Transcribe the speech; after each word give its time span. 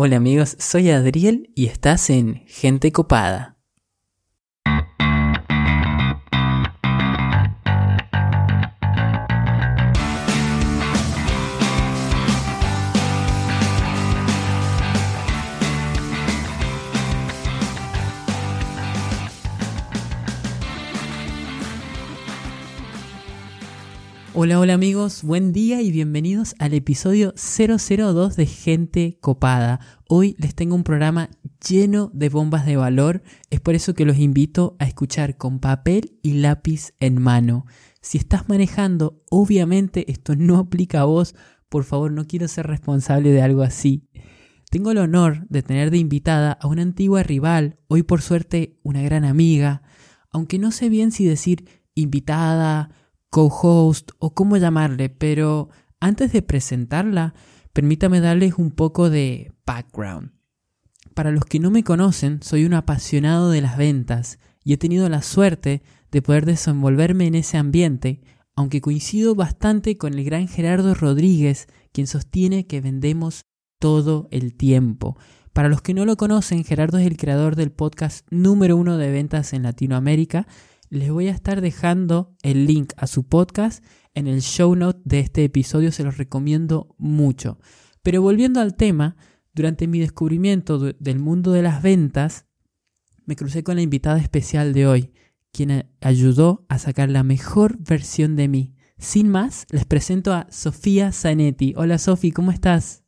Hola 0.00 0.14
amigos, 0.14 0.54
soy 0.60 0.90
Adriel 0.90 1.50
y 1.56 1.66
estás 1.66 2.08
en 2.08 2.44
Gente 2.46 2.92
Copada. 2.92 3.57
Hola, 24.40 24.60
hola 24.60 24.74
amigos, 24.74 25.24
buen 25.24 25.52
día 25.52 25.82
y 25.82 25.90
bienvenidos 25.90 26.54
al 26.60 26.72
episodio 26.72 27.34
002 27.34 28.36
de 28.36 28.46
Gente 28.46 29.18
Copada. 29.20 29.80
Hoy 30.06 30.36
les 30.38 30.54
tengo 30.54 30.76
un 30.76 30.84
programa 30.84 31.28
lleno 31.68 32.12
de 32.14 32.28
bombas 32.28 32.64
de 32.64 32.76
valor, 32.76 33.24
es 33.50 33.58
por 33.58 33.74
eso 33.74 33.94
que 33.94 34.04
los 34.04 34.16
invito 34.16 34.76
a 34.78 34.84
escuchar 34.84 35.36
con 35.36 35.58
papel 35.58 36.20
y 36.22 36.34
lápiz 36.34 36.92
en 37.00 37.20
mano. 37.20 37.66
Si 38.00 38.16
estás 38.16 38.48
manejando, 38.48 39.24
obviamente 39.28 40.08
esto 40.08 40.36
no 40.36 40.58
aplica 40.58 41.00
a 41.00 41.06
vos, 41.06 41.34
por 41.68 41.82
favor 41.82 42.12
no 42.12 42.24
quiero 42.28 42.46
ser 42.46 42.68
responsable 42.68 43.32
de 43.32 43.42
algo 43.42 43.62
así. 43.62 44.08
Tengo 44.70 44.92
el 44.92 44.98
honor 44.98 45.48
de 45.48 45.64
tener 45.64 45.90
de 45.90 45.98
invitada 45.98 46.52
a 46.52 46.68
una 46.68 46.82
antigua 46.82 47.24
rival, 47.24 47.80
hoy 47.88 48.04
por 48.04 48.22
suerte 48.22 48.78
una 48.84 49.02
gran 49.02 49.24
amiga, 49.24 49.82
aunque 50.30 50.60
no 50.60 50.70
sé 50.70 50.90
bien 50.90 51.10
si 51.10 51.24
decir 51.24 51.64
invitada, 51.96 52.90
co-host 53.30 54.10
o 54.18 54.34
cómo 54.34 54.56
llamarle, 54.56 55.08
pero 55.08 55.68
antes 56.00 56.32
de 56.32 56.42
presentarla, 56.42 57.34
permítame 57.72 58.20
darles 58.20 58.54
un 58.54 58.70
poco 58.70 59.10
de 59.10 59.52
background. 59.66 60.32
Para 61.14 61.30
los 61.30 61.44
que 61.44 61.58
no 61.58 61.70
me 61.70 61.84
conocen, 61.84 62.42
soy 62.42 62.64
un 62.64 62.74
apasionado 62.74 63.50
de 63.50 63.60
las 63.60 63.76
ventas 63.76 64.38
y 64.62 64.72
he 64.72 64.76
tenido 64.76 65.08
la 65.08 65.22
suerte 65.22 65.82
de 66.10 66.22
poder 66.22 66.46
desenvolverme 66.46 67.26
en 67.26 67.34
ese 67.34 67.56
ambiente, 67.56 68.20
aunque 68.54 68.80
coincido 68.80 69.34
bastante 69.34 69.98
con 69.98 70.14
el 70.14 70.24
gran 70.24 70.48
Gerardo 70.48 70.94
Rodríguez, 70.94 71.66
quien 71.92 72.06
sostiene 72.06 72.66
que 72.66 72.80
vendemos 72.80 73.42
todo 73.80 74.28
el 74.30 74.54
tiempo. 74.54 75.16
Para 75.52 75.68
los 75.68 75.82
que 75.82 75.94
no 75.94 76.04
lo 76.04 76.16
conocen, 76.16 76.64
Gerardo 76.64 76.98
es 76.98 77.06
el 77.06 77.16
creador 77.16 77.56
del 77.56 77.72
podcast 77.72 78.26
número 78.30 78.76
uno 78.76 78.96
de 78.96 79.10
ventas 79.10 79.52
en 79.52 79.64
Latinoamérica 79.64 80.46
les 80.90 81.10
voy 81.10 81.28
a 81.28 81.32
estar 81.32 81.60
dejando 81.60 82.34
el 82.42 82.66
link 82.66 82.92
a 82.96 83.06
su 83.06 83.26
podcast 83.26 83.84
en 84.14 84.26
el 84.26 84.40
show 84.40 84.74
note 84.74 85.00
de 85.04 85.20
este 85.20 85.44
episodio, 85.44 85.92
se 85.92 86.02
los 86.02 86.16
recomiendo 86.16 86.94
mucho. 86.98 87.58
Pero 88.02 88.22
volviendo 88.22 88.60
al 88.60 88.74
tema, 88.74 89.16
durante 89.54 89.86
mi 89.86 90.00
descubrimiento 90.00 90.78
del 90.78 91.18
mundo 91.18 91.52
de 91.52 91.62
las 91.62 91.82
ventas, 91.82 92.46
me 93.26 93.36
crucé 93.36 93.62
con 93.62 93.76
la 93.76 93.82
invitada 93.82 94.18
especial 94.18 94.72
de 94.72 94.86
hoy, 94.86 95.12
quien 95.52 95.90
ayudó 96.00 96.64
a 96.68 96.78
sacar 96.78 97.10
la 97.10 97.22
mejor 97.22 97.76
versión 97.78 98.36
de 98.36 98.48
mí. 98.48 98.74
Sin 98.98 99.28
más, 99.28 99.66
les 99.70 99.84
presento 99.84 100.32
a 100.32 100.46
Sofía 100.50 101.12
Zanetti. 101.12 101.74
Hola 101.76 101.98
Sofi, 101.98 102.32
¿cómo 102.32 102.50
estás? 102.50 103.04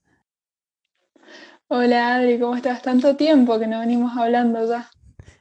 Hola 1.69 2.17
Adri, 2.17 2.39
¿cómo 2.39 2.57
estás? 2.57 2.83
Tanto 2.83 3.17
tiempo 3.17 3.59
que 3.59 3.67
no 3.67 3.81
venimos 3.81 4.17
hablando 4.17 4.69
ya. 4.69 4.91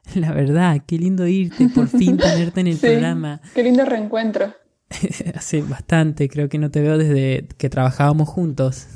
La 0.15 0.31
verdad, 0.31 0.81
qué 0.85 0.97
lindo 0.97 1.27
irte, 1.27 1.69
por 1.69 1.87
fin 1.87 2.17
tenerte 2.17 2.61
en 2.61 2.67
el 2.67 2.77
programa. 2.81 3.41
Qué 3.53 3.63
lindo 3.63 3.85
reencuentro. 3.85 4.53
Hace 5.35 5.61
bastante, 5.61 6.29
creo 6.29 6.49
que 6.49 6.57
no 6.57 6.71
te 6.71 6.81
veo 6.81 6.97
desde 6.97 7.47
que 7.57 7.69
trabajábamos 7.69 8.27
juntos. 8.27 8.87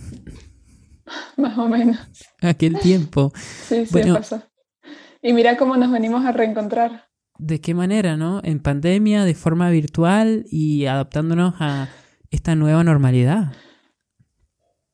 Más 1.38 1.58
o 1.58 1.68
menos. 1.68 2.00
Aquel 2.42 2.80
tiempo. 2.80 3.32
Sí, 3.36 3.86
sí, 3.86 4.00
pasó. 4.12 4.42
Y 5.22 5.34
mira 5.34 5.58
cómo 5.58 5.78
nos 5.78 5.92
venimos 5.92 6.26
a 6.26 6.32
reencontrar. 6.32 7.10
¿De 7.38 7.62
qué 7.62 7.74
manera, 7.74 8.18
no? 8.18 8.42
En 8.44 8.60
pandemia, 8.60 9.26
de 9.26 9.34
forma 9.36 9.70
virtual 9.70 10.46
y 10.50 10.86
adaptándonos 10.86 11.56
a 11.60 11.90
esta 12.30 12.56
nueva 12.56 12.84
normalidad. 12.84 13.54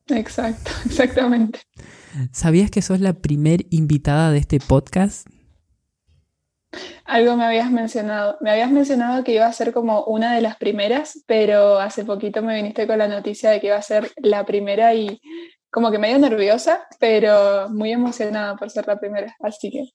Exacto, 0.08 0.70
exactamente. 0.84 1.60
¿Sabías 2.32 2.70
que 2.70 2.82
sos 2.82 3.00
la 3.00 3.14
primer 3.14 3.66
invitada 3.70 4.30
de 4.30 4.38
este 4.38 4.58
podcast? 4.58 5.26
Algo 7.04 7.36
me 7.36 7.44
habías 7.44 7.70
mencionado. 7.70 8.36
Me 8.40 8.50
habías 8.50 8.70
mencionado 8.70 9.24
que 9.24 9.34
iba 9.34 9.46
a 9.46 9.52
ser 9.52 9.72
como 9.72 10.04
una 10.04 10.34
de 10.34 10.40
las 10.40 10.56
primeras, 10.56 11.24
pero 11.26 11.80
hace 11.80 12.04
poquito 12.04 12.42
me 12.42 12.54
viniste 12.54 12.86
con 12.86 12.98
la 12.98 13.08
noticia 13.08 13.50
de 13.50 13.60
que 13.60 13.68
iba 13.68 13.76
a 13.76 13.82
ser 13.82 14.12
la 14.16 14.46
primera 14.46 14.94
y 14.94 15.20
como 15.70 15.90
que 15.90 15.98
medio 15.98 16.18
nerviosa, 16.18 16.80
pero 16.98 17.68
muy 17.70 17.92
emocionada 17.92 18.56
por 18.56 18.70
ser 18.70 18.86
la 18.86 18.98
primera. 18.98 19.34
Así 19.40 19.70
que. 19.70 19.88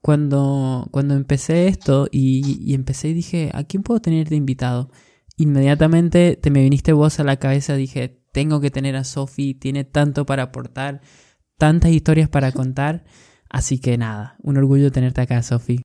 Cuando, 0.00 0.86
cuando 0.90 1.14
empecé 1.14 1.66
esto 1.66 2.08
y, 2.10 2.72
empecé 2.74 3.08
y 3.08 3.14
dije, 3.14 3.50
¿a 3.52 3.64
quién 3.64 3.82
puedo 3.82 4.00
tener 4.00 4.28
de 4.28 4.36
invitado? 4.36 4.90
Inmediatamente 5.36 6.36
te 6.36 6.50
me 6.50 6.62
viniste 6.62 6.92
vos 6.92 7.20
a 7.20 7.24
la 7.24 7.36
cabeza, 7.36 7.74
dije, 7.74 8.20
tengo 8.32 8.60
que 8.60 8.70
tener 8.70 8.96
a 8.96 9.04
Sofi, 9.04 9.54
tiene 9.54 9.84
tanto 9.84 10.24
para 10.24 10.44
aportar, 10.44 11.02
tantas 11.56 11.90
historias 11.90 12.28
para 12.28 12.52
contar. 12.52 13.04
Así 13.50 13.80
que 13.80 13.98
nada, 13.98 14.36
un 14.42 14.56
orgullo 14.56 14.92
tenerte 14.92 15.20
acá, 15.20 15.42
Sofi. 15.42 15.82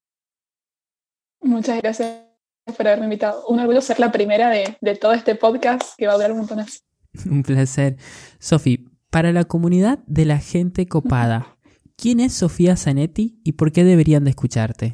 Muchas 1.44 1.82
gracias 1.82 2.24
por 2.66 2.88
haberme 2.88 3.06
invitado. 3.06 3.46
Un 3.48 3.60
orgullo 3.60 3.82
ser 3.82 4.00
la 4.00 4.12
primera 4.12 4.50
de, 4.50 4.96
todo 4.96 5.12
este 5.14 5.36
podcast 5.36 5.96
que 5.98 6.08
va 6.08 6.14
a 6.14 6.16
durar 6.16 6.32
un 6.32 6.40
montón. 6.40 6.66
Un 7.30 7.44
placer. 7.44 7.98
Sofi, 8.40 8.90
para 9.10 9.32
la 9.32 9.44
comunidad 9.44 10.00
de 10.08 10.26
la 10.26 10.40
gente 10.40 10.88
copada, 10.88 11.58
¿quién 11.98 12.20
es 12.20 12.34
Sofía 12.34 12.78
Zanetti 12.78 13.40
y 13.44 13.54
por 13.54 13.72
qué 13.72 13.84
deberían 13.84 14.24
de 14.24 14.32
escucharte? 14.32 14.94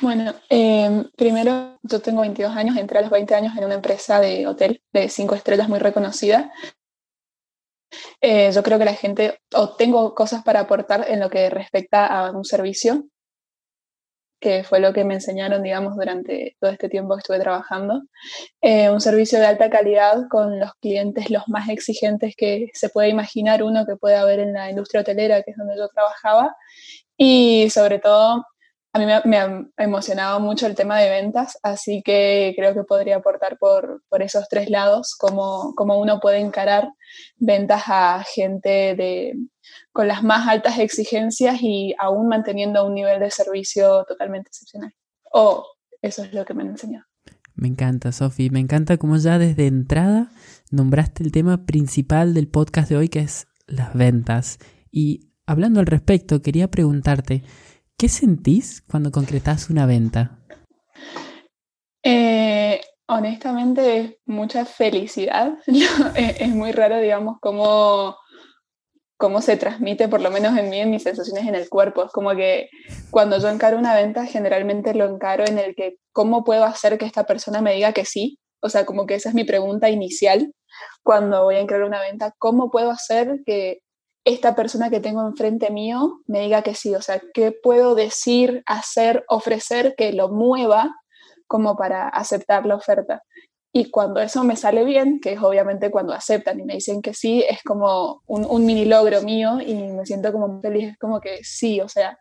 Bueno, 0.00 0.34
em, 0.48 1.04
primero 1.16 1.78
yo 1.84 2.00
tengo 2.00 2.22
22 2.22 2.56
años, 2.56 2.76
entré 2.76 2.98
a 2.98 3.02
los 3.02 3.10
20 3.10 3.36
años 3.36 3.56
en 3.56 3.64
una 3.64 3.74
empresa 3.74 4.18
de 4.18 4.48
hotel 4.48 4.82
de 4.92 5.08
5 5.08 5.36
estrellas 5.36 5.68
muy 5.68 5.78
reconocida 5.78 6.50
eh, 8.20 8.50
yo 8.52 8.62
creo 8.62 8.78
que 8.78 8.84
la 8.84 8.94
gente, 8.94 9.38
o 9.54 9.74
tengo 9.76 10.14
cosas 10.14 10.42
para 10.42 10.60
aportar 10.60 11.06
en 11.08 11.20
lo 11.20 11.30
que 11.30 11.50
respecta 11.50 12.06
a 12.06 12.30
un 12.30 12.44
servicio, 12.44 13.04
que 14.42 14.64
fue 14.64 14.80
lo 14.80 14.92
que 14.92 15.04
me 15.04 15.14
enseñaron, 15.14 15.62
digamos, 15.62 15.94
durante 15.94 16.56
todo 16.60 16.70
este 16.72 16.88
tiempo 16.88 17.14
que 17.14 17.20
estuve 17.20 17.38
trabajando. 17.38 18.02
Eh, 18.60 18.90
un 18.90 19.00
servicio 19.00 19.38
de 19.38 19.46
alta 19.46 19.70
calidad 19.70 20.24
con 20.28 20.58
los 20.58 20.74
clientes 20.80 21.30
los 21.30 21.48
más 21.48 21.68
exigentes 21.68 22.34
que 22.36 22.68
se 22.74 22.88
puede 22.88 23.08
imaginar 23.08 23.62
uno 23.62 23.86
que 23.86 23.96
puede 23.96 24.16
haber 24.16 24.40
en 24.40 24.52
la 24.52 24.68
industria 24.68 25.02
hotelera, 25.02 25.42
que 25.42 25.52
es 25.52 25.56
donde 25.56 25.76
yo 25.76 25.88
trabajaba. 25.88 26.54
Y 27.16 27.70
sobre 27.70 28.00
todo 28.00 28.44
a 28.94 28.98
mí 28.98 29.06
me, 29.24 29.38
ha 29.38 29.66
emocionado 29.78 30.38
mucho 30.38 30.66
el 30.66 30.74
tema 30.74 30.98
de 30.98 31.08
ventas, 31.08 31.58
así 31.62 32.02
que 32.04 32.52
creo 32.56 32.74
que 32.74 32.84
podría 32.84 33.16
aportar 33.16 33.56
por, 33.58 34.02
esos 34.20 34.48
tres 34.48 34.68
lados, 34.68 35.16
cómo, 35.18 35.74
uno 35.78 36.20
puede 36.20 36.38
encarar 36.38 36.88
ventas 37.38 37.84
a 37.86 38.22
gente 38.34 38.94
de, 38.94 39.34
con 39.92 40.08
las 40.08 40.22
más 40.22 40.46
altas 40.46 40.78
exigencias 40.78 41.58
y 41.62 41.94
aún 41.98 42.28
manteniendo 42.28 42.84
un 42.86 42.94
nivel 42.94 43.20
de 43.20 43.30
servicio 43.30 44.04
totalmente 44.04 44.48
excepcional. 44.48 44.92
O 45.32 45.66
eso 46.02 46.22
es 46.24 46.34
lo 46.34 46.44
que 46.44 46.52
me 46.52 46.62
han 46.62 46.70
enseñado. 46.70 47.06
Me 47.54 47.68
encanta, 47.68 48.12
Sofi. 48.12 48.50
Me 48.50 48.60
encanta 48.60 48.98
cómo 48.98 49.16
ya 49.16 49.38
desde 49.38 49.66
entrada 49.66 50.30
nombraste 50.70 51.22
el 51.22 51.32
tema 51.32 51.64
principal 51.64 52.34
del 52.34 52.48
podcast 52.48 52.90
de 52.90 52.96
hoy, 52.96 53.08
que 53.08 53.20
es 53.20 53.46
las 53.66 53.94
ventas. 53.94 54.58
Y 54.90 55.32
hablando 55.46 55.80
al 55.80 55.86
respecto, 55.86 56.42
quería 56.42 56.70
preguntarte, 56.70 57.42
¿Qué 57.98 58.08
sentís 58.08 58.82
cuando 58.82 59.10
concretás 59.10 59.70
una 59.70 59.86
venta? 59.86 60.38
Eh, 62.02 62.80
honestamente, 63.06 64.18
mucha 64.26 64.64
felicidad. 64.64 65.58
es 66.16 66.48
muy 66.48 66.72
raro, 66.72 66.98
digamos, 66.98 67.38
cómo, 67.40 68.16
cómo 69.16 69.40
se 69.40 69.56
transmite, 69.56 70.08
por 70.08 70.20
lo 70.20 70.30
menos 70.30 70.56
en 70.58 70.68
mí, 70.68 70.80
en 70.80 70.90
mis 70.90 71.04
sensaciones 71.04 71.46
en 71.46 71.54
el 71.54 71.68
cuerpo. 71.68 72.04
Es 72.04 72.12
como 72.12 72.34
que 72.34 72.68
cuando 73.10 73.38
yo 73.38 73.48
encaro 73.48 73.78
una 73.78 73.94
venta, 73.94 74.26
generalmente 74.26 74.94
lo 74.94 75.06
encaro 75.06 75.44
en 75.46 75.58
el 75.58 75.74
que, 75.74 75.98
¿cómo 76.12 76.42
puedo 76.44 76.64
hacer 76.64 76.98
que 76.98 77.06
esta 77.06 77.24
persona 77.24 77.62
me 77.62 77.74
diga 77.74 77.92
que 77.92 78.04
sí? 78.04 78.38
O 78.60 78.68
sea, 78.68 78.84
como 78.84 79.06
que 79.06 79.14
esa 79.14 79.28
es 79.28 79.34
mi 79.34 79.44
pregunta 79.44 79.90
inicial 79.90 80.52
cuando 81.02 81.44
voy 81.44 81.56
a 81.56 81.60
encarar 81.60 81.84
una 81.84 82.00
venta. 82.00 82.34
¿Cómo 82.38 82.70
puedo 82.70 82.90
hacer 82.90 83.42
que 83.46 83.80
esta 84.24 84.54
persona 84.54 84.90
que 84.90 85.00
tengo 85.00 85.26
enfrente 85.26 85.70
mío 85.70 86.20
me 86.26 86.40
diga 86.40 86.62
que 86.62 86.74
sí, 86.74 86.94
o 86.94 87.02
sea, 87.02 87.20
qué 87.34 87.52
puedo 87.52 87.94
decir, 87.94 88.62
hacer, 88.66 89.24
ofrecer 89.28 89.94
que 89.96 90.12
lo 90.12 90.28
mueva 90.28 90.94
como 91.46 91.76
para 91.76 92.08
aceptar 92.08 92.66
la 92.66 92.76
oferta. 92.76 93.22
Y 93.74 93.90
cuando 93.90 94.20
eso 94.20 94.44
me 94.44 94.56
sale 94.56 94.84
bien, 94.84 95.18
que 95.20 95.32
es 95.32 95.42
obviamente 95.42 95.90
cuando 95.90 96.12
aceptan 96.12 96.60
y 96.60 96.64
me 96.64 96.74
dicen 96.74 97.00
que 97.00 97.14
sí, 97.14 97.42
es 97.48 97.62
como 97.62 98.22
un, 98.26 98.66
mini 98.66 98.84
logro 98.84 99.22
mío 99.22 99.60
y 99.60 99.74
me 99.74 100.04
siento 100.04 100.30
como 100.30 100.60
feliz, 100.60 100.90
es 100.90 100.98
como 100.98 101.20
que 101.20 101.42
sí, 101.42 101.80
o 101.80 101.88
sea, 101.88 102.18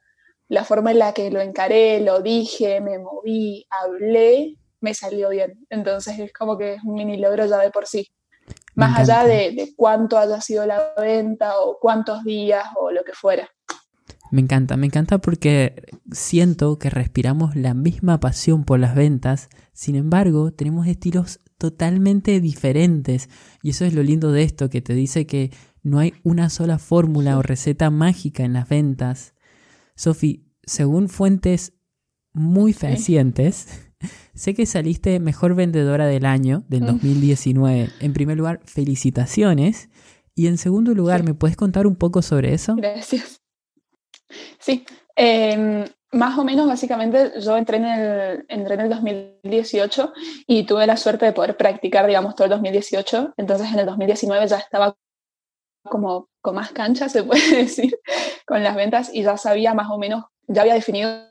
la 0.47 0.63
forma 0.63 0.91
en 0.91 0.99
la 0.99 1.13
que 1.13 1.29
lo 1.29 1.41
encaré, 1.41 1.99
lo 1.99 2.21
dije, 2.21 2.79
me 2.81 2.99
moví, 2.99 3.65
hablé, 3.69 4.55
me 4.79 4.93
salió 4.93 5.29
bien. 5.29 5.65
Entonces 5.69 6.19
es 6.19 6.33
como 6.33 6.57
que 6.57 6.75
es 6.75 6.83
un 6.83 6.95
mini 6.95 7.17
logro 7.17 7.45
ya 7.45 7.57
de 7.57 7.69
por 7.69 7.85
sí. 7.85 8.07
Más 8.75 8.97
allá 8.99 9.23
de, 9.23 9.51
de 9.51 9.73
cuánto 9.75 10.17
haya 10.17 10.39
sido 10.41 10.65
la 10.65 10.93
venta 10.97 11.59
o 11.59 11.77
cuántos 11.79 12.23
días 12.23 12.65
o 12.75 12.91
lo 12.91 13.03
que 13.03 13.13
fuera. 13.13 13.49
Me 14.31 14.39
encanta, 14.39 14.77
me 14.77 14.85
encanta 14.85 15.17
porque 15.17 15.83
siento 16.09 16.79
que 16.79 16.89
respiramos 16.89 17.57
la 17.57 17.73
misma 17.73 18.21
pasión 18.21 18.63
por 18.63 18.79
las 18.79 18.95
ventas, 18.95 19.49
sin 19.73 19.95
embargo 19.95 20.53
tenemos 20.53 20.87
estilos 20.87 21.41
totalmente 21.57 22.39
diferentes 22.39 23.29
y 23.61 23.71
eso 23.71 23.83
es 23.83 23.93
lo 23.93 24.03
lindo 24.03 24.31
de 24.31 24.43
esto, 24.43 24.69
que 24.69 24.81
te 24.81 24.93
dice 24.93 25.27
que 25.27 25.51
no 25.83 25.99
hay 25.99 26.13
una 26.23 26.49
sola 26.49 26.79
fórmula 26.79 27.37
o 27.37 27.41
receta 27.41 27.89
mágica 27.89 28.43
en 28.43 28.53
las 28.53 28.69
ventas. 28.69 29.33
Sofi, 29.95 30.47
según 30.63 31.09
fuentes 31.09 31.73
muy 32.31 32.71
fehacientes, 32.71 33.90
sé 34.33 34.53
que 34.53 34.65
saliste 34.65 35.19
mejor 35.19 35.55
vendedora 35.55 36.05
del 36.05 36.25
año 36.25 36.63
del 36.67 36.85
2019. 36.85 37.89
En 37.99 38.13
primer 38.13 38.37
lugar, 38.37 38.59
felicitaciones. 38.65 39.89
Y 40.35 40.47
en 40.47 40.57
segundo 40.57 40.93
lugar, 40.93 41.23
¿me 41.23 41.33
puedes 41.33 41.57
contar 41.57 41.87
un 41.87 41.95
poco 41.95 42.21
sobre 42.21 42.53
eso? 42.53 42.75
Gracias. 42.75 43.41
Sí, 44.59 44.85
em, 45.15 45.85
más 46.11 46.37
o 46.37 46.43
menos 46.43 46.67
básicamente 46.67 47.33
yo 47.39 47.57
entré 47.57 47.77
en, 47.77 47.85
el, 47.85 48.45
entré 48.47 48.75
en 48.75 48.81
el 48.81 48.89
2018 48.89 50.13
y 50.47 50.63
tuve 50.65 50.87
la 50.87 50.97
suerte 50.97 51.25
de 51.25 51.33
poder 51.33 51.57
practicar, 51.57 52.07
digamos, 52.07 52.35
todo 52.35 52.45
el 52.45 52.51
2018. 52.51 53.33
Entonces 53.37 53.71
en 53.71 53.79
el 53.79 53.85
2019 53.85 54.47
ya 54.47 54.57
estaba 54.57 54.95
como 55.83 56.29
con 56.41 56.55
más 56.55 56.71
cancha, 56.71 57.09
se 57.09 57.23
puede 57.23 57.55
decir, 57.55 57.97
con 58.45 58.63
las 58.63 58.75
ventas 58.75 59.09
y 59.13 59.23
ya 59.23 59.37
sabía 59.37 59.73
más 59.73 59.89
o 59.89 59.97
menos, 59.97 60.25
ya 60.47 60.61
había 60.61 60.73
definido 60.73 61.30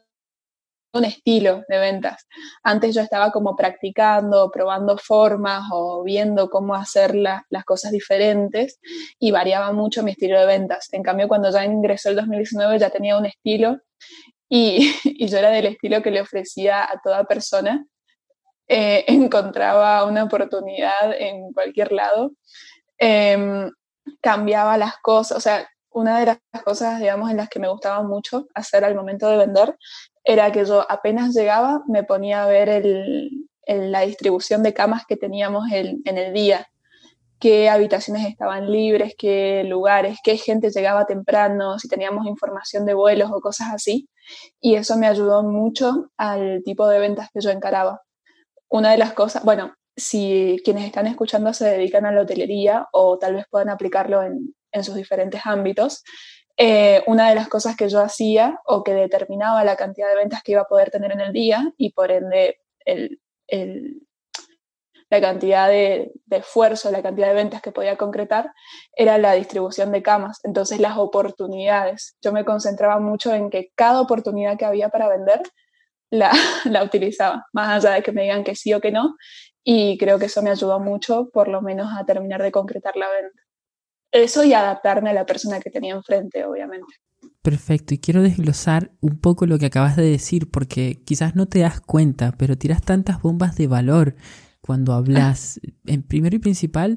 un 0.92 1.04
estilo 1.04 1.64
de 1.68 1.78
ventas. 1.78 2.26
Antes 2.62 2.94
yo 2.94 3.00
estaba 3.02 3.30
como 3.30 3.56
practicando, 3.56 4.50
probando 4.50 4.98
formas 4.98 5.64
o 5.72 6.02
viendo 6.02 6.50
cómo 6.50 6.74
hacer 6.74 7.14
las 7.14 7.64
cosas 7.64 7.92
diferentes 7.92 8.80
y 9.18 9.30
variaba 9.30 9.72
mucho 9.72 10.02
mi 10.02 10.12
estilo 10.12 10.40
de 10.40 10.46
ventas. 10.46 10.88
En 10.92 11.02
cambio, 11.02 11.28
cuando 11.28 11.50
ya 11.50 11.64
ingresó 11.64 12.10
el 12.10 12.16
2019 12.16 12.78
ya 12.78 12.90
tenía 12.90 13.16
un 13.16 13.26
estilo 13.26 13.78
y, 14.48 14.92
yo 15.26 15.38
era 15.38 15.50
del 15.50 15.66
estilo 15.66 16.02
que 16.02 16.10
le 16.10 16.20
ofrecía 16.20 16.82
a 16.82 17.00
toda 17.02 17.24
persona. 17.24 17.86
Eh, 18.68 19.04
encontraba 19.08 20.04
una 20.04 20.24
oportunidad 20.24 21.14
en 21.18 21.52
cualquier 21.52 21.92
lado. 21.92 22.32
Em, 22.98 23.70
cambiaba 24.20 24.76
las 24.76 24.96
cosas, 24.98 25.38
o 25.38 25.40
sea, 25.40 25.68
una 25.92 26.20
de 26.20 26.26
las 26.26 26.62
cosas, 26.64 27.00
digamos, 27.00 27.30
en 27.30 27.36
las 27.36 27.48
que 27.48 27.58
me 27.58 27.68
gustaba 27.68 28.02
mucho 28.02 28.46
hacer 28.54 28.84
al 28.84 28.94
momento 28.94 29.28
de 29.28 29.38
vender 29.38 29.76
era 30.24 30.52
que 30.52 30.64
yo 30.64 30.84
apenas 30.90 31.34
llegaba 31.34 31.82
me 31.88 32.04
ponía 32.04 32.44
a 32.44 32.46
ver 32.46 32.68
el, 32.68 33.48
la 33.66 34.00
distribución 34.00 34.62
de 34.62 34.74
camas 34.74 35.06
que 35.06 35.16
teníamos 35.16 35.70
en 35.72 36.02
el 36.04 36.32
día, 36.32 36.70
qué 37.40 37.70
habitaciones 37.70 38.28
estaban 38.28 38.70
libres, 38.70 39.14
qué 39.18 39.64
lugares, 39.64 40.18
qué 40.22 40.36
gente 40.36 40.70
llegaba 40.70 41.06
temprano, 41.06 41.78
si 41.78 41.88
teníamos 41.88 42.26
información 42.26 42.84
de 42.84 42.94
vuelos 42.94 43.30
o 43.32 43.40
cosas 43.40 43.68
así. 43.72 44.08
Y 44.60 44.74
eso 44.76 44.96
me 44.96 45.06
ayudó 45.08 45.42
mucho 45.42 46.10
al 46.18 46.62
tipo 46.64 46.86
de 46.86 47.00
ventas 47.00 47.30
que 47.32 47.40
yo 47.40 47.50
encaraba. 47.50 48.02
Una 48.68 48.92
de 48.92 48.98
las 48.98 49.14
cosas, 49.14 49.42
bueno, 49.42 49.74
si 49.96 50.60
quienes 50.64 50.84
están 50.84 51.06
escuchando 51.06 51.52
se 51.54 51.66
dedican 51.66 52.04
a 52.04 52.12
la 52.12 52.22
hotelería 52.22 52.86
o 52.92 53.18
tal 53.18 53.34
vez 53.34 53.46
puedan 53.50 53.70
aplicarlo 53.70 54.22
en, 54.22 54.54
en 54.70 54.84
sus 54.84 54.94
diferentes 54.94 55.40
ámbitos, 55.44 56.04
eh, 56.56 57.02
una 57.06 57.28
de 57.28 57.34
las 57.34 57.48
cosas 57.48 57.76
que 57.76 57.88
yo 57.88 58.00
hacía 58.00 58.60
o 58.66 58.82
que 58.84 58.92
determinaba 58.92 59.64
la 59.64 59.76
cantidad 59.76 60.08
de 60.08 60.16
ventas 60.16 60.42
que 60.42 60.52
iba 60.52 60.62
a 60.62 60.68
poder 60.68 60.90
tener 60.90 61.12
en 61.12 61.20
el 61.20 61.32
día 61.32 61.72
y 61.76 61.92
por 61.92 62.10
ende 62.10 62.60
la 65.10 65.20
cantidad 65.20 65.68
de, 65.68 66.12
de, 66.26 66.36
esfuerzo, 66.36 66.90
la 66.90 67.02
cantidad 67.02 67.28
de 67.28 67.34
ventas 67.34 67.60
que 67.62 67.72
podía 67.72 67.96
concretar, 67.96 68.52
era 68.92 69.18
la 69.18 69.32
distribución 69.32 69.90
de 69.90 70.02
camas. 70.02 70.40
Entonces 70.44 70.80
las 70.80 70.96
oportunidades. 70.98 72.16
Yo 72.22 72.32
me 72.32 72.44
concentraba 72.44 73.00
mucho 73.00 73.34
en 73.34 73.50
que 73.50 73.72
cada 73.74 74.00
oportunidad 74.00 74.56
que 74.56 74.66
había 74.66 74.88
para 74.88 75.08
vender 75.08 75.42
la, 76.10 76.30
la 76.64 76.84
utilizaba, 76.84 77.46
más 77.52 77.84
allá 77.84 77.96
de 77.96 78.02
que 78.02 78.12
me 78.12 78.22
digan 78.22 78.44
que 78.44 78.54
sí 78.54 78.72
o 78.72 78.80
que 78.80 78.92
no. 78.92 79.16
Y 79.64 79.98
creo 79.98 80.18
que 80.18 80.26
eso 80.26 80.42
me 80.42 80.50
ayudó 80.50 80.78
mucho, 80.78 81.30
por 81.32 81.48
lo 81.48 81.60
menos, 81.60 81.90
a 81.96 82.04
terminar 82.04 82.42
de 82.42 82.52
concretar 82.52 82.96
la 82.96 83.08
venta 83.10 83.49
eso 84.12 84.44
y 84.44 84.52
adaptarme 84.52 85.10
a 85.10 85.14
la 85.14 85.26
persona 85.26 85.60
que 85.60 85.70
tenía 85.70 85.94
enfrente, 85.94 86.44
obviamente. 86.44 86.86
Perfecto, 87.42 87.94
y 87.94 87.98
quiero 87.98 88.22
desglosar 88.22 88.92
un 89.00 89.18
poco 89.18 89.46
lo 89.46 89.58
que 89.58 89.66
acabas 89.66 89.96
de 89.96 90.02
decir, 90.02 90.50
porque 90.50 91.02
quizás 91.04 91.34
no 91.36 91.46
te 91.46 91.60
das 91.60 91.80
cuenta, 91.80 92.32
pero 92.32 92.58
tiras 92.58 92.82
tantas 92.82 93.22
bombas 93.22 93.56
de 93.56 93.66
valor 93.66 94.16
cuando 94.60 94.92
hablas. 94.92 95.60
En 95.86 96.02
primero 96.02 96.36
y 96.36 96.38
principal, 96.38 96.96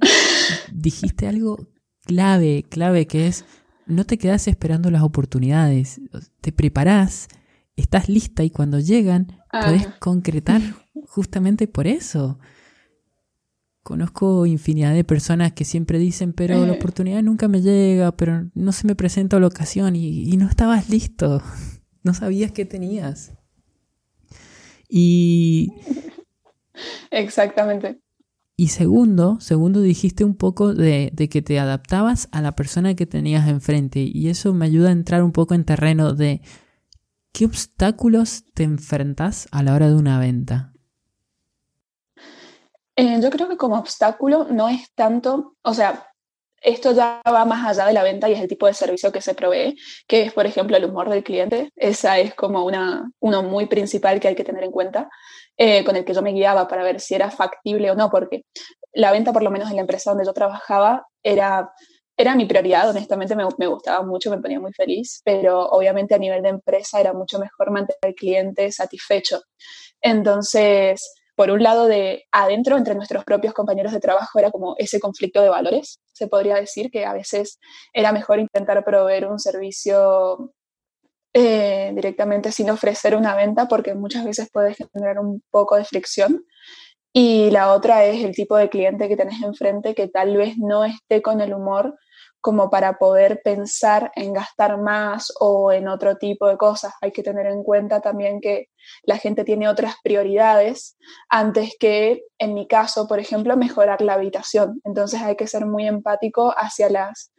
dijiste 0.71 1.27
algo 1.27 1.68
clave, 2.06 2.63
clave, 2.69 3.07
que 3.07 3.27
es 3.27 3.45
no 3.88 4.06
te 4.06 4.18
quedas 4.18 4.48
esperando 4.48 4.92
las 4.92 5.01
oportunidades, 5.01 6.00
te 6.42 6.51
preparás, 6.51 7.27
estás 7.75 8.10
lista 8.10 8.44
y 8.44 8.50
cuando 8.50 8.80
llegan, 8.80 9.42
puedes 9.51 9.88
concretar 10.00 10.62
justamente 11.07 11.68
por 11.68 11.88
eso. 11.88 12.39
Conozco 13.83 14.45
infinidad 14.45 14.94
de 14.94 15.03
personas 15.03 15.51
que 15.51 15.65
siempre 15.65 16.00
dicen, 16.00 16.31
pero 16.31 16.65
la 16.65 16.71
eh. 16.71 16.77
oportunidad 16.77 17.21
nunca 17.21 17.50
me 17.50 17.62
llega, 17.62 18.15
pero 18.15 18.50
no 18.53 18.71
se 18.71 18.88
me 18.88 18.95
presenta 18.95 19.39
la 19.41 19.47
ocasión 19.47 19.97
y, 19.97 20.38
no 20.38 20.47
estabas 20.47 20.89
listo, 20.89 21.41
no 22.03 22.13
sabías 22.13 22.53
qué 22.53 22.63
tenías. 22.63 23.33
Y... 24.88 25.74
Exactamente. 27.12 28.00
Y 28.56 28.69
segundo, 28.69 29.39
segundo 29.41 29.81
dijiste 29.81 30.24
un 30.24 30.36
poco 30.36 30.74
de, 30.74 31.12
de, 31.13 31.27
que 31.27 31.41
te 31.41 31.59
adaptabas 31.59 32.29
a 32.31 32.41
la 32.41 32.56
persona 32.56 32.95
que 32.95 33.06
tenías 33.06 33.50
enfrente 33.50 34.00
y 34.00 34.29
eso 34.29 34.53
me 34.53 34.65
ayuda 34.65 34.89
a 34.89 34.94
entrar 34.94 35.24
un 35.24 35.33
poco 35.33 35.56
en 35.56 35.65
terreno 35.65 36.13
de 36.13 36.41
qué 37.33 37.45
obstáculos 37.45 38.45
te 38.53 38.63
enfrentas 38.63 39.50
a 39.51 39.62
la 39.63 39.74
hora 39.74 39.89
de 39.89 39.95
una 39.95 40.19
venta. 40.19 40.73
Eh, 42.95 43.19
yo 43.22 43.30
creo 43.31 43.50
que 43.50 43.57
como 43.57 43.78
obstáculo 43.78 44.45
no 44.50 44.69
es 44.69 44.94
tanto, 44.94 45.56
o 45.63 45.74
sea, 45.74 46.07
esto 46.62 46.92
ya 46.94 47.22
va 47.25 47.44
más 47.45 47.66
allá 47.68 47.88
de 47.88 47.94
la 47.94 48.04
venta 48.04 48.30
y 48.30 48.34
es 48.34 48.40
el 48.40 48.48
tipo 48.48 48.68
de 48.68 48.74
servicio 48.74 49.12
que 49.12 49.22
se 49.22 49.34
provee, 49.36 49.75
que 50.07 50.24
es, 50.24 50.34
por 50.34 50.45
ejemplo, 50.45 50.78
el 50.78 50.86
humor 50.86 51.10
del 51.10 51.24
cliente. 51.24 51.72
Esa 51.75 52.19
es 52.19 52.36
como 52.36 52.66
una, 52.66 53.10
uno 53.19 53.44
muy 53.44 53.66
principal 53.66 54.19
que 54.19 54.30
hay 54.30 54.36
que 54.36 54.44
tener 54.45 54.63
en 54.63 54.72
cuenta, 54.72 55.10
eh, 55.57 55.84
con 55.84 55.95
el 55.95 56.06
que 56.06 56.13
yo 56.13 56.22
me 56.22 56.31
guiaba 56.34 56.68
para 56.68 56.84
ver 56.84 57.00
si 57.01 57.16
era 57.16 57.31
factible 57.31 57.92
o 57.92 57.95
no, 57.95 58.10
porque 58.10 58.44
la 58.94 59.12
venta, 59.12 59.34
por 59.34 59.44
lo 59.44 59.51
menos 59.51 59.69
en 59.69 59.75
la 59.78 59.81
empresa 59.81 60.12
donde 60.12 60.25
yo 60.25 60.34
trabajaba, 60.34 61.06
era, 61.24 61.74
era 62.16 62.36
mi 62.36 62.46
prioridad, 62.46 62.89
honestamente 62.89 63.36
me, 63.36 63.46
me 63.58 63.67
gustaba 63.67 64.03
mucho, 64.06 64.29
me 64.29 64.39
ponía 64.39 64.60
muy 64.60 64.72
feliz, 64.74 65.22
pero 65.25 65.67
obviamente 65.70 66.15
a 66.15 66.20
nivel 66.20 66.41
de 66.44 66.50
empresa 66.50 67.00
era 67.00 67.12
mucho 67.13 67.39
mejor 67.39 67.72
mantener 67.72 68.00
al 68.03 68.13
cliente 68.15 68.72
satisfecho. 68.72 69.41
Entonces, 70.01 71.13
por 71.36 71.50
un 71.52 71.63
lado, 71.63 71.88
de 71.88 72.25
adentro, 72.32 72.78
entre 72.78 72.96
nuestros 72.96 73.24
propios 73.24 73.54
compañeros 73.54 73.92
de 73.92 74.00
trabajo, 74.00 74.40
era 74.40 74.52
como 74.52 74.75
ese 74.78 75.00
conflicto 75.00 75.42
de 75.42 75.50
valores. 75.50 76.00
Se 76.13 76.28
podría 76.28 76.56
decir 76.56 76.92
que 76.92 77.06
a 77.06 77.13
veces 77.13 77.60
era 77.94 78.12
mejor 78.12 78.40
intentar 78.40 78.84
proveer 78.84 79.28
un 79.28 79.40
servicio 79.40 80.54
eh, 81.34 81.92
directamente 81.96 82.52
sin 82.52 82.70
ofrecer 82.70 83.16
una 83.16 83.36
venta, 83.36 83.68
porque 83.68 83.96
muchas 83.96 84.25
veces 84.25 84.50
puede 84.52 84.75
generar 84.75 85.20
un 85.20 85.42
poco 85.50 85.75
de 85.75 85.86
fricción. 85.86 86.46
Y 87.13 87.52
la 87.52 87.74
otra 87.74 88.06
es 88.06 88.24
el 88.24 88.36
tipo 88.36 88.58
de 88.58 88.70
cliente 88.70 89.08
que 89.08 89.18
tenés 89.18 89.42
enfrente 89.44 89.96
que 89.96 90.08
tal 90.08 90.36
vez 90.38 90.58
no 90.58 90.84
esté 90.84 91.22
con 91.22 91.42
el 91.42 91.54
humor 91.54 91.96
como 92.43 92.69
para 92.69 92.97
poder 92.97 93.41
pensar 93.41 94.12
en 94.17 94.33
gastar 94.33 94.77
más 94.77 95.31
o 95.39 95.71
en 95.71 95.88
otro 95.88 96.17
tipo 96.17 96.45
de 96.45 96.57
cosas. 96.57 96.93
Hay 97.00 97.13
que 97.13 97.23
tener 97.23 97.45
en 97.45 97.63
cuenta 97.63 98.01
también 98.01 98.41
que 98.41 98.67
la 99.03 99.17
gente 99.17 99.45
tiene 99.45 99.69
otras 99.69 99.95
prioridades 100.03 100.97
antes 101.29 101.77
que, 101.79 102.23
en 102.38 102.53
mi 102.53 102.67
caso, 102.67 103.07
por 103.07 103.21
ejemplo, 103.21 103.55
mejorar 103.55 104.01
la 104.01 104.15
habitación. 104.15 104.81
Entonces 104.83 105.21
hay 105.21 105.38
que 105.38 105.47
ser 105.47 105.65
muy 105.65 105.88
empático 105.88 106.53
hacia 106.57 106.89
las, 106.89 107.31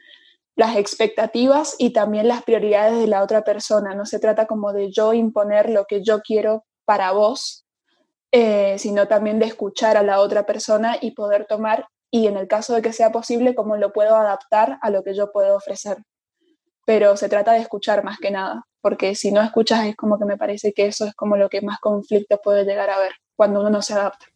las 0.57 0.75
expectativas 0.77 1.77
y 1.79 1.93
también 1.93 2.27
las 2.27 2.43
prioridades 2.43 2.99
de 2.99 3.07
la 3.07 3.23
otra 3.23 3.45
persona. 3.45 3.95
No 3.95 4.07
se 4.07 4.19
trata 4.19 4.47
como 4.47 4.73
de 4.73 4.91
yo 4.91 5.13
imponer 5.13 5.69
lo 5.69 5.85
que 5.85 6.03
yo 6.03 6.23
quiero 6.23 6.65
para 6.87 7.13
vos, 7.13 7.67
eh, 8.33 8.79
sino 8.79 9.07
también 9.07 9.39
de 9.39 9.45
escuchar 9.45 9.99
a 9.99 10.03
la 10.03 10.21
otra 10.21 10.47
persona 10.47 10.97
y 10.99 11.11
poder 11.11 11.45
tomar 11.45 11.89
y 12.15 12.29
en 12.29 12.37
el 12.37 12.47
caso 12.47 12.77
de 12.77 12.81
que 12.81 12.93
sea 12.93 13.11
posible, 13.11 13.57
cómo 13.57 13.77
lo 13.77 13.93
puedo 13.93 14.15
adaptar 14.15 14.79
a 14.83 14.91
lo 14.91 15.03
que 15.03 15.17
yo 15.17 15.33
puedo 15.33 15.57
ofrecer. 15.57 15.97
Pero 16.87 17.17
se 17.17 17.29
trata 17.29 17.55
de 17.55 17.59
escuchar 17.59 18.05
más 18.05 18.19
que 18.19 18.31
nada, 18.31 18.69
porque 18.81 19.17
si 19.17 19.33
no 19.33 19.43
escuchas 19.43 19.85
es 19.87 19.97
como 19.97 20.17
que 20.17 20.25
me 20.25 20.37
parece 20.37 20.73
que 20.73 20.87
eso 20.87 21.07
es 21.07 21.15
como 21.15 21.37
lo 21.37 21.49
que 21.49 21.61
más 21.61 21.81
conflicto 21.81 22.39
puede 22.41 22.65
llegar 22.65 22.89
a 22.89 23.01
ver 23.01 23.11
cuando 23.35 23.63
uno 23.63 23.71
no 23.71 23.83
se 23.83 23.95
adapta. 23.95 24.27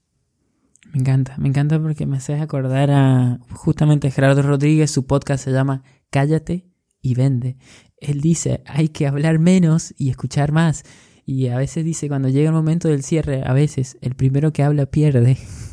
Me 0.93 0.99
encanta, 1.03 1.37
me 1.39 1.51
encanta 1.51 1.81
porque 1.81 2.05
me 2.05 2.17
haces 2.17 2.43
acordar 2.43 2.91
a 2.91 3.39
justamente 3.55 4.11
Gerardo 4.11 4.43
Rodríguez, 4.43 4.91
su 4.91 5.07
podcast 5.07 5.45
se 5.45 5.53
llama 5.53 5.85
Cállate 6.11 6.67
y 7.01 7.15
vende. 7.15 7.59
Él 7.99 8.21
dice, 8.21 8.65
hay 8.67 8.89
que 8.89 9.07
hablar 9.07 9.39
menos 9.39 9.95
y 9.97 10.11
escuchar 10.11 10.51
más. 10.51 10.83
Y 11.25 11.47
a 11.47 11.57
veces 11.57 11.85
dice, 11.85 12.09
cuando 12.09 12.29
llega 12.29 12.49
el 12.49 12.57
momento 12.57 12.89
del 12.89 13.05
cierre, 13.05 13.45
a 13.47 13.53
veces 13.53 13.99
el 14.01 14.17
primero 14.17 14.53
que 14.53 14.65
habla 14.65 14.87
pierde. 14.87 15.39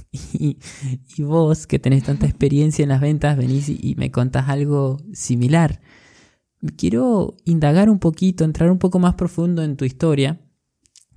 Y, 1.18 1.24
vos, 1.24 1.68
que 1.68 1.80
tenés 1.80 2.04
tanta 2.04 2.26
experiencia 2.26 2.84
en 2.84 2.90
las 2.90 3.02
ventas, 3.02 3.38
venís 3.38 3.70
y, 3.70 3.96
me 3.98 4.12
contás 4.12 4.50
algo 4.50 4.98
similar. 5.14 5.82
Quiero 6.78 7.36
indagar 7.46 7.90
un 7.90 8.00
poquito, 8.00 8.44
entrar 8.44 8.72
un 8.72 8.80
poco 8.80 9.00
más 9.00 9.16
profundo 9.16 9.64
en 9.64 9.78
tu 9.78 9.86
historia. 9.86 10.42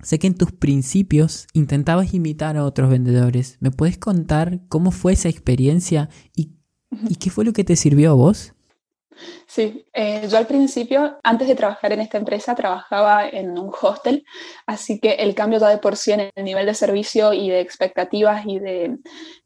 Sé 0.01 0.19
que 0.19 0.27
en 0.27 0.35
tus 0.35 0.51
principios 0.51 1.47
intentabas 1.53 2.13
imitar 2.13 2.55
a 2.55 2.63
otros 2.63 2.89
vendedores. 2.89 3.57
¿Me 3.59 3.71
puedes 3.71 3.97
contar 3.97 4.61
cómo 4.69 4.91
fue 4.91 5.13
esa 5.13 5.27
experiencia 5.27 6.09
y, 6.35 6.53
y 7.09 7.15
qué 7.15 7.29
fue 7.29 7.43
lo 7.43 7.53
que 7.53 7.63
te 7.63 7.75
sirvió 7.75 8.11
a 8.11 8.13
vos? 8.13 8.53
Sí, 9.47 9.85
eh, 9.93 10.27
yo 10.29 10.37
al 10.37 10.47
principio, 10.47 11.17
antes 11.23 11.47
de 11.47 11.55
trabajar 11.55 11.91
en 11.91 12.01
esta 12.01 12.17
empresa, 12.17 12.55
trabajaba 12.55 13.27
en 13.27 13.57
un 13.57 13.71
hostel, 13.81 14.25
así 14.65 14.99
que 14.99 15.13
el 15.13 15.35
cambio 15.35 15.59
de 15.59 15.77
por 15.77 15.95
sí 15.97 16.11
en 16.11 16.29
el 16.35 16.43
nivel 16.43 16.65
de 16.65 16.73
servicio 16.73 17.33
y 17.33 17.49
de 17.49 17.59
expectativas 17.59 18.45
y 18.45 18.59
de 18.59 18.97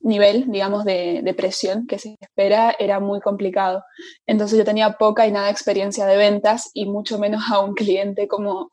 nivel, 0.01 0.51
digamos, 0.51 0.85
de, 0.85 1.21
de 1.23 1.33
presión 1.33 1.87
que 1.87 1.99
se 1.99 2.17
espera 2.19 2.75
era 2.77 2.99
muy 2.99 3.19
complicado. 3.21 3.83
Entonces 4.27 4.57
yo 4.57 4.65
tenía 4.65 4.93
poca 4.93 5.25
y 5.27 5.31
nada 5.31 5.49
experiencia 5.49 6.05
de 6.05 6.17
ventas 6.17 6.69
y 6.73 6.85
mucho 6.85 7.17
menos 7.19 7.43
a 7.51 7.59
un 7.59 7.73
cliente 7.73 8.27
como 8.27 8.71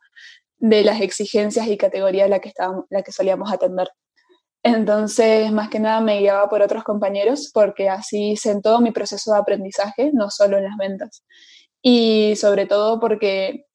de 0.59 0.85
las 0.85 1.01
exigencias 1.01 1.67
y 1.69 1.77
categorías 1.77 2.29
la 2.29 2.41
que, 2.41 2.51
estábamos, 2.51 2.85
la 2.91 3.03
que 3.03 3.13
solíamos 3.13 3.53
atender. 3.53 3.89
Entonces, 4.63 5.51
más 5.53 5.71
que 5.71 5.81
nada 5.81 6.01
me 6.01 6.19
guiaba 6.21 6.49
por 6.49 6.63
otros 6.63 6.85
compañeros 6.85 7.51
porque 7.55 7.89
así 7.89 8.33
hice 8.33 8.51
en 8.51 8.63
todo 8.63 8.81
mi 8.81 8.91
proceso 8.93 9.33
de 9.33 9.39
aprendizaje, 9.39 10.11
no 10.13 10.31
solo 10.31 10.59
en 10.59 10.65
las 10.65 10.77
ventas. 10.77 11.25
Y 11.83 12.35
sobre 12.37 12.67
todo 12.67 13.01
porque 13.01 13.67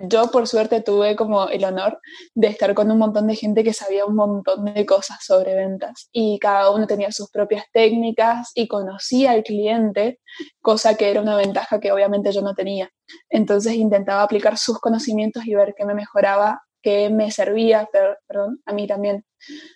yo 0.00 0.30
por 0.30 0.46
suerte 0.46 0.80
tuve 0.80 1.16
como 1.16 1.48
el 1.48 1.64
honor 1.64 2.00
de 2.34 2.48
estar 2.48 2.72
con 2.74 2.90
un 2.90 2.98
montón 2.98 3.26
de 3.26 3.34
gente 3.34 3.64
que 3.64 3.72
sabía 3.72 4.06
un 4.06 4.14
montón 4.14 4.64
de 4.66 4.86
cosas 4.86 5.18
sobre 5.24 5.56
ventas 5.56 6.08
y 6.12 6.38
cada 6.38 6.70
uno 6.70 6.86
tenía 6.86 7.10
sus 7.10 7.30
propias 7.30 7.64
técnicas 7.72 8.52
y 8.54 8.68
conocía 8.68 9.32
al 9.32 9.42
cliente, 9.42 10.20
cosa 10.60 10.94
que 10.96 11.10
era 11.10 11.20
una 11.20 11.36
ventaja 11.36 11.80
que 11.80 11.90
obviamente 11.90 12.30
yo 12.32 12.42
no 12.42 12.54
tenía. 12.54 12.90
Entonces 13.28 13.74
intentaba 13.74 14.22
aplicar 14.22 14.56
sus 14.56 14.78
conocimientos 14.78 15.46
y 15.46 15.54
ver 15.54 15.74
qué 15.76 15.84
me 15.84 15.94
mejoraba 15.94 16.62
que 16.88 17.10
me 17.10 17.30
servía, 17.30 17.86
perdón, 18.26 18.62
a 18.64 18.72
mí 18.72 18.86
también. 18.86 19.26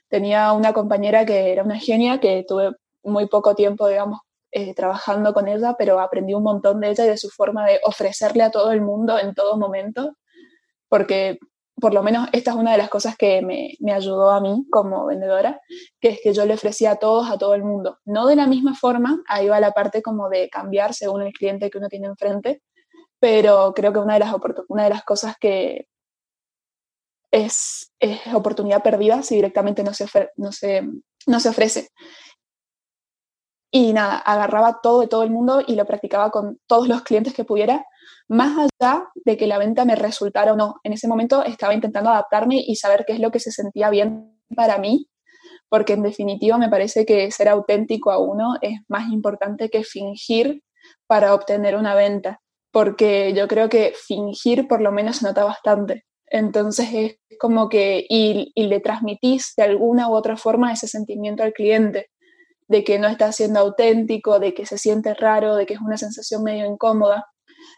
Tenía 0.09 0.53
una 0.55 0.73
compañera 0.73 1.27
que 1.27 1.53
era 1.53 1.63
una 1.63 1.79
genia, 1.79 2.21
que 2.21 2.43
tuve 2.49 2.73
muy 3.03 3.27
poco 3.29 3.55
tiempo, 3.55 3.87
digamos, 3.87 4.21
eh, 4.51 4.75
trabajando 4.75 5.35
con 5.35 5.47
ella, 5.47 5.75
pero 5.79 6.01
aprendí 6.01 6.33
un 6.33 6.43
montón 6.43 6.81
de 6.81 6.89
ella 6.89 7.05
y 7.05 7.09
de 7.09 7.19
su 7.19 7.29
forma 7.29 7.67
de 7.67 7.81
ofrecerle 7.85 8.45
a 8.45 8.51
todo 8.51 8.73
el 8.73 8.81
mundo 8.81 9.19
en 9.19 9.35
todo 9.35 9.59
momento, 9.59 10.17
porque 10.89 11.39
por 11.79 11.93
lo 11.93 12.03
menos 12.03 12.29
esta 12.33 12.53
es 12.53 12.57
una 12.57 12.73
de 12.73 12.79
las 12.79 12.89
cosas 12.89 13.15
que 13.17 13.43
me, 13.43 13.75
me, 13.81 13.93
ayudó 13.93 14.31
a 14.31 14.41
mí 14.41 14.65
como 14.71 15.05
vendedora, 15.05 15.61
que 16.01 16.11
es 16.11 16.21
que 16.23 16.33
yo 16.33 16.47
le 16.47 16.55
ofrecía 16.55 16.93
a 16.93 16.97
todos, 16.97 17.31
a 17.31 17.37
todo 17.37 17.55
el 17.55 17.63
mundo. 17.63 17.99
No 18.07 18.27
de 18.27 18.37
la 18.37 18.47
misma 18.47 18.75
forma, 18.75 19.23
ahí 19.29 19.49
va 19.49 19.61
la 19.61 19.73
parte 19.73 20.01
como 20.01 20.31
de 20.31 20.49
cambiar 20.49 20.95
según 20.95 21.23
el 21.23 21.33
cliente 21.35 21.69
que 21.69 21.79
uno 21.79 21.89
tiene 21.89 22.07
enfrente, 22.07 22.63
pero 23.21 23.75
creo 23.75 23.93
que 23.93 23.99
una 23.99 24.15
de 24.15 24.21
las, 24.21 24.35
una 24.69 24.85
de 24.85 24.91
las 24.91 25.05
cosas 25.05 25.37
que, 25.39 25.89
es, 27.33 27.93
oportunidad 28.35 28.83
perdida 28.83 29.23
si 29.23 29.37
directamente 29.37 29.83
no 29.83 29.95
se, 29.95 30.07
no, 30.37 30.53
se, 30.53 30.83
no 31.27 31.41
se 31.41 31.49
ofrece. 31.49 31.89
Y 33.75 33.95
nada, 33.95 34.19
agarraba 34.19 34.81
todo 34.83 35.01
de 35.01 35.09
todo 35.09 35.23
el 35.23 35.31
mundo 35.31 35.63
y 35.67 35.77
lo 35.77 35.87
practicaba 35.87 36.31
con 36.31 36.59
todos 36.67 36.89
los 36.89 37.03
clientes 37.03 37.33
que 37.33 37.45
pudiera, 37.45 37.87
más 38.29 38.59
allá 38.59 39.09
de 39.15 39.37
que 39.39 39.47
la 39.47 39.57
venta 39.57 39.87
me 39.87 39.97
resultara 39.97 40.53
o 40.53 40.57
no. 40.57 40.77
En 40.85 40.93
ese 40.93 41.09
momento 41.09 41.43
estaba 41.43 41.73
intentando 41.73 42.11
adaptarme 42.11 42.63
y 42.67 42.77
saber 42.77 43.05
qué 43.07 43.15
es 43.15 43.21
lo 43.21 43.31
que 43.31 43.41
se 43.41 43.51
sentía 43.51 43.89
bien 43.89 44.39
para 44.55 44.77
mí, 44.77 45.09
porque 45.71 45.95
en 45.95 46.03
definitiva 46.03 46.59
me 46.59 46.69
parece 46.69 47.07
que 47.07 47.31
ser 47.31 47.49
auténtico 47.49 48.11
a 48.11 48.19
uno 48.19 48.57
es 48.61 48.79
más 48.89 49.11
importante 49.11 49.71
que 49.71 49.85
fingir 49.85 50.63
para 51.07 51.35
obtener 51.35 51.77
una 51.77 51.95
venta, 51.95 52.41
porque 52.71 53.33
yo 53.33 53.49
creo 53.49 53.71
que 53.71 53.95
fingir 53.97 54.69
por 54.69 54.83
lo 54.83 54.93
menos 54.93 55.17
se 55.17 55.27
nota 55.27 55.45
bastante. 55.45 56.05
Entonces 56.33 56.89
es 56.95 57.19
como 57.39 57.69
que, 57.69 58.07
y, 58.09 58.53
le 58.57 58.81
transmitís 58.81 59.53
de 59.55 59.65
alguna 59.65 60.09
u 60.09 60.15
otra 60.15 60.39
forma 60.39 60.73
ese 60.73 60.89
sentimiento 60.89 61.43
al 61.43 61.53
cliente, 61.53 62.11
de 62.69 62.85
que 62.85 62.99
no 62.99 63.07
está 63.09 63.31
siendo 63.33 63.61
auténtico, 63.61 64.39
de 64.41 64.55
que 64.55 64.65
se 64.65 64.79
siente 64.79 65.13
raro, 65.13 65.57
de 65.57 65.67
que 65.67 65.75
es 65.75 65.81
una 65.81 65.99
sensación 65.99 66.43
medio 66.43 66.65
incómoda. 66.65 67.27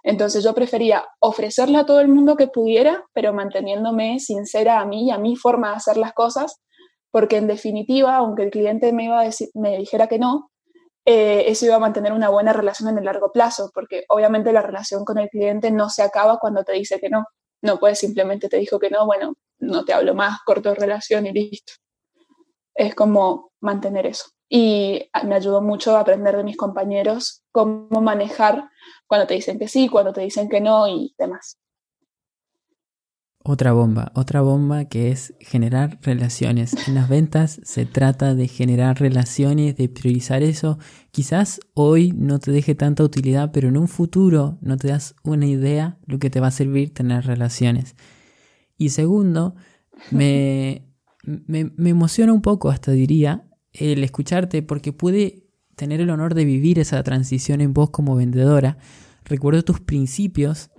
Entonces 0.05 0.45
yo 0.45 0.55
prefería 0.55 1.05
ofrecerle 1.19 1.79
a 1.79 1.87
todo 1.87 2.01
el 2.01 2.07
mundo 2.07 2.37
que 2.37 2.47
pudiera, 2.47 3.05
pero 3.13 3.33
manteniéndome 3.35 4.21
sincera 4.21 4.79
a 4.81 4.87
mí 4.87 5.07
y 5.07 5.11
a 5.11 5.19
mi 5.19 5.35
forma 5.35 5.71
de 5.71 5.77
hacer 5.77 5.97
las 5.97 6.13
cosas, 6.13 6.61
porque 7.11 7.39
en 7.39 7.49
definitiva, 7.49 8.17
aunque 8.17 8.45
el 8.45 8.51
cliente 8.51 8.93
me, 8.93 9.07
iba 9.07 9.21
a 9.21 9.25
decir, 9.25 9.49
me 9.55 9.77
dijera 9.79 10.07
que 10.07 10.21
no, 10.21 10.53
eh, 11.07 11.45
eso 11.49 11.67
iba 11.67 11.75
a 11.75 11.81
mantener 11.81 12.13
una 12.13 12.29
buena 12.29 12.53
relación 12.53 12.89
en 12.89 12.99
el 12.99 13.05
largo 13.05 13.33
plazo, 13.33 13.73
porque 13.75 14.05
obviamente 14.09 14.53
la 14.53 14.63
relación 14.63 15.05
con 15.05 15.19
el 15.19 15.29
cliente 15.29 15.73
no 15.73 15.91
se 15.91 16.03
acaba 16.03 16.39
cuando 16.39 16.63
te 16.63 16.73
dice 16.75 17.01
que 17.01 17.11
no. 17.11 17.25
No 17.65 17.79
puedes 17.79 17.99
simplemente 17.99 18.51
te 18.51 18.59
dijo 18.59 18.79
que 18.79 18.91
no, 18.91 19.07
bueno, 19.07 19.35
no 19.59 19.87
te 19.87 19.95
hablo 19.95 20.15
más, 20.15 20.41
corto 20.45 20.75
relación 20.75 21.27
y 21.27 21.33
listo. 21.33 21.73
Es 22.75 22.95
como 22.95 23.53
mantener 23.61 24.05
eso. 24.07 24.27
Y 24.51 25.09
me 25.25 25.35
ayudó 25.35 25.63
mucho 25.63 25.97
a 25.97 26.01
aprender 26.01 26.37
de 26.37 26.45
mis 26.45 26.59
compañeros 26.59 27.43
cómo 27.51 28.03
manejar 28.03 28.69
cuando 29.07 29.27
te 29.27 29.35
dicen 29.35 29.59
que 29.59 29.67
sí, 29.67 29.89
cuando 29.89 30.13
te 30.13 30.21
dicen 30.21 30.51
que 30.51 30.61
no 30.61 30.87
y 30.87 31.15
demás. 31.17 31.59
Otra 33.47 33.73
bomba, 33.73 34.11
otra 34.15 34.41
bomba 34.41 34.87
que 34.87 35.11
es 35.11 35.35
generar 35.39 35.99
relaciones. 36.01 36.89
En 36.89 36.95
las 36.95 37.11
ventas 37.11 37.61
se 37.63 37.85
trata 37.85 38.35
de 38.35 38.49
generar 38.49 38.99
relaciones, 38.99 39.77
de 39.77 39.91
priorizar 39.91 40.43
eso. 40.43 40.79
Quizás 41.11 41.61
hoy 41.75 42.15
no 42.17 42.39
te 42.39 42.53
deje 42.53 42.75
tanta 42.75 43.05
utilidad, 43.05 43.53
pero 43.53 43.69
en 43.69 43.77
un 43.77 43.87
futuro 43.87 44.57
no 44.63 44.79
te 44.79 44.89
das 44.89 45.15
una 45.25 45.45
idea 45.45 45.99
lo 46.07 46.19
que 46.19 46.31
te 46.31 46.41
va 46.41 46.47
a 46.47 46.53
servir 46.53 46.95
tener 46.95 47.27
relaciones. 47.27 47.97
Y 48.79 48.89
segundo, 48.89 49.57
me, 50.11 50.89
me, 51.23 51.71
me 51.77 51.91
emociona 51.91 52.33
un 52.33 52.41
poco, 52.41 52.71
hasta 52.71 52.93
diría, 52.93 53.47
el 53.75 54.03
escucharte 54.05 54.63
porque 54.63 54.95
pude 54.95 55.51
tener 55.77 56.01
el 56.01 56.09
honor 56.09 56.33
de 56.33 56.47
vivir 56.47 56.79
esa 56.79 57.03
transición 57.03 57.61
en 57.61 57.75
vos 57.75 57.91
como 57.91 58.17
vendedora. 58.17 58.79
Recuerdo 59.27 59.63
tus 59.65 59.81
principios 59.81 60.71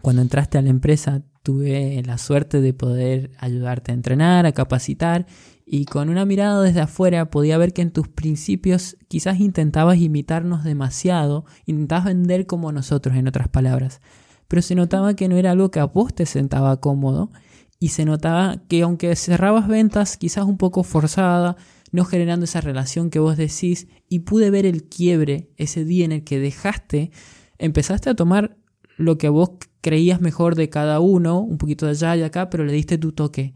cuando 0.00 0.22
entraste 0.22 0.56
a 0.56 0.62
la 0.62 0.70
empresa 0.70 1.22
tuve 1.42 2.02
la 2.04 2.18
suerte 2.18 2.60
de 2.60 2.72
poder 2.72 3.30
ayudarte 3.38 3.90
a 3.90 3.94
entrenar, 3.94 4.46
a 4.46 4.52
capacitar 4.52 5.26
y 5.66 5.84
con 5.86 6.08
una 6.08 6.24
mirada 6.24 6.62
desde 6.62 6.80
afuera 6.80 7.30
podía 7.30 7.58
ver 7.58 7.72
que 7.72 7.82
en 7.82 7.92
tus 7.92 8.08
principios 8.08 8.96
quizás 9.08 9.40
intentabas 9.40 9.98
imitarnos 9.98 10.64
demasiado, 10.64 11.44
intentabas 11.66 12.06
vender 12.06 12.46
como 12.46 12.72
nosotros 12.72 13.16
en 13.16 13.28
otras 13.28 13.48
palabras, 13.48 14.00
pero 14.48 14.62
se 14.62 14.74
notaba 14.74 15.14
que 15.14 15.28
no 15.28 15.36
era 15.36 15.50
algo 15.50 15.70
que 15.70 15.80
a 15.80 15.84
vos 15.84 16.14
te 16.14 16.26
sentaba 16.26 16.80
cómodo 16.80 17.30
y 17.78 17.88
se 17.88 18.04
notaba 18.04 18.62
que 18.68 18.82
aunque 18.82 19.16
cerrabas 19.16 19.66
ventas 19.66 20.16
quizás 20.16 20.44
un 20.44 20.58
poco 20.58 20.84
forzada, 20.84 21.56
no 21.90 22.04
generando 22.04 22.44
esa 22.44 22.60
relación 22.60 23.10
que 23.10 23.18
vos 23.18 23.36
decís 23.36 23.88
y 24.08 24.20
pude 24.20 24.50
ver 24.50 24.66
el 24.66 24.84
quiebre 24.84 25.50
ese 25.56 25.84
día 25.84 26.04
en 26.04 26.12
el 26.12 26.24
que 26.24 26.38
dejaste, 26.38 27.10
empezaste 27.58 28.10
a 28.10 28.14
tomar 28.14 28.56
lo 28.96 29.18
que 29.18 29.28
vos 29.28 29.50
creías 29.82 30.20
mejor 30.20 30.54
de 30.54 30.70
cada 30.70 31.00
uno, 31.00 31.40
un 31.40 31.58
poquito 31.58 31.84
de 31.84 31.90
allá 31.90 32.16
y 32.16 32.22
acá, 32.22 32.48
pero 32.48 32.64
le 32.64 32.72
diste 32.72 32.96
tu 32.96 33.12
toque. 33.12 33.52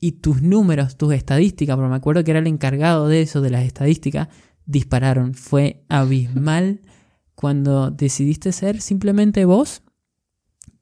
Y 0.00 0.12
tus 0.12 0.42
números, 0.42 0.96
tus 0.96 1.14
estadísticas, 1.14 1.76
porque 1.76 1.90
me 1.90 1.96
acuerdo 1.96 2.24
que 2.24 2.32
era 2.32 2.40
el 2.40 2.46
encargado 2.48 3.06
de 3.06 3.22
eso, 3.22 3.40
de 3.40 3.50
las 3.50 3.64
estadísticas, 3.64 4.28
dispararon. 4.66 5.34
Fue 5.34 5.84
abismal 5.88 6.80
cuando 7.36 7.90
decidiste 7.90 8.50
ser 8.50 8.80
simplemente 8.80 9.44
vos. 9.44 9.82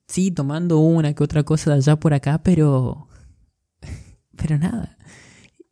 Sí, 0.07 0.31
tomando 0.31 0.78
una 0.78 1.14
que 1.14 1.25
otra 1.25 1.42
cosa 1.42 1.71
de 1.71 1.76
allá 1.76 1.97
por 2.00 2.14
acá, 2.14 2.42
pero... 2.42 3.09
Pero 4.37 4.59
nada. 4.59 4.97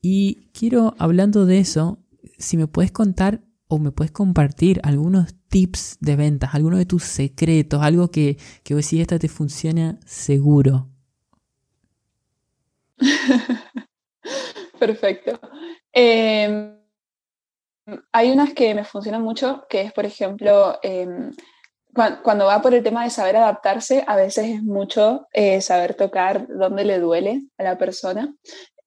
Y 0.02 0.50
quiero, 0.52 0.94
hablando 0.99 1.47
de 1.47 1.59
eso, 1.59 1.99
si 2.38 2.56
me 2.56 2.66
puedes 2.66 2.92
contar 2.92 3.42
o 3.71 3.79
me 3.79 3.93
puedes 3.93 4.11
compartir 4.11 4.81
algunos 4.83 5.35
tips 5.49 5.97
de 6.00 6.17
ventas, 6.17 6.55
algunos 6.55 6.79
de 6.81 6.87
tus 6.87 7.05
secretos, 7.05 7.83
algo 7.83 8.11
que, 8.11 8.37
que 8.65 8.75
vos 8.75 8.93
esta 8.93 9.19
te 9.19 9.29
funciona 9.29 9.99
seguro. 10.05 10.89
Perfecto. 14.79 15.39
Em, 15.93 16.77
hay 18.12 18.31
unas 18.31 18.53
que 18.55 18.75
me 18.75 18.85
funcionan 18.85 19.23
mucho, 19.23 19.65
que 19.69 19.83
es, 19.83 19.93
por 19.93 20.05
ejemplo, 20.05 20.79
em, 20.83 21.31
cuando 22.23 22.47
va 22.47 22.61
por 22.61 22.75
el 22.75 22.83
tema 22.83 23.05
de 23.05 23.11
saber 23.11 23.37
adaptarse, 23.37 24.05
a 24.07 24.17
veces 24.17 24.47
es 24.47 24.62
mucho 24.62 25.27
eh, 25.33 25.61
saber 25.61 25.95
tocar 25.95 26.47
dónde 26.49 26.85
le 26.85 26.99
duele 26.99 27.43
a 27.59 27.62
la 27.62 27.79
persona. 27.79 28.35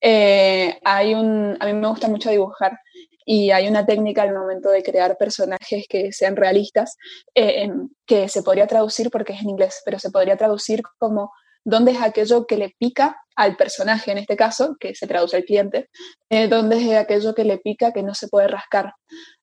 Eh, 0.00 0.78
hay 0.84 1.14
un, 1.14 1.56
a 1.58 1.66
mí 1.66 1.72
me 1.72 1.88
gusta 1.88 2.08
mucho 2.08 2.30
dibujar 2.30 2.78
y 3.24 3.50
hay 3.50 3.68
una 3.68 3.86
técnica 3.86 4.22
al 4.22 4.34
momento 4.34 4.70
de 4.70 4.82
crear 4.82 5.16
personajes 5.16 5.86
que 5.88 6.12
sean 6.12 6.36
realistas 6.36 6.96
eh, 7.34 7.70
que 8.06 8.28
se 8.28 8.42
podría 8.42 8.66
traducir 8.66 9.10
porque 9.10 9.32
es 9.32 9.40
en 9.40 9.50
inglés, 9.50 9.82
pero 9.84 9.98
se 9.98 10.10
podría 10.10 10.36
traducir 10.36 10.82
como 10.98 11.30
dónde 11.64 11.92
es 11.92 12.02
aquello 12.02 12.46
que 12.46 12.58
le 12.58 12.74
pica 12.78 13.16
al 13.36 13.56
personaje 13.56 14.12
en 14.12 14.18
este 14.18 14.36
caso, 14.36 14.76
que 14.78 14.94
se 14.94 15.06
traduce 15.06 15.36
al 15.36 15.44
cliente, 15.44 15.88
eh, 16.30 16.48
dónde 16.48 16.76
es 16.76 16.96
aquello 16.96 17.34
que 17.34 17.44
le 17.44 17.58
pica 17.58 17.92
que 17.92 18.02
no 18.02 18.14
se 18.14 18.28
puede 18.28 18.48
rascar, 18.48 18.92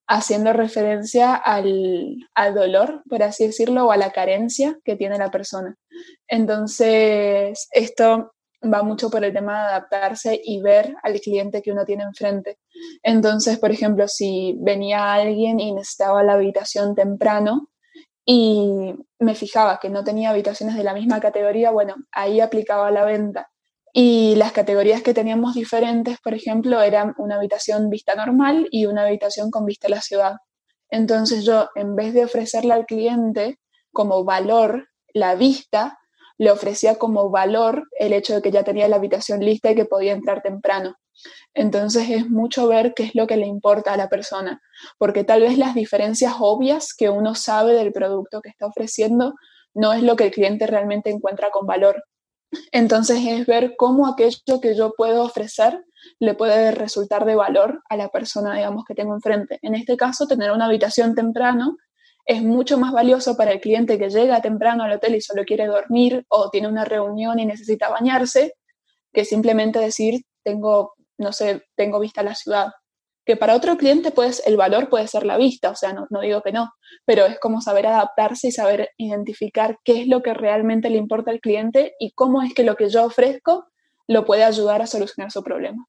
haciendo 0.07 0.53
referencia 0.53 1.35
al, 1.35 2.15
al, 2.35 2.53
dolor, 2.53 3.01
por 3.09 3.23
así 3.23 3.47
decirlo, 3.47 3.87
o 3.87 3.91
a 3.91 3.97
la 3.97 4.11
carencia 4.11 4.77
que 4.85 4.95
tiene 4.95 5.17
la 5.17 5.31
persona. 5.31 5.75
Entonces, 6.27 7.67
esto 7.71 8.31
va 8.63 8.83
mucho 8.83 9.09
por 9.09 9.23
el 9.23 9.33
tema 9.33 9.53
de 9.53 9.67
adaptarse 9.69 10.39
y 10.43 10.61
ver 10.61 10.95
al 11.03 11.19
cliente 11.19 11.61
que 11.61 11.71
uno 11.71 11.85
tiene 11.85 12.03
enfrente. 12.03 12.59
Entonces, 13.03 13.57
por 13.59 13.71
ejemplo, 13.71 14.07
si 14.07 14.55
venía 14.59 15.13
alguien 15.13 15.59
y 15.59 15.73
necesitaba 15.73 16.23
la 16.23 16.33
habitación 16.33 16.95
temprano 16.95 17.69
y 18.25 18.93
me 19.19 19.35
fijaba 19.35 19.79
que 19.79 19.89
no 19.89 20.03
tenía 20.03 20.29
habitaciones 20.29 20.75
de 20.75 20.83
la 20.83 20.93
misma 20.93 21.19
categoría, 21.19 21.71
bueno, 21.71 21.95
ahí 22.11 22.39
aplicaba 22.39 22.91
la 22.91 23.03
venta. 23.03 23.49
Y 23.93 24.35
las 24.35 24.51
categorías 24.53 25.01
que 25.01 25.13
teníamos 25.13 25.55
diferentes, 25.55 26.17
por 26.19 26.33
ejemplo, 26.33 26.81
eran 26.81 27.13
una 27.17 27.35
habitación 27.35 27.89
vista 27.89 28.15
normal 28.15 28.67
y 28.71 28.85
una 28.85 29.03
habitación 29.03 29.51
con 29.51 29.65
vista 29.65 29.87
a 29.87 29.91
la 29.91 30.01
ciudad. 30.01 30.35
Entonces 30.89 31.43
yo, 31.43 31.69
en 31.75 31.95
vez 31.95 32.13
de 32.13 32.25
ofrecerle 32.25 32.73
al 32.73 32.85
cliente 32.85 33.59
como 33.91 34.23
valor 34.23 34.89
la 35.13 35.35
vista, 35.35 35.99
le 36.41 36.49
ofrecía 36.49 36.95
como 36.95 37.29
valor 37.29 37.87
el 37.99 38.13
hecho 38.13 38.33
de 38.33 38.41
que 38.41 38.49
ya 38.49 38.63
tenía 38.63 38.87
la 38.87 38.95
habitación 38.95 39.41
lista 39.41 39.69
y 39.69 39.75
que 39.75 39.85
podía 39.85 40.13
entrar 40.13 40.41
temprano. 40.41 40.95
Entonces 41.53 42.09
es 42.09 42.31
mucho 42.31 42.67
ver 42.67 42.95
qué 42.95 43.03
es 43.03 43.13
lo 43.13 43.27
que 43.27 43.37
le 43.37 43.45
importa 43.45 43.93
a 43.93 43.97
la 43.97 44.09
persona, 44.09 44.59
porque 44.97 45.23
tal 45.23 45.41
vez 45.41 45.59
las 45.59 45.75
diferencias 45.75 46.33
obvias 46.39 46.95
que 46.95 47.11
uno 47.11 47.35
sabe 47.35 47.75
del 47.75 47.93
producto 47.93 48.41
que 48.41 48.49
está 48.49 48.65
ofreciendo 48.65 49.35
no 49.75 49.93
es 49.93 50.01
lo 50.01 50.15
que 50.15 50.23
el 50.25 50.31
cliente 50.31 50.65
realmente 50.65 51.11
encuentra 51.11 51.51
con 51.51 51.67
valor. 51.67 52.05
Entonces 52.71 53.19
es 53.23 53.45
ver 53.45 53.75
cómo 53.77 54.07
aquello 54.07 54.59
que 54.59 54.75
yo 54.75 54.95
puedo 54.97 55.21
ofrecer 55.21 55.85
le 56.17 56.33
puede 56.33 56.71
resultar 56.71 57.23
de 57.23 57.35
valor 57.35 57.83
a 57.87 57.97
la 57.97 58.09
persona, 58.09 58.55
digamos, 58.55 58.83
que 58.85 58.95
tengo 58.95 59.13
enfrente. 59.13 59.59
En 59.61 59.75
este 59.75 59.95
caso, 59.95 60.25
tener 60.25 60.49
una 60.49 60.65
habitación 60.65 61.13
temprano 61.13 61.77
es 62.25 62.41
mucho 62.43 62.77
más 62.77 62.91
valioso 62.91 63.35
para 63.35 63.51
el 63.51 63.59
cliente 63.59 63.97
que 63.97 64.09
llega 64.09 64.41
temprano 64.41 64.83
al 64.83 64.93
hotel 64.93 65.15
y 65.15 65.21
solo 65.21 65.43
quiere 65.43 65.67
dormir 65.67 66.25
o 66.29 66.49
tiene 66.49 66.67
una 66.67 66.85
reunión 66.85 67.39
y 67.39 67.45
necesita 67.45 67.89
bañarse, 67.89 68.53
que 69.13 69.25
simplemente 69.25 69.79
decir, 69.79 70.21
tengo, 70.43 70.93
no 71.17 71.33
sé, 71.33 71.63
tengo 71.75 71.99
vista 71.99 72.21
a 72.21 72.25
la 72.25 72.35
ciudad. 72.35 72.71
Que 73.25 73.37
para 73.37 73.55
otro 73.55 73.77
cliente 73.77 74.11
pues, 74.11 74.41
el 74.45 74.57
valor 74.57 74.89
puede 74.89 75.07
ser 75.07 75.25
la 75.25 75.37
vista, 75.37 75.69
o 75.69 75.75
sea, 75.75 75.93
no, 75.93 76.07
no 76.09 76.21
digo 76.21 76.41
que 76.41 76.51
no, 76.51 76.71
pero 77.05 77.25
es 77.25 77.39
como 77.39 77.61
saber 77.61 77.87
adaptarse 77.87 78.47
y 78.47 78.51
saber 78.51 78.89
identificar 78.97 79.77
qué 79.83 80.01
es 80.01 80.07
lo 80.07 80.21
que 80.21 80.33
realmente 80.33 80.89
le 80.89 80.97
importa 80.97 81.31
al 81.31 81.39
cliente 81.39 81.93
y 81.99 82.11
cómo 82.11 82.41
es 82.41 82.53
que 82.53 82.63
lo 82.63 82.75
que 82.75 82.89
yo 82.89 83.05
ofrezco 83.05 83.67
lo 84.07 84.25
puede 84.25 84.43
ayudar 84.43 84.81
a 84.81 84.87
solucionar 84.87 85.31
su 85.31 85.43
problema. 85.43 85.85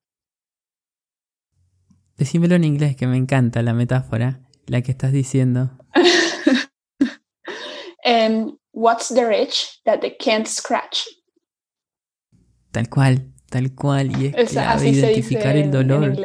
Decímelo 2.17 2.55
en 2.55 2.65
inglés, 2.65 2.97
que 2.97 3.07
me 3.07 3.17
encanta 3.17 3.63
la 3.63 3.73
metáfora, 3.73 4.41
la 4.67 4.83
que 4.83 4.93
estás 4.93 5.13
diciendo. 5.13 5.71
And 8.05 8.59
what's 8.73 9.09
the 9.09 9.27
rich 9.27 9.81
that 9.85 10.01
they 10.01 10.17
can't 10.17 10.47
scratch? 10.47 11.07
Tal 12.73 12.89
cual, 12.89 13.33
tal 13.51 13.75
cual. 13.75 14.11
Y 14.21 14.33
es, 14.35 14.51
clave 14.51 14.89
identificar 14.89 15.57
el 15.57 15.71
dolor. 15.71 16.19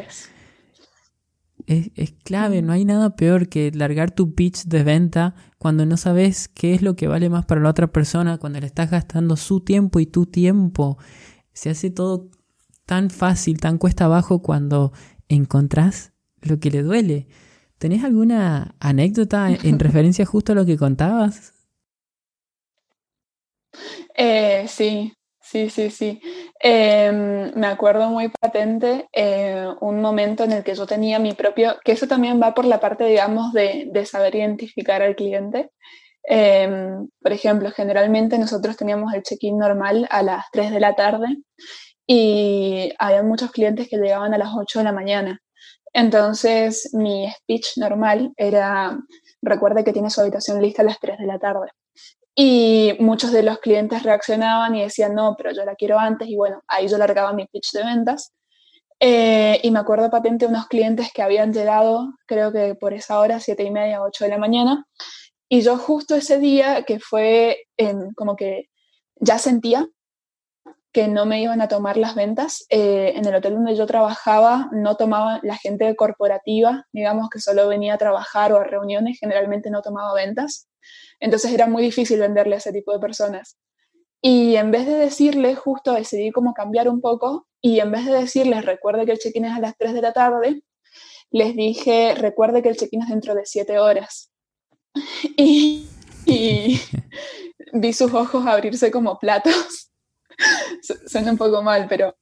Es, 1.68 1.92
es, 1.96 2.14
clave, 2.24 2.62
no 2.62 2.72
hay 2.72 2.86
nada 2.86 3.18
peor 3.18 3.50
que 3.50 3.72
largar 3.72 4.12
tu 4.12 4.34
pitch 4.34 4.64
de 4.64 4.84
venta 4.84 5.36
cuando 5.58 5.86
no 5.86 5.98
sabes 5.98 6.48
qué 6.48 6.74
es 6.74 6.82
lo 6.82 6.96
que 6.96 7.08
vale 7.08 7.30
más 7.30 7.46
para 7.46 7.60
la 7.60 7.70
otra 7.70 7.88
persona, 7.88 8.38
cuando 8.38 8.62
le 8.62 8.68
estás 8.68 8.90
gastando 8.90 9.36
su 9.36 9.60
tiempo 9.60 10.00
y 10.00 10.06
tu 10.06 10.26
tiempo. 10.26 10.98
Se 11.52 11.70
hace 11.70 11.90
todo 11.90 12.30
tan 12.86 13.10
fácil, 13.10 13.60
tan 13.60 13.78
cuesta 13.78 14.06
abajo 14.06 14.42
cuando 14.42 14.94
encontrás 15.28 16.14
lo 16.42 16.60
que 16.60 16.72
le 16.72 16.84
duele. 16.84 17.28
¿Tenés 17.78 18.06
alguna 18.06 18.76
anécdota 18.80 19.50
en 19.52 19.78
referencia 19.80 20.26
justo 20.26 20.54
a 20.54 20.56
lo 20.56 20.66
que 20.66 20.78
contabas? 20.78 21.57
Eh, 24.16 24.66
sí, 24.68 25.14
sí, 25.42 25.70
sí, 25.70 25.90
sí. 25.90 26.22
Em, 26.60 27.52
me 27.56 27.68
acuerdo 27.68 28.10
muy 28.10 28.30
patente 28.30 29.08
eh, 29.14 29.68
un 29.82 30.02
momento 30.02 30.44
en 30.44 30.52
el 30.54 30.64
que 30.64 30.76
yo 30.76 30.86
tenía 30.88 31.20
mi 31.20 31.34
propio, 31.34 31.78
que 31.84 31.94
eso 31.94 32.08
también 32.08 32.42
va 32.42 32.54
por 32.54 32.66
la 32.66 32.80
parte, 32.80 33.06
digamos, 33.06 33.54
de, 33.54 33.88
de 33.92 34.06
saber 34.06 34.36
identificar 34.36 35.02
al 35.02 35.16
cliente. 35.16 35.72
Em, 36.24 37.08
por 37.22 37.32
ejemplo, 37.34 37.72
generalmente 37.72 38.38
nosotros 38.40 38.78
teníamos 38.78 39.14
el 39.14 39.24
check-in 39.24 39.58
normal 39.58 40.08
a 40.12 40.24
las 40.24 40.46
3 40.52 40.72
de 40.72 40.80
la 40.82 40.96
tarde 40.96 41.28
y 42.08 42.94
había 43.00 43.24
muchos 43.24 43.52
clientes 43.52 43.88
que 43.90 43.98
llegaban 43.98 44.34
a 44.34 44.38
las 44.38 44.50
8 44.56 44.80
de 44.80 44.86
la 44.86 44.92
mañana. 44.94 45.42
Entonces, 45.94 46.90
mi 46.94 47.30
speech 47.32 47.78
normal 47.78 48.32
era, 48.38 48.98
recuerde 49.42 49.84
que 49.84 49.94
tiene 49.94 50.10
su 50.10 50.22
habitación 50.22 50.62
lista 50.62 50.82
a 50.84 50.86
las 50.86 51.00
3 51.00 51.18
de 51.20 51.26
la 51.28 51.40
tarde. 51.40 51.68
Y 52.40 52.96
muchos 53.00 53.32
de 53.32 53.42
los 53.42 53.58
clientes 53.58 54.04
reaccionaban 54.04 54.76
y 54.76 54.84
decían, 54.84 55.16
no, 55.16 55.36
pero 55.36 55.52
yo 55.52 55.66
la 55.66 55.74
quiero 55.74 55.98
antes. 55.98 56.28
Y 56.28 56.36
bueno, 56.36 56.62
ahí 56.68 56.88
yo 56.88 57.00
largaba 57.00 57.34
mi 57.34 57.48
pitch 57.48 57.72
de 57.72 57.84
ventas. 57.84 58.32
Eh, 59.00 59.60
y 59.64 59.72
me 59.72 59.80
acuerdo 59.80 60.12
patente 60.12 60.46
unos 60.46 60.68
clientes 60.68 61.12
que 61.12 61.24
habían 61.24 61.52
llegado, 61.52 62.14
creo 62.28 62.52
que 62.52 62.76
por 62.76 62.94
esa 62.94 63.20
hora, 63.20 63.40
siete 63.40 63.64
y 63.64 63.72
media, 63.72 64.04
ocho 64.04 64.24
de 64.24 64.30
la 64.30 64.38
mañana. 64.38 64.86
Y 65.50 65.62
yo 65.62 65.78
justo 65.78 66.14
ese 66.14 66.38
día, 66.38 66.84
que 66.84 67.00
fue 67.00 67.66
en, 67.76 68.14
como 68.14 68.36
que 68.36 68.70
ya 69.16 69.40
sentía 69.40 69.88
que 70.92 71.08
no 71.08 71.26
me 71.26 71.42
iban 71.42 71.62
a 71.62 71.68
tomar 71.68 71.98
las 71.98 72.16
ventas. 72.16 72.66
Eh, 72.70 73.14
en 73.16 73.26
el 73.26 73.36
hotel 73.36 73.56
donde 73.56 73.76
yo 73.76 73.88
trabajaba 73.88 74.70
no 74.72 74.96
tomaba 74.96 75.40
la 75.44 75.56
gente 75.56 75.96
corporativa, 75.96 76.86
digamos 76.92 77.30
que 77.30 77.40
solo 77.40 77.68
venía 77.68 77.96
a 77.96 77.98
trabajar 77.98 78.54
o 78.54 78.58
a 78.58 78.64
reuniones, 78.64 79.20
generalmente 79.20 79.70
no 79.70 79.82
tomaba 79.82 80.14
ventas. 80.14 80.68
Entonces 81.20 81.52
era 81.52 81.68
muy 81.68 81.84
difícil 81.84 82.20
venderle 82.20 82.56
a 82.56 82.58
ese 82.60 82.72
tipo 82.72 82.94
de 82.94 83.00
personas. 83.00 83.58
Y 84.22 84.56
en 84.56 84.72
vez 84.72 84.86
de 84.86 84.96
decirle, 84.96 85.56
justo 85.56 85.94
decidí 85.94 86.32
como 86.32 86.54
cambiar 86.54 86.90
un 86.90 87.02
poco 87.02 87.48
y 87.62 87.80
en 87.80 87.92
vez 87.92 88.06
de 88.06 88.14
decirles, 88.14 88.66
recuerde 88.66 89.06
que 89.06 89.12
el 89.12 89.20
check-in 89.20 89.46
es 89.46 89.56
a 89.56 89.60
las 89.60 89.78
3 89.78 89.94
de 89.94 90.02
la 90.02 90.14
tarde, 90.14 90.62
les 91.32 91.56
dije, 91.56 92.16
recuerde 92.16 92.62
que 92.62 92.70
el 92.70 92.78
check-in 92.78 93.04
es 93.04 93.10
dentro 93.10 93.36
de 93.36 93.46
7 93.46 93.80
horas. 93.80 94.32
Y, 95.38 95.88
y 96.26 96.82
vi 97.74 97.94
sus 97.94 98.14
ojos 98.14 98.46
abrirse 98.46 98.90
como 98.92 99.20
platos. 99.20 99.92
Suena 101.08 101.32
un 101.32 101.38
poco 101.38 101.62
mal, 101.62 101.88
pero, 101.88 102.16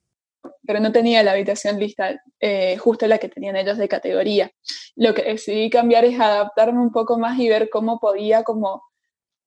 pero 0.65 0.79
no 0.79 0.91
tenía 0.91 1.23
la 1.23 1.31
habitación 1.31 1.79
lista, 1.79 2.21
eh, 2.39 2.77
justo 2.77 3.07
la 3.07 3.17
que 3.17 3.29
tenían 3.29 3.55
ellos 3.55 3.77
de 3.77 3.87
categoría. 3.87 4.51
Lo 4.95 5.13
que 5.13 5.23
decidí 5.23 5.69
cambiar 5.69 6.05
es 6.05 6.19
adaptarme 6.19 6.81
un 6.81 6.91
poco 6.91 7.17
más 7.17 7.39
y 7.39 7.49
ver 7.49 7.69
cómo 7.69 7.99
podía 7.99 8.43
como 8.43 8.83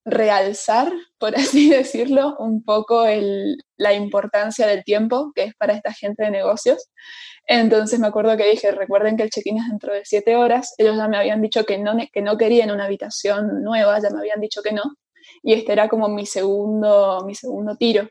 realzar, 0.04 0.92
por 1.18 1.34
así 1.36 1.70
decirlo, 1.70 2.36
un 2.38 2.64
poco 2.64 3.06
el, 3.06 3.58
la 3.76 3.92
importancia 3.94 4.66
del 4.66 4.84
tiempo 4.84 5.32
que 5.34 5.44
es 5.44 5.54
para 5.54 5.74
esta 5.74 5.92
gente 5.92 6.24
de 6.24 6.30
negocios. 6.30 6.88
Entonces 7.46 7.98
me 7.98 8.06
acuerdo 8.08 8.36
que 8.36 8.50
dije, 8.50 8.70
recuerden 8.72 9.16
que 9.16 9.22
el 9.22 9.30
check-in 9.30 9.58
es 9.58 9.68
dentro 9.68 9.94
de 9.94 10.04
siete 10.04 10.36
horas, 10.36 10.74
ellos 10.78 10.96
ya 10.96 11.08
me 11.08 11.16
habían 11.16 11.40
dicho 11.40 11.64
que 11.64 11.78
no, 11.78 11.96
que 12.12 12.22
no 12.22 12.36
querían 12.36 12.70
una 12.70 12.84
habitación 12.84 13.62
nueva, 13.62 13.98
ya 14.00 14.10
me 14.10 14.18
habían 14.18 14.40
dicho 14.40 14.60
que 14.62 14.72
no, 14.72 14.82
y 15.42 15.54
este 15.54 15.72
era 15.72 15.88
como 15.88 16.08
mi 16.08 16.26
segundo, 16.26 17.24
mi 17.26 17.34
segundo 17.34 17.76
tiro. 17.76 18.08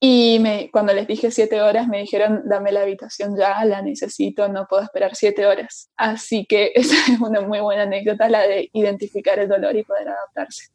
Y 0.00 0.38
me, 0.40 0.70
cuando 0.70 0.92
les 0.92 1.08
dije 1.08 1.30
siete 1.30 1.60
horas, 1.60 1.88
me 1.88 1.98
dijeron, 1.98 2.42
dame 2.44 2.70
la 2.70 2.82
habitación 2.82 3.36
ya, 3.36 3.64
la 3.64 3.82
necesito, 3.82 4.48
no 4.48 4.66
puedo 4.68 4.82
esperar 4.82 5.16
siete 5.16 5.44
horas. 5.44 5.90
Así 5.96 6.46
que 6.46 6.72
esa 6.74 6.94
es 7.12 7.20
una 7.20 7.40
muy 7.40 7.60
buena 7.60 7.82
anécdota, 7.82 8.28
la 8.28 8.42
de 8.42 8.70
identificar 8.72 9.38
el 9.38 9.48
dolor 9.48 9.76
y 9.76 9.82
poder 9.82 10.08
adaptarse. 10.08 10.66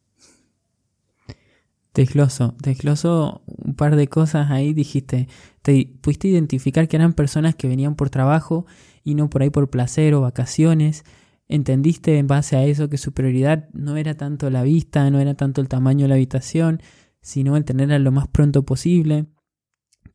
Desgloso, 1.94 2.56
desgloso 2.60 3.44
un 3.46 3.76
par 3.76 3.96
de 3.96 4.08
cosas 4.08 4.50
ahí, 4.50 4.74
dijiste, 4.74 5.28
te 5.62 5.88
pudiste 6.02 6.28
identificar 6.28 6.88
que 6.88 6.96
eran 6.96 7.14
personas 7.14 7.56
que 7.56 7.68
venían 7.68 7.96
por 7.96 8.10
trabajo 8.10 8.66
y 9.04 9.14
no 9.14 9.30
por 9.30 9.44
ahí 9.44 9.52
por 9.52 9.70
placer 9.70 10.16
o 10.16 10.22
vacaciones, 10.22 11.04
entendiste 11.48 12.18
en 12.18 12.26
base 12.26 12.56
a 12.58 12.64
eso 12.64 12.90
que 12.90 12.98
su 12.98 13.14
prioridad 13.14 13.70
no 13.74 13.96
era 13.96 14.16
tanto 14.16 14.50
la 14.50 14.64
vista, 14.64 15.08
no 15.12 15.20
era 15.20 15.36
tanto 15.36 15.62
el 15.62 15.68
tamaño 15.68 16.06
de 16.06 16.10
la 16.10 16.16
habitación, 16.16 16.82
sino 17.24 17.58
el 17.58 17.66
tenerla 17.66 17.98
lo 17.98 18.12
más 18.12 18.28
pronto 18.28 18.64
posible. 18.64 19.26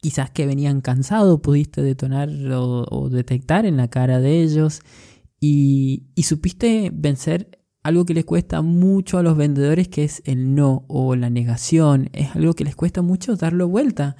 Quizás 0.00 0.30
que 0.30 0.46
venían 0.46 0.80
cansados, 0.80 1.40
pudiste 1.40 1.82
detonar 1.82 2.28
o, 2.52 3.08
detectar 3.10 3.66
en 3.66 3.76
la 3.76 3.88
cara 3.88 4.20
de 4.20 4.42
ellos 4.42 4.82
y, 5.40 6.04
y 6.14 6.22
supiste 6.22 6.92
vencer 6.94 7.58
algo 7.82 8.04
que 8.04 8.14
les 8.14 8.24
cuesta 8.24 8.62
mucho 8.62 9.18
a 9.18 9.22
los 9.22 9.36
vendedores, 9.36 9.88
que 9.88 10.04
es 10.04 10.22
el 10.24 10.54
no 10.54 10.84
o 10.88 11.16
la 11.16 11.30
negación. 11.30 12.10
Es 12.12 12.36
algo 12.36 12.52
que 12.52 12.64
les 12.64 12.76
cuesta 12.76 13.02
mucho 13.02 13.34
darlo 13.34 13.66
vuelta. 13.66 14.14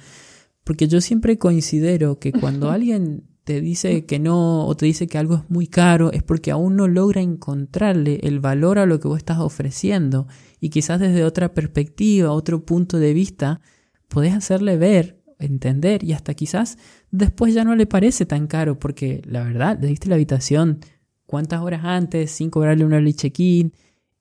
Porque 0.63 0.87
yo 0.87 0.99
siempre 0.99 1.37
considero 1.37 2.19
que 2.19 2.33
cuando 2.33 2.69
alguien 2.71 3.29
te 3.49 3.61
dice 3.61 4.05
que 4.05 4.19
no 4.19 4.67
o 4.67 4.77
te 4.77 4.85
dice 4.85 5.07
que 5.07 5.17
algo 5.17 5.37
es 5.37 5.49
muy 5.49 5.65
caro, 5.65 6.11
es 6.11 6.21
porque 6.21 6.51
aún 6.51 6.75
no 6.75 6.87
logra 6.87 7.19
encontrarle 7.19 8.19
el 8.21 8.39
valor 8.39 8.77
a 8.77 8.85
lo 8.85 8.99
que 8.99 9.07
vos 9.07 9.17
estás 9.17 9.39
ofreciendo. 9.39 10.27
Y 10.59 10.69
quizás 10.69 10.99
desde 10.99 11.23
otra 11.23 11.55
perspectiva, 11.55 12.31
otro 12.31 12.63
punto 12.63 12.99
de 12.99 13.11
vista, 13.11 13.59
podés 14.07 14.35
hacerle 14.35 14.77
ver, 14.77 15.23
entender 15.39 16.03
y 16.03 16.13
hasta 16.13 16.35
quizás 16.35 16.77
después 17.09 17.55
ya 17.55 17.63
no 17.63 17.75
le 17.75 17.87
parece 17.87 18.27
tan 18.27 18.45
caro 18.45 18.77
porque 18.77 19.23
la 19.25 19.43
verdad, 19.43 19.79
le 19.81 19.87
diste 19.87 20.09
la 20.09 20.13
habitación 20.13 20.81
cuántas 21.25 21.61
horas 21.61 21.81
antes 21.83 22.29
sin 22.29 22.51
cobrarle 22.51 22.85
un 22.85 22.93
early 22.93 23.15
check-in 23.15 23.73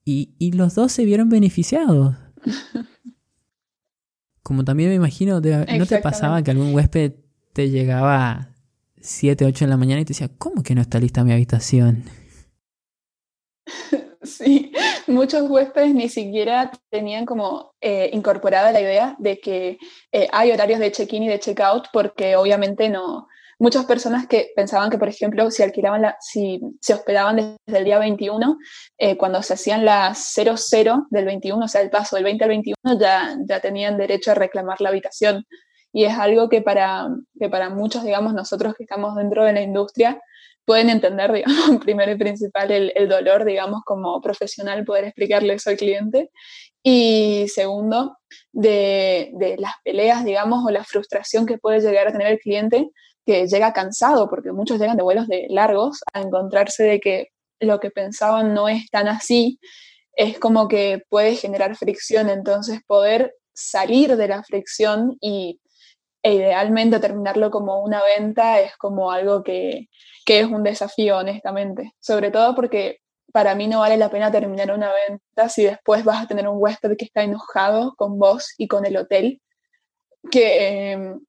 y, 0.07 0.31
y 0.39 0.53
los 0.53 0.75
dos 0.75 0.91
se 0.91 1.05
vieron 1.05 1.29
beneficiados. 1.29 2.17
Como 4.43 4.65
también 4.65 4.89
me 4.89 4.95
imagino, 4.95 5.35
¿no 5.43 5.87
te 5.87 5.99
pasaba 5.99 6.43
que 6.43 6.51
algún 6.51 6.75
huésped 6.75 7.13
te 7.53 7.69
llegaba 7.69 8.55
7, 9.01 9.45
8 9.45 9.65
de 9.65 9.71
la 9.71 9.77
mañana 9.77 10.01
y 10.01 10.05
te 10.05 10.13
decía, 10.13 10.31
¿cómo 10.39 10.63
que 10.63 10.75
no 10.75 10.81
está 10.81 10.99
lista 10.99 11.25
mi 11.25 11.33
habitación? 11.33 12.05
Sí, 14.21 14.73
muchos 15.07 15.49
huéspedes 15.49 15.95
ni 15.95 16.09
siquiera 16.09 16.73
tenían 16.91 17.25
como 17.25 17.75
eh, 17.81 18.11
incorporada 18.13 18.73
la 18.73 18.81
idea 18.81 19.17
de 19.19 19.39
que 19.39 19.79
eh, 20.13 20.29
hay 20.33 20.51
horarios 20.51 20.81
de 20.81 20.91
check-in 20.91 21.23
y 21.23 21.29
de 21.29 21.39
check-out 21.39 21.87
porque 21.93 22.35
obviamente 22.35 22.89
no, 22.91 23.29
muchas 23.59 23.85
personas 23.85 24.27
que 24.27 24.51
pensaban 24.55 24.91
que, 24.91 24.99
por 24.99 25.09
ejemplo, 25.09 25.51
si 25.51 25.63
alquilaban 25.63 26.03
la, 26.03 26.17
si 26.21 26.61
se 26.81 26.95
hospedaban 26.95 27.37
desde 27.37 27.79
el 27.79 27.85
día 27.85 27.99
21, 27.99 28.59
eh, 28.99 29.17
cuando 29.17 29.43
se 29.43 29.55
hacían 29.55 29.85
las 29.85 30.35
00 30.35 31.07
del 31.11 31.25
21, 31.25 31.65
o 31.65 31.69
sea, 31.69 31.81
el 31.81 31.91
paso 31.91 32.17
del 32.17 32.25
20 32.25 32.45
al 32.45 32.51
21, 32.51 33.01
ya, 33.01 33.37
ya 33.47 33.61
tenían 33.61 33.97
derecho 33.97 34.31
a 34.31 34.35
reclamar 34.35 34.81
la 34.81 34.91
habitación. 34.91 35.45
Y 35.93 36.05
es 36.05 36.19
algo 36.19 36.49
que 36.49 36.63
para, 36.63 37.09
que 37.39 37.49
para 37.49 37.71
muchos, 37.71 38.05
digamos, 38.05 38.35
nosotros 38.35 38.75
que 38.75 38.85
estamos 38.85 39.17
dentro 39.17 39.45
de 39.45 39.53
la 39.53 39.63
industria, 39.63 40.21
pueden 40.65 40.91
entender, 40.91 41.33
digamos, 41.33 41.83
primero 41.83 42.13
y 42.13 42.17
principal 42.17 42.71
el, 42.71 43.09
dolor, 43.09 43.45
digamos, 43.45 43.83
como 43.85 44.21
profesional, 44.21 44.85
poder 44.85 45.05
explicarle 45.05 45.55
eso 45.55 45.71
al 45.71 45.77
cliente. 45.77 46.31
Y 46.83 47.47
segundo, 47.49 48.19
de, 48.53 49.31
de, 49.35 49.57
las 49.59 49.73
peleas, 49.83 50.25
digamos, 50.25 50.65
o 50.65 50.71
la 50.71 50.85
frustración 50.85 51.47
que 51.47 51.59
puede 51.59 51.81
llegar 51.81 52.09
a 52.09 52.13
tener 52.13 52.29
el 52.29 52.39
cliente, 52.39 52.91
que 53.27 53.47
llega 53.47 53.73
cansado, 53.73 54.29
porque 54.31 54.53
muchos 54.53 54.79
llegan 54.79 54.97
de 54.97 55.03
vuelos 55.03 55.27
de 55.27 55.47
largos 55.51 56.01
a 56.13 56.21
encontrarse 56.21 56.85
de 56.85 57.01
que 57.01 57.29
lo 57.61 57.81
que 57.81 57.91
pensaban 57.91 58.55
no 58.55 58.69
es 58.69 58.89
tan 58.91 59.09
así, 59.09 59.59
es 60.13 60.39
como 60.39 60.69
que 60.69 61.03
puede 61.09 61.35
generar 61.35 61.77
fricción, 61.77 62.29
entonces 62.29 62.81
poder 62.87 63.35
salir 63.53 64.17
de 64.17 64.29
la 64.29 64.43
fricción 64.43 65.17
y 65.21 65.61
e 66.23 66.35
idealmente 66.35 67.01
terminarlo 67.01 67.51
como 67.51 67.83
una 67.83 68.03
venta 68.03 68.61
es 68.61 68.77
como 68.77 69.11
algo 69.11 69.43
que, 69.43 69.89
que 70.25 70.41
es 70.41 70.47
un 70.47 70.63
desafío, 70.63 71.19
honestamente. 71.19 71.93
Sobre 72.01 72.31
todo 72.31 72.55
porque 72.55 73.01
para 73.33 73.55
mí 73.55 73.69
no 73.69 73.81
vale 73.81 73.97
la 73.97 74.11
pena 74.11 74.31
terminar 74.31 74.73
una 74.73 74.93
venta 75.09 75.49
si 75.49 75.65
después 75.65 76.05
vas 76.05 76.25
a 76.25 76.29
tener 76.29 76.49
un 76.49 76.57
huésped 76.61 76.97
que 76.97 77.05
está 77.05 77.23
enojado 77.23 77.95
con 77.97 78.19
vos 78.19 78.55
y 78.59 78.69
con 78.69 78.87
el 78.87 78.97
hotel, 78.97 79.41
que, 80.31 80.93
em, 80.93 81.21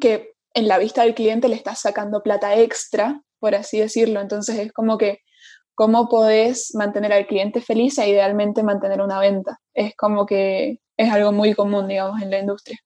que 0.00 0.34
en 0.54 0.68
la 0.68 0.78
vista 0.78 1.02
del 1.02 1.14
cliente 1.14 1.48
le 1.48 1.56
estás 1.56 1.80
sacando 1.80 2.22
plata 2.22 2.56
extra, 2.56 3.22
por 3.38 3.54
así 3.54 3.78
decirlo. 3.80 4.20
Entonces 4.20 4.58
es 4.58 4.72
como 4.72 4.98
que, 4.98 5.20
¿cómo 5.74 6.08
podés 6.08 6.74
mantener 6.74 7.12
al 7.12 7.26
cliente 7.26 7.60
feliz 7.60 7.98
e 7.98 8.08
idealmente 8.08 8.62
mantener 8.62 9.00
una 9.02 9.20
venta? 9.20 9.58
Es 9.74 9.94
como 9.96 10.26
que 10.26 10.80
es 10.96 11.12
algo 11.12 11.32
muy 11.32 11.54
común, 11.54 11.88
digamos, 11.88 12.22
en 12.22 12.30
la 12.30 12.38
industria. 12.40 12.78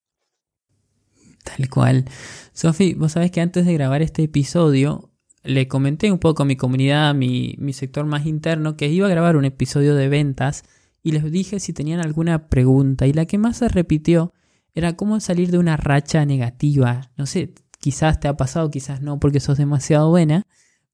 Tal 1.45 1.69
cual. 1.69 2.05
Sofi, 2.53 2.95
vos 2.95 3.13
sabés 3.13 3.31
que 3.31 3.41
antes 3.41 3.67
de 3.67 3.75
grabar 3.75 4.03
este 4.03 4.23
episodio 4.23 5.11
le 5.43 5.69
comenté 5.69 6.13
un 6.13 6.19
poco 6.19 6.43
a 6.43 6.47
mi 6.47 6.57
comunidad, 6.57 7.15
mi, 7.15 7.55
mi 7.59 7.73
sector 7.73 8.05
más 8.05 8.27
interno, 8.27 8.77
que 8.77 8.89
iba 8.89 9.07
a 9.07 9.11
grabar 9.11 9.37
un 9.37 9.45
episodio 9.45 9.95
de 9.95 10.09
ventas 10.09 10.65
y 11.03 11.13
les 11.13 11.31
dije 11.31 11.61
si 11.61 11.73
tenían 11.73 12.01
alguna 12.01 12.49
pregunta 12.49 13.07
y 13.07 13.13
la 13.13 13.27
que 13.27 13.39
más 13.39 13.59
se 13.59 13.69
repitió 13.69 14.35
era 14.75 14.97
cómo 14.97 15.19
salir 15.21 15.51
de 15.51 15.59
una 15.59 15.77
racha 15.77 16.25
negativa. 16.25 17.11
No 17.17 17.27
sé, 17.27 17.55
quizás 17.79 18.21
te 18.21 18.29
ha 18.29 18.37
pasado, 18.37 18.71
quizás 18.71 19.01
no, 19.01 19.19
porque 19.19 19.41
sos 19.41 19.59
demasiado 19.59 20.11
buena, 20.11 20.47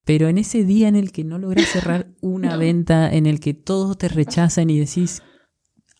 pero 0.04 0.28
en 0.28 0.38
ese 0.38 0.64
día 0.64 0.88
en 0.88 0.96
el 0.96 1.12
que 1.12 1.24
no 1.24 1.38
logras 1.38 1.66
cerrar 1.66 2.08
una 2.20 2.56
venta, 2.56 3.12
en 3.12 3.26
el 3.26 3.40
que 3.40 3.54
todos 3.54 3.98
te 3.98 4.08
rechazan 4.08 4.70
y 4.70 4.78
decís, 4.78 5.22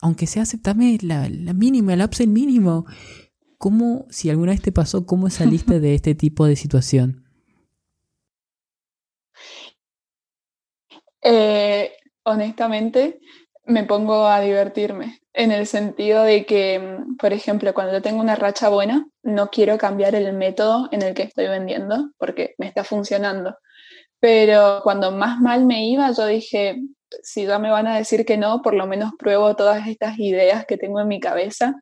aunque 0.00 0.26
sea 0.26 0.42
aceptame 0.42 0.98
la, 1.02 1.28
la 1.28 1.52
mínima, 1.52 1.94
el 1.94 2.02
upsell 2.02 2.28
mínimo, 2.28 2.86
¿cómo, 3.58 4.06
si 4.10 4.30
alguna 4.30 4.52
vez 4.52 4.62
te 4.62 4.72
pasó, 4.72 5.06
cómo 5.06 5.30
saliste 5.30 5.80
de 5.80 5.94
este 5.94 6.14
tipo 6.14 6.46
de 6.46 6.56
situación? 6.56 7.24
Eh, 11.28 11.90
honestamente, 12.22 13.18
me 13.64 13.82
pongo 13.82 14.28
a 14.28 14.40
divertirme, 14.40 15.18
en 15.36 15.50
el 15.52 15.66
sentido 15.66 16.22
de 16.22 16.46
que, 16.46 16.78
mm, 16.78 17.16
por 17.16 17.32
ejemplo, 17.32 17.74
cuando 17.74 17.92
yo 17.92 18.02
tengo 18.02 18.20
una 18.20 18.36
racha 18.36 18.68
buena, 18.68 19.06
no 19.22 19.50
quiero 19.50 19.76
cambiar 19.76 20.14
el 20.14 20.32
método 20.32 20.88
en 20.92 21.02
el 21.02 21.14
que 21.14 21.24
estoy 21.24 21.48
vendiendo 21.48 22.10
porque 22.18 22.54
me 22.58 22.66
está 22.66 22.84
funcionando. 22.84 23.56
Pero 24.20 24.80
cuando 24.82 25.12
más 25.12 25.40
mal 25.40 25.66
me 25.66 25.88
iba, 25.88 26.10
yo 26.12 26.26
dije, 26.26 26.80
si 27.22 27.46
ya 27.46 27.58
me 27.58 27.70
van 27.70 27.86
a 27.86 27.96
decir 27.96 28.24
que 28.24 28.38
no, 28.38 28.62
por 28.62 28.74
lo 28.74 28.86
menos 28.86 29.12
pruebo 29.18 29.56
todas 29.56 29.86
estas 29.88 30.18
ideas 30.18 30.64
que 30.66 30.78
tengo 30.78 31.00
en 31.00 31.08
mi 31.08 31.20
cabeza, 31.20 31.74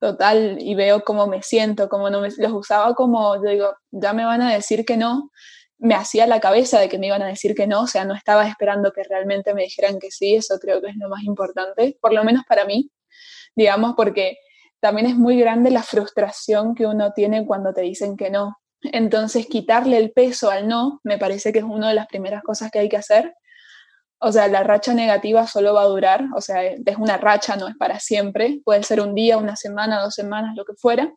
total, 0.00 0.58
y 0.60 0.74
veo 0.74 1.02
cómo 1.02 1.26
me 1.26 1.42
siento, 1.42 1.88
cómo 1.88 2.10
no 2.10 2.20
me, 2.20 2.28
los 2.36 2.52
usaba 2.52 2.94
como, 2.94 3.36
yo 3.36 3.50
digo, 3.50 3.74
ya 3.90 4.12
me 4.12 4.24
van 4.24 4.42
a 4.42 4.52
decir 4.52 4.84
que 4.84 4.96
no, 4.96 5.30
me 5.78 5.94
hacía 5.94 6.26
la 6.26 6.40
cabeza 6.40 6.80
de 6.80 6.88
que 6.88 6.98
me 6.98 7.06
iban 7.06 7.22
a 7.22 7.26
decir 7.26 7.54
que 7.54 7.66
no, 7.66 7.82
o 7.82 7.86
sea, 7.86 8.04
no 8.04 8.14
estaba 8.14 8.46
esperando 8.48 8.92
que 8.92 9.02
realmente 9.04 9.54
me 9.54 9.62
dijeran 9.62 9.98
que 9.98 10.10
sí, 10.10 10.34
eso 10.34 10.58
creo 10.60 10.80
que 10.80 10.88
es 10.88 10.96
lo 10.96 11.08
más 11.08 11.22
importante, 11.22 11.96
por 12.00 12.12
lo 12.12 12.24
menos 12.24 12.44
para 12.48 12.64
mí, 12.64 12.90
digamos, 13.54 13.94
porque 13.96 14.38
también 14.80 15.06
es 15.06 15.16
muy 15.16 15.38
grande 15.38 15.70
la 15.70 15.82
frustración 15.82 16.74
que 16.74 16.86
uno 16.86 17.12
tiene 17.12 17.46
cuando 17.46 17.72
te 17.72 17.82
dicen 17.82 18.16
que 18.16 18.30
no. 18.30 18.56
Entonces, 18.82 19.46
quitarle 19.46 19.96
el 19.98 20.12
peso 20.12 20.50
al 20.50 20.68
no 20.68 21.00
me 21.02 21.18
parece 21.18 21.52
que 21.52 21.58
es 21.58 21.64
una 21.64 21.88
de 21.88 21.94
las 21.94 22.06
primeras 22.06 22.42
cosas 22.42 22.70
que 22.70 22.78
hay 22.78 22.88
que 22.88 22.96
hacer. 22.96 23.34
O 24.20 24.32
sea, 24.32 24.48
la 24.48 24.64
racha 24.64 24.94
negativa 24.94 25.46
solo 25.46 25.74
va 25.74 25.82
a 25.82 25.86
durar, 25.86 26.24
o 26.34 26.40
sea, 26.40 26.64
es 26.64 26.96
una 26.98 27.18
racha, 27.18 27.56
no 27.56 27.68
es 27.68 27.76
para 27.76 28.00
siempre, 28.00 28.60
puede 28.64 28.82
ser 28.82 29.00
un 29.00 29.14
día, 29.14 29.38
una 29.38 29.54
semana, 29.54 30.02
dos 30.02 30.14
semanas, 30.14 30.56
lo 30.56 30.64
que 30.64 30.74
fuera, 30.74 31.12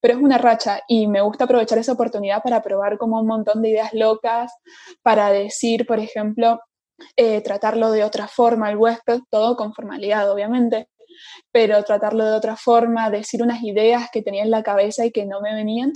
pero 0.00 0.14
es 0.14 0.22
una 0.22 0.38
racha 0.38 0.80
y 0.86 1.08
me 1.08 1.20
gusta 1.20 1.44
aprovechar 1.44 1.78
esa 1.78 1.92
oportunidad 1.92 2.42
para 2.42 2.62
probar 2.62 2.96
como 2.98 3.18
un 3.20 3.26
montón 3.26 3.62
de 3.62 3.70
ideas 3.70 3.92
locas, 3.92 4.52
para 5.02 5.30
decir, 5.30 5.86
por 5.86 5.98
ejemplo, 5.98 6.60
eh, 7.16 7.40
tratarlo 7.40 7.90
de 7.90 8.04
otra 8.04 8.28
forma 8.28 8.68
al 8.68 8.76
huésped, 8.76 9.20
todo 9.30 9.56
con 9.56 9.74
formalidad, 9.74 10.30
obviamente, 10.30 10.88
pero 11.52 11.82
tratarlo 11.84 12.24
de 12.24 12.32
otra 12.32 12.56
forma, 12.56 13.10
decir 13.10 13.42
unas 13.42 13.62
ideas 13.62 14.08
que 14.12 14.22
tenía 14.22 14.44
en 14.44 14.50
la 14.50 14.62
cabeza 14.62 15.04
y 15.04 15.10
que 15.10 15.26
no 15.26 15.40
me 15.40 15.54
venían. 15.54 15.92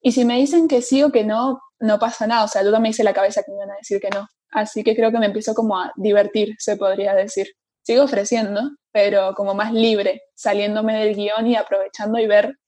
Y 0.00 0.12
si 0.12 0.24
me 0.24 0.36
dicen 0.36 0.68
que 0.68 0.82
sí 0.82 1.02
o 1.02 1.10
que 1.10 1.24
no, 1.24 1.60
no 1.80 1.98
pasa 1.98 2.26
nada, 2.26 2.44
o 2.44 2.48
sea, 2.48 2.62
yo 2.62 2.80
me 2.80 2.90
hice 2.90 3.04
la 3.04 3.14
cabeza 3.14 3.42
que 3.42 3.50
me 3.52 3.58
iban 3.58 3.70
a 3.70 3.76
decir 3.76 4.00
que 4.00 4.10
no. 4.10 4.28
Así 4.50 4.82
que 4.82 4.96
creo 4.96 5.10
que 5.10 5.18
me 5.18 5.26
empiezo 5.26 5.54
como 5.54 5.78
a 5.78 5.92
divertir, 5.96 6.54
se 6.58 6.76
podría 6.76 7.14
decir. 7.14 7.48
Sigo 7.82 8.04
ofreciendo, 8.04 8.70
pero 8.92 9.34
como 9.34 9.54
más 9.54 9.72
libre, 9.72 10.22
saliéndome 10.34 10.98
del 10.98 11.14
guion 11.14 11.46
y 11.46 11.56
aprovechando 11.56 12.18
y 12.18 12.26
ver 12.26 12.58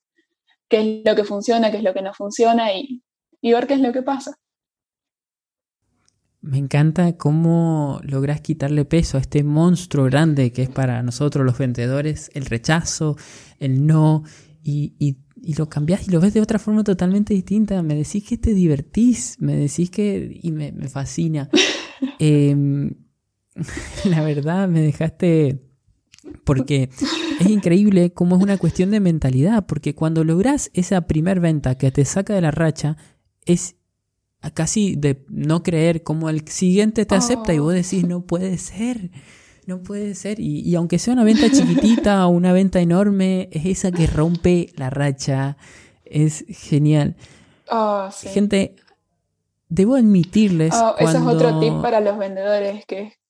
qué 0.68 0.80
es 0.80 1.02
lo 1.04 1.16
que 1.16 1.24
funciona, 1.24 1.70
qué 1.70 1.78
es 1.78 1.82
lo 1.82 1.92
que 1.92 2.02
no 2.02 2.14
funciona 2.14 2.72
y, 2.72 3.02
ver 3.42 3.66
qué 3.66 3.74
es 3.74 3.80
lo 3.80 3.92
que 3.92 4.02
pasa. 4.02 4.36
Me 6.42 6.56
encanta 6.56 7.18
cómo 7.18 8.00
logras 8.02 8.40
quitarle 8.40 8.86
peso 8.86 9.18
a 9.18 9.20
este 9.20 9.44
monstruo 9.44 10.06
grande 10.06 10.52
que 10.52 10.62
es 10.62 10.70
para 10.70 11.02
nosotros 11.02 11.44
los 11.44 11.58
vendedores, 11.58 12.30
el 12.32 12.46
rechazo, 12.46 13.16
el 13.58 13.86
no, 13.86 14.24
y, 14.62 15.18
lo 15.56 15.68
cambias 15.68 16.06
y 16.06 16.10
lo 16.10 16.20
ves 16.20 16.34
de 16.34 16.40
otra 16.40 16.58
forma 16.58 16.84
totalmente 16.84 17.34
distinta. 17.34 17.82
Me 17.82 17.94
decís 17.94 18.24
que 18.24 18.38
te 18.38 18.54
divertís, 18.54 19.36
me 19.40 19.56
decís 19.56 19.90
que... 19.90 20.40
y 20.42 20.52
me, 20.52 20.72
fascina. 20.88 21.48
Em, 22.18 22.94
la 24.04 24.22
verdad, 24.22 24.68
me 24.68 24.80
dejaste 24.80 25.60
porque 26.44 26.90
es 27.40 27.48
increíble 27.48 28.12
cómo 28.12 28.36
es 28.36 28.42
una 28.42 28.58
cuestión 28.58 28.90
de 28.90 29.00
mentalidad, 29.00 29.66
porque 29.66 29.94
cuando 29.94 30.24
logras 30.24 30.70
esa 30.74 31.02
primer 31.06 31.40
venta 31.40 31.76
que 31.76 31.90
te 31.90 32.04
saca 32.04 32.34
de 32.34 32.40
la 32.40 32.50
racha, 32.50 32.96
es 33.46 33.76
casi 34.54 34.96
de 34.96 35.24
no 35.28 35.62
creer 35.62 36.02
cómo 36.02 36.30
el 36.30 36.46
siguiente 36.48 37.04
te 37.04 37.14
acepta 37.14 37.52
y 37.52 37.58
vos 37.58 37.74
decís, 37.74 38.06
no 38.06 38.26
puede 38.26 38.58
ser, 38.58 39.10
no 39.66 39.82
puede 39.82 40.14
ser. 40.14 40.40
Y, 40.40 40.74
aunque 40.74 40.98
sea 40.98 41.14
una 41.14 41.24
venta 41.24 41.50
chiquitita 41.50 42.26
o 42.26 42.30
una 42.30 42.52
venta 42.52 42.80
enorme, 42.80 43.48
es 43.52 43.66
esa 43.66 43.92
que 43.92 44.06
rompe 44.06 44.70
la 44.76 44.90
racha. 44.90 45.56
Es 46.04 46.44
genial. 46.48 47.16
Oh, 47.70 48.08
Gente, 48.22 48.76
debo 49.68 49.96
admitirles. 49.96 50.74
Oh, 50.74 50.96
ese 50.98 51.18
es 51.18 51.22
otro 51.22 51.60
tip 51.60 51.80
para 51.80 52.00
los 52.00 52.18
vendedores, 52.18 52.84
que 52.86 53.20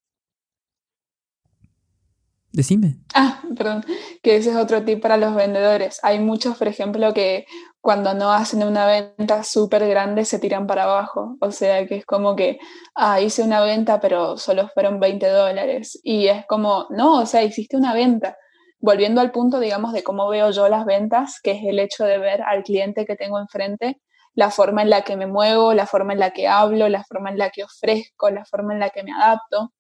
Decime. 2.52 2.96
Ah, 3.14 3.42
perdón, 3.56 3.84
que 4.22 4.36
ese 4.36 4.50
es 4.50 4.56
otro 4.56 4.84
tip 4.84 5.00
para 5.00 5.16
los 5.16 5.34
vendedores. 5.34 6.00
Hay 6.02 6.18
muchos, 6.18 6.58
por 6.58 6.66
ejemplo, 6.66 7.14
que 7.14 7.46
cuando 7.80 8.14
no 8.14 8.30
hacen 8.32 8.62
una 8.64 8.86
venta 8.86 9.42
súper 9.42 9.88
grande 9.88 10.24
se 10.24 10.38
tiran 10.38 10.66
para 10.66 10.84
abajo. 10.84 11.36
O 11.40 11.50
sea, 11.52 11.86
que 11.86 11.96
es 11.96 12.06
como 12.06 12.36
que, 12.36 12.58
ah, 12.94 13.20
hice 13.20 13.42
una 13.42 13.62
venta, 13.62 14.00
pero 14.00 14.36
solo 14.36 14.68
fueron 14.68 15.00
20 15.00 15.28
dólares. 15.28 15.98
Y 16.02 16.28
es 16.28 16.44
como, 16.46 16.86
no, 16.90 17.20
o 17.20 17.26
sea, 17.26 17.42
hiciste 17.42 17.76
una 17.76 17.94
venta. 17.94 18.36
volviendo 18.78 19.20
al 19.20 19.30
punto, 19.30 19.60
digamos, 19.60 19.92
de 19.92 20.02
cómo 20.02 20.28
veo 20.28 20.50
yo 20.50 20.68
las 20.68 20.84
ventas, 20.86 21.40
que 21.42 21.52
es 21.52 21.62
el 21.64 21.78
hecho 21.78 22.04
de 22.04 22.18
ver 22.18 22.42
al 22.42 22.62
cliente 22.62 23.04
que 23.06 23.16
tengo 23.16 23.38
enfrente, 23.38 24.00
la 24.34 24.50
forma 24.50 24.82
en 24.82 24.90
la 24.90 25.02
que 25.02 25.16
me 25.16 25.26
muevo, 25.26 25.74
la 25.74 25.86
forma 25.86 26.12
en 26.14 26.20
la 26.20 26.30
que 26.30 26.48
hablo, 26.48 26.88
la 26.88 27.04
forma 27.04 27.30
en 27.30 27.38
la 27.38 27.50
que 27.50 27.64
ofrezco, 27.64 28.30
la 28.30 28.44
forma 28.44 28.72
en 28.74 28.80
la 28.80 28.90
que 28.90 29.02
me 29.02 29.12
adapto. 29.12 29.72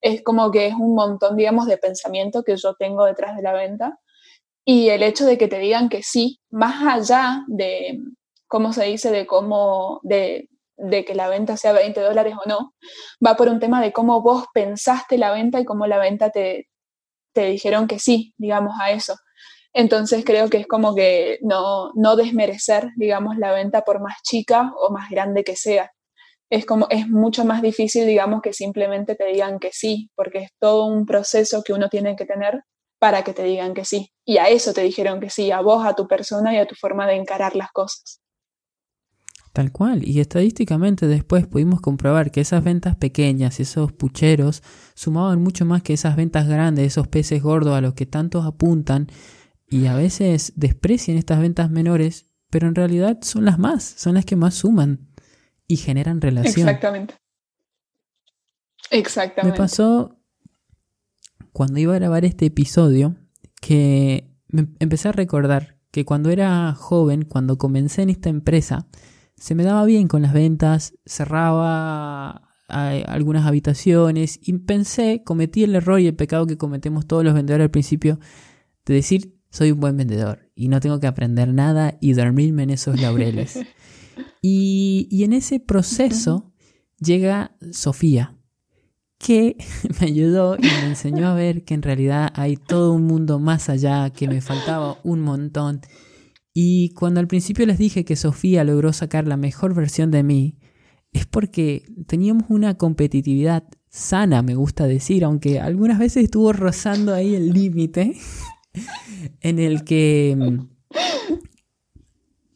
Es 0.00 0.22
como 0.22 0.50
que 0.50 0.66
es 0.68 0.74
un 0.74 0.94
montón, 0.94 1.36
digamos, 1.36 1.66
de 1.66 1.78
pensamiento 1.78 2.42
que 2.44 2.56
yo 2.56 2.74
tengo 2.74 3.04
detrás 3.06 3.36
de 3.36 3.42
la 3.42 3.52
venta. 3.54 3.98
Y 4.64 4.88
el 4.88 5.02
hecho 5.02 5.26
de 5.26 5.36
que 5.38 5.48
te 5.48 5.58
digan 5.58 5.88
que 5.88 6.02
sí, 6.02 6.40
más 6.50 6.82
allá 6.86 7.44
de, 7.48 7.98
¿cómo 8.46 8.72
se 8.72 8.84
dice?, 8.84 9.10
de 9.10 9.26
cómo, 9.26 10.00
de, 10.02 10.48
de 10.76 11.04
que 11.04 11.14
la 11.14 11.28
venta 11.28 11.56
sea 11.56 11.72
20 11.72 12.00
dólares 12.00 12.34
o 12.42 12.48
no, 12.48 12.74
va 13.24 13.36
por 13.36 13.48
un 13.48 13.60
tema 13.60 13.82
de 13.82 13.92
cómo 13.92 14.22
vos 14.22 14.46
pensaste 14.54 15.18
la 15.18 15.32
venta 15.32 15.60
y 15.60 15.64
cómo 15.64 15.86
la 15.86 15.98
venta 15.98 16.30
te, 16.30 16.68
te 17.34 17.46
dijeron 17.46 17.86
que 17.86 17.98
sí, 17.98 18.34
digamos, 18.38 18.74
a 18.80 18.90
eso. 18.90 19.14
Entonces 19.74 20.24
creo 20.24 20.48
que 20.48 20.58
es 20.58 20.66
como 20.68 20.94
que 20.94 21.38
no, 21.42 21.90
no 21.94 22.16
desmerecer, 22.16 22.90
digamos, 22.96 23.36
la 23.38 23.52
venta 23.52 23.82
por 23.82 24.00
más 24.00 24.14
chica 24.22 24.72
o 24.80 24.92
más 24.92 25.10
grande 25.10 25.44
que 25.44 25.56
sea. 25.56 25.90
Es 26.50 26.64
como, 26.66 26.86
es 26.90 27.08
mucho 27.08 27.44
más 27.44 27.62
difícil, 27.62 28.06
digamos, 28.06 28.40
que 28.40 28.52
simplemente 28.52 29.16
te 29.16 29.26
digan 29.26 29.58
que 29.58 29.70
sí, 29.72 30.10
porque 30.14 30.38
es 30.38 30.50
todo 30.60 30.86
un 30.86 31.06
proceso 31.06 31.62
que 31.64 31.72
uno 31.72 31.88
tiene 31.88 32.16
que 32.16 32.26
tener 32.26 32.62
para 33.04 33.22
que 33.22 33.34
te 33.34 33.44
digan 33.44 33.74
que 33.74 33.84
sí. 33.84 34.10
Y 34.24 34.38
a 34.38 34.48
eso 34.48 34.72
te 34.72 34.80
dijeron 34.80 35.20
que 35.20 35.28
sí, 35.28 35.50
a 35.50 35.60
vos, 35.60 35.84
a 35.84 35.92
tu 35.92 36.08
persona 36.08 36.54
y 36.54 36.56
a 36.56 36.66
tu 36.66 36.74
forma 36.74 37.06
de 37.06 37.16
encarar 37.16 37.54
las 37.54 37.70
cosas. 37.70 38.22
Tal 39.52 39.72
cual, 39.72 40.08
y 40.08 40.20
estadísticamente 40.20 41.06
después 41.06 41.46
pudimos 41.46 41.82
comprobar 41.82 42.30
que 42.30 42.40
esas 42.40 42.64
ventas 42.64 42.96
pequeñas, 42.96 43.60
esos 43.60 43.92
pucheros, 43.92 44.62
sumaban 44.94 45.42
mucho 45.42 45.66
más 45.66 45.82
que 45.82 45.92
esas 45.92 46.16
ventas 46.16 46.48
grandes, 46.48 46.86
esos 46.86 47.06
peces 47.06 47.42
gordos 47.42 47.74
a 47.74 47.82
los 47.82 47.92
que 47.92 48.06
tantos 48.06 48.46
apuntan 48.46 49.08
y 49.68 49.84
a 49.84 49.94
veces 49.94 50.54
desprecian 50.56 51.18
estas 51.18 51.40
ventas 51.40 51.70
menores, 51.70 52.30
pero 52.48 52.68
en 52.68 52.74
realidad 52.74 53.18
son 53.20 53.44
las 53.44 53.58
más, 53.58 53.84
son 53.84 54.14
las 54.14 54.24
que 54.24 54.36
más 54.36 54.54
suman 54.54 55.10
y 55.68 55.76
generan 55.76 56.22
relación. 56.22 56.66
Exactamente. 56.66 57.16
Exactamente. 58.90 59.52
Me 59.52 59.62
pasó 59.62 60.23
cuando 61.54 61.78
iba 61.78 61.94
a 61.94 61.98
grabar 62.00 62.24
este 62.24 62.46
episodio 62.46 63.14
que 63.60 64.28
me 64.48 64.66
empecé 64.80 65.08
a 65.08 65.12
recordar 65.12 65.78
que 65.92 66.04
cuando 66.04 66.30
era 66.30 66.74
joven, 66.74 67.24
cuando 67.24 67.58
comencé 67.58 68.02
en 68.02 68.10
esta 68.10 68.28
empresa, 68.28 68.88
se 69.36 69.54
me 69.54 69.62
daba 69.62 69.84
bien 69.84 70.08
con 70.08 70.22
las 70.22 70.32
ventas, 70.32 70.94
cerraba 71.06 72.48
algunas 72.66 73.46
habitaciones 73.46 74.40
y 74.42 74.54
pensé, 74.54 75.22
cometí 75.24 75.62
el 75.62 75.76
error 75.76 76.00
y 76.00 76.08
el 76.08 76.16
pecado 76.16 76.44
que 76.44 76.58
cometemos 76.58 77.06
todos 77.06 77.22
los 77.22 77.34
vendedores 77.34 77.66
al 77.66 77.70
principio 77.70 78.18
de 78.84 78.94
decir 78.94 79.38
soy 79.48 79.70
un 79.70 79.78
buen 79.78 79.96
vendedor 79.96 80.50
y 80.56 80.66
no 80.66 80.80
tengo 80.80 80.98
que 80.98 81.06
aprender 81.06 81.54
nada 81.54 81.98
y 82.00 82.14
dormirme 82.14 82.64
en 82.64 82.70
esos 82.70 83.00
laureles. 83.00 83.60
y, 84.42 85.06
y 85.08 85.22
en 85.22 85.32
ese 85.32 85.60
proceso 85.60 86.52
llega 86.98 87.56
Sofía, 87.70 88.36
que 89.24 89.56
me 90.00 90.06
ayudó 90.06 90.56
y 90.56 90.62
me 90.62 90.86
enseñó 90.86 91.28
a 91.28 91.34
ver 91.34 91.64
que 91.64 91.74
en 91.74 91.82
realidad 91.82 92.32
hay 92.34 92.56
todo 92.56 92.92
un 92.92 93.04
mundo 93.04 93.38
más 93.38 93.68
allá, 93.68 94.10
que 94.10 94.28
me 94.28 94.40
faltaba 94.40 94.98
un 95.02 95.20
montón 95.20 95.80
y 96.56 96.90
cuando 96.90 97.18
al 97.18 97.26
principio 97.26 97.66
les 97.66 97.78
dije 97.78 98.04
que 98.04 98.14
Sofía 98.14 98.62
logró 98.62 98.92
sacar 98.92 99.26
la 99.26 99.36
mejor 99.36 99.74
versión 99.74 100.12
de 100.12 100.22
mí, 100.22 100.56
es 101.12 101.26
porque 101.26 101.84
teníamos 102.06 102.44
una 102.48 102.78
competitividad 102.78 103.64
sana, 103.88 104.40
me 104.42 104.54
gusta 104.54 104.86
decir, 104.86 105.24
aunque 105.24 105.58
algunas 105.58 105.98
veces 105.98 106.24
estuvo 106.24 106.52
rozando 106.52 107.12
ahí 107.12 107.34
el 107.34 107.52
límite 107.52 108.16
en 109.40 109.58
el 109.58 109.82
que 109.82 110.36
mm, 110.38 110.68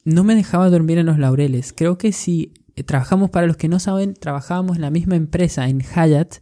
no 0.05 0.23
me 0.23 0.37
dejaba 0.37 0.71
dormir 0.71 0.99
en 0.99 1.07
los 1.07 1.19
laureles. 1.19 1.73
Creo 1.73 1.99
que 1.99 2.13
si 2.13 2.55
trabajamos, 2.87 3.31
para 3.31 3.49
los 3.49 3.57
que 3.57 3.69
no 3.69 3.81
saben, 3.81 4.15
trabajábamos 4.15 4.77
en 4.77 4.83
la 4.83 4.91
misma 4.91 5.17
empresa, 5.17 5.69
en 5.69 5.81
Hyatt, 5.81 6.37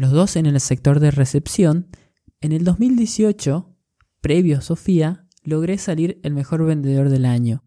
los 0.00 0.12
dos 0.12 0.36
en 0.36 0.46
el 0.46 0.58
sector 0.60 0.98
de 0.98 1.10
recepción, 1.10 1.88
en 2.40 2.52
el 2.52 2.64
2018, 2.64 3.76
previo 4.22 4.56
a 4.56 4.60
Sofía, 4.62 5.26
logré 5.44 5.76
salir 5.76 6.18
el 6.22 6.32
mejor 6.32 6.64
vendedor 6.64 7.10
del 7.10 7.26
año. 7.26 7.64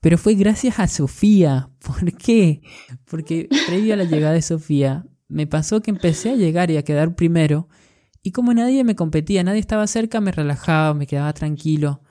Pero 0.00 0.18
fue 0.18 0.34
gracias 0.34 0.80
a 0.80 0.88
Sofía. 0.88 1.70
¿Por 1.86 2.12
qué? 2.14 2.60
Porque 3.04 3.48
previo 3.68 3.94
a 3.94 3.96
la 3.96 4.02
llegada 4.02 4.32
de 4.32 4.42
Sofía, 4.42 5.06
me 5.28 5.46
pasó 5.46 5.80
que 5.80 5.92
empecé 5.92 6.30
a 6.30 6.34
llegar 6.34 6.72
y 6.72 6.76
a 6.76 6.82
quedar 6.82 7.14
primero. 7.14 7.68
Y 8.20 8.32
como 8.32 8.52
nadie 8.52 8.82
me 8.82 8.96
competía, 8.96 9.44
nadie 9.44 9.60
estaba 9.60 9.86
cerca, 9.86 10.20
me 10.20 10.32
relajaba, 10.32 10.92
me 10.92 11.06
quedaba 11.06 11.32
tranquilo. 11.34 12.02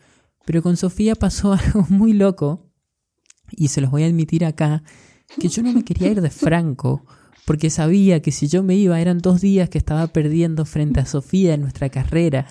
Pero 0.45 0.63
con 0.63 0.77
Sofía 0.77 1.15
pasó 1.15 1.51
algo 1.65 1.85
muy 1.89 2.13
loco. 2.13 2.71
Y 3.51 3.67
se 3.67 3.81
los 3.81 3.91
voy 3.91 4.03
a 4.03 4.07
admitir 4.07 4.45
acá, 4.45 4.83
que 5.37 5.49
yo 5.49 5.63
no 5.63 5.73
me 5.73 5.83
quería 5.83 6.11
ir 6.11 6.21
de 6.21 6.29
Franco, 6.29 7.05
porque 7.45 7.69
sabía 7.69 8.21
que 8.21 8.31
si 8.31 8.47
yo 8.47 8.63
me 8.63 8.75
iba 8.75 8.99
eran 8.99 9.19
dos 9.19 9.39
días 9.39 9.69
que 9.69 9.77
estaba 9.77 10.07
perdiendo 10.07 10.65
frente 10.65 10.99
a 10.99 11.05
Sofía 11.05 11.53
en 11.53 11.61
nuestra 11.61 11.89
carrera. 11.89 12.47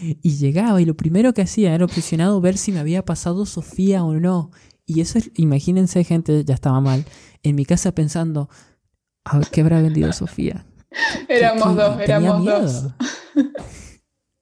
Y 0.00 0.36
llegaba 0.36 0.80
y 0.80 0.84
lo 0.84 0.96
primero 0.96 1.32
que 1.32 1.42
hacía 1.42 1.74
era 1.74 1.84
obsesionado 1.84 2.40
ver 2.40 2.56
si 2.58 2.70
me 2.70 2.78
había 2.80 3.04
pasado 3.04 3.46
Sofía 3.46 4.04
o 4.04 4.14
no. 4.14 4.50
Y 4.84 5.00
eso, 5.00 5.18
es, 5.18 5.30
imagínense 5.34 6.02
gente, 6.04 6.44
ya 6.44 6.54
estaba 6.54 6.80
mal, 6.80 7.04
en 7.42 7.56
mi 7.56 7.64
casa 7.64 7.92
pensando, 7.92 8.48
a 9.24 9.38
ver, 9.38 9.48
¿qué 9.48 9.60
habrá 9.60 9.80
vendido 9.80 10.12
Sofía? 10.12 10.66
Éramos 11.28 11.76
dos, 11.76 12.00
éramos 12.00 12.44
dos. 12.44 12.86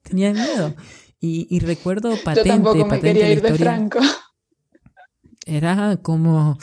Tenía 0.02 0.32
miedo. 0.32 0.74
Y, 1.18 1.46
y 1.50 1.60
recuerdo 1.60 2.10
patente, 2.22 2.48
Yo 2.48 2.54
tampoco 2.54 2.76
me 2.76 2.84
patente 2.84 3.08
quería 3.08 3.24
la 3.24 3.32
ir 3.32 3.42
de 3.42 3.48
historia. 3.48 3.72
Franco. 3.72 3.98
Era 5.46 5.96
como... 5.96 6.58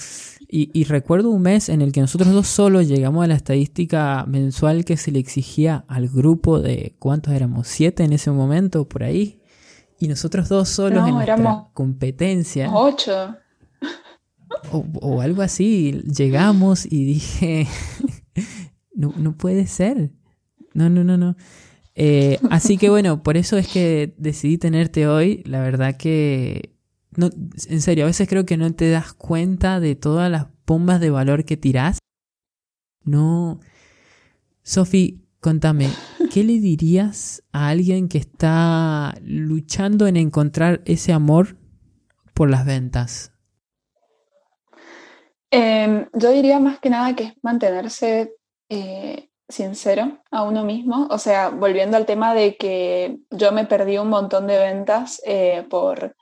Y, 0.55 0.69
y 0.71 0.83
recuerdo 0.83 1.31
un 1.31 1.41
mes 1.41 1.67
en 1.67 1.81
el 1.81 1.91
que 1.91 1.99
nosotros 1.99 2.31
dos 2.31 2.45
solos 2.45 2.87
llegamos 2.87 3.23
a 3.23 3.27
la 3.27 3.33
estadística 3.33 4.23
mensual 4.27 4.85
que 4.85 4.97
se 4.97 5.11
le 5.11 5.17
exigía 5.17 5.83
al 5.87 6.07
grupo 6.07 6.59
de... 6.59 6.95
¿Cuántos 6.99 7.33
éramos? 7.33 7.67
¿Siete 7.67 8.03
en 8.03 8.13
ese 8.13 8.29
momento? 8.29 8.87
Por 8.87 9.03
ahí. 9.03 9.41
Y 9.99 10.07
nosotros 10.07 10.49
dos 10.49 10.69
solos 10.69 11.01
No, 11.01 11.07
en 11.07 11.15
nuestra 11.15 11.69
competencia. 11.73 12.69
Ocho. 12.71 13.35
O, 14.71 14.85
o 15.01 15.21
algo 15.21 15.41
así. 15.41 16.03
Llegamos 16.03 16.85
y 16.85 17.03
dije... 17.03 17.67
no, 18.93 19.11
no 19.17 19.35
puede 19.35 19.65
ser. 19.65 20.11
No, 20.75 20.87
no, 20.87 21.03
no, 21.03 21.17
no. 21.17 21.35
Eh, 21.95 22.37
así 22.51 22.77
que 22.77 22.91
bueno, 22.91 23.23
por 23.23 23.37
eso 23.37 23.57
es 23.57 23.67
que 23.67 24.13
decidí 24.19 24.59
tenerte 24.59 25.07
hoy. 25.07 25.41
La 25.47 25.61
verdad 25.61 25.97
que 25.97 26.72
no, 27.15 27.29
en 27.67 27.81
serio, 27.81 28.05
a 28.05 28.07
veces 28.07 28.27
creo 28.27 28.45
que 28.45 28.57
no 28.57 28.73
te 28.73 28.89
das 28.89 29.13
cuenta 29.13 29.79
de 29.79 29.95
todas 29.95 30.29
las 30.31 30.47
bombas 30.65 30.99
de 30.99 31.09
valor 31.09 31.45
que 31.45 31.57
tirás. 31.57 31.99
No. 33.03 33.59
Sofi, 34.63 35.25
contame, 35.39 35.89
¿qué 36.31 36.43
le 36.43 36.59
dirías 36.59 37.43
a 37.51 37.69
alguien 37.69 38.07
que 38.07 38.17
está 38.17 39.15
luchando 39.21 40.07
en 40.07 40.17
encontrar 40.17 40.81
ese 40.85 41.11
amor 41.11 41.57
por 42.33 42.49
las 42.49 42.65
ventas? 42.65 43.31
Eh, 45.51 46.07
yo 46.13 46.31
diría 46.31 46.59
más 46.59 46.79
que 46.79 46.89
nada 46.89 47.15
que 47.15 47.25
es 47.25 47.33
mantenerse 47.43 48.33
eh, 48.69 49.29
sincero 49.47 50.23
a 50.31 50.43
uno 50.43 50.63
mismo. 50.63 51.07
O 51.11 51.17
sea, 51.17 51.49
volviendo 51.49 51.97
al 51.97 52.05
tema 52.05 52.33
de 52.33 52.57
que 52.57 53.19
yo 53.29 53.51
me 53.51 53.65
perdí 53.65 53.97
un 53.97 54.09
montón 54.09 54.47
de 54.47 54.57
ventas 54.57 55.21
eh, 55.25 55.65
por 55.69 56.15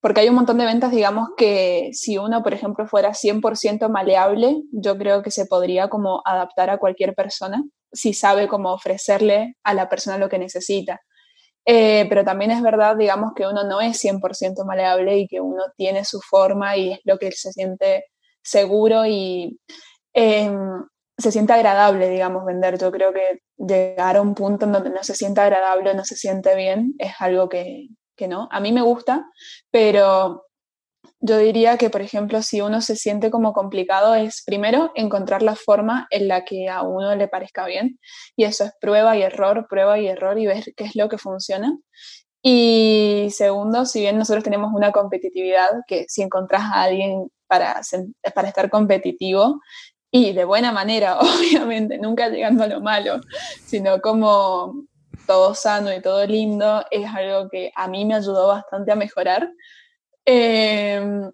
porque 0.00 0.20
hay 0.20 0.28
un 0.28 0.34
montón 0.34 0.58
de 0.58 0.64
ventas, 0.64 0.90
digamos, 0.90 1.30
que 1.36 1.90
si 1.92 2.16
uno, 2.16 2.42
por 2.42 2.54
ejemplo, 2.54 2.86
fuera 2.86 3.12
100% 3.12 3.88
maleable, 3.90 4.62
yo 4.72 4.96
creo 4.96 5.22
que 5.22 5.30
se 5.30 5.46
podría 5.46 5.88
como 5.88 6.22
adaptar 6.24 6.70
a 6.70 6.78
cualquier 6.78 7.14
persona 7.14 7.62
si 7.92 8.14
sabe 8.14 8.48
cómo 8.48 8.72
ofrecerle 8.72 9.56
a 9.62 9.74
la 9.74 9.88
persona 9.88 10.16
lo 10.16 10.28
que 10.28 10.38
necesita. 10.38 11.00
Eh, 11.66 12.06
pero 12.08 12.24
también 12.24 12.50
es 12.50 12.62
verdad, 12.62 12.96
digamos, 12.96 13.32
que 13.36 13.46
uno 13.46 13.64
no 13.64 13.80
es 13.80 14.02
100% 14.02 14.64
maleable 14.64 15.18
y 15.18 15.28
que 15.28 15.40
uno 15.40 15.64
tiene 15.76 16.04
su 16.04 16.20
forma 16.20 16.76
y 16.76 16.92
es 16.92 17.00
lo 17.04 17.18
que 17.18 17.30
se 17.32 17.52
siente 17.52 18.04
seguro 18.42 19.04
y 19.06 19.60
eh, 20.14 20.50
se 21.18 21.30
siente 21.32 21.52
agradable, 21.52 22.08
digamos, 22.08 22.46
vender. 22.46 22.78
Yo 22.78 22.90
creo 22.90 23.12
que 23.12 23.40
llegar 23.58 24.16
a 24.16 24.22
un 24.22 24.34
punto 24.34 24.64
en 24.64 24.72
donde 24.72 24.90
no 24.90 25.02
se 25.04 25.14
siente 25.14 25.42
agradable, 25.42 25.94
no 25.94 26.04
se 26.04 26.16
siente 26.16 26.56
bien, 26.56 26.94
es 26.98 27.12
algo 27.18 27.48
que, 27.48 27.88
que 28.20 28.28
no. 28.28 28.48
A 28.52 28.60
mí 28.60 28.70
me 28.70 28.82
gusta, 28.82 29.26
pero 29.70 30.44
yo 31.20 31.38
diría 31.38 31.78
que, 31.78 31.88
por 31.88 32.02
ejemplo, 32.02 32.42
si 32.42 32.60
uno 32.60 32.82
se 32.82 32.96
siente 32.96 33.30
como 33.30 33.54
complicado, 33.54 34.14
es 34.14 34.42
primero 34.44 34.92
encontrar 34.94 35.42
la 35.42 35.56
forma 35.56 36.06
en 36.10 36.28
la 36.28 36.44
que 36.44 36.68
a 36.68 36.82
uno 36.82 37.16
le 37.16 37.28
parezca 37.28 37.64
bien. 37.66 37.98
Y 38.36 38.44
eso 38.44 38.64
es 38.64 38.72
prueba 38.78 39.16
y 39.16 39.22
error, 39.22 39.66
prueba 39.68 39.98
y 39.98 40.06
error 40.06 40.38
y 40.38 40.46
ver 40.46 40.64
qué 40.76 40.84
es 40.84 40.96
lo 40.96 41.08
que 41.08 41.16
funciona. 41.16 41.78
Y 42.42 43.28
segundo, 43.30 43.86
si 43.86 44.00
bien 44.00 44.18
nosotros 44.18 44.44
tenemos 44.44 44.70
una 44.74 44.92
competitividad, 44.92 45.70
que 45.86 46.04
si 46.08 46.22
encontrás 46.22 46.62
a 46.62 46.82
alguien 46.82 47.28
para, 47.46 47.80
para 48.34 48.48
estar 48.48 48.70
competitivo, 48.70 49.60
y 50.12 50.32
de 50.32 50.44
buena 50.44 50.72
manera, 50.72 51.18
obviamente, 51.20 51.98
nunca 51.98 52.28
llegando 52.28 52.64
a 52.64 52.68
lo 52.68 52.80
malo, 52.80 53.20
sino 53.64 54.00
como 54.00 54.84
todo 55.30 55.54
sano 55.54 55.94
y 55.94 56.02
todo 56.02 56.26
lindo, 56.26 56.84
es 56.90 57.06
algo 57.06 57.48
que 57.48 57.70
a 57.76 57.86
mí 57.86 58.04
me 58.04 58.16
ayudó 58.16 58.48
bastante 58.48 58.90
a 58.90 58.96
mejorar. 58.96 59.48
Em, 60.24 61.30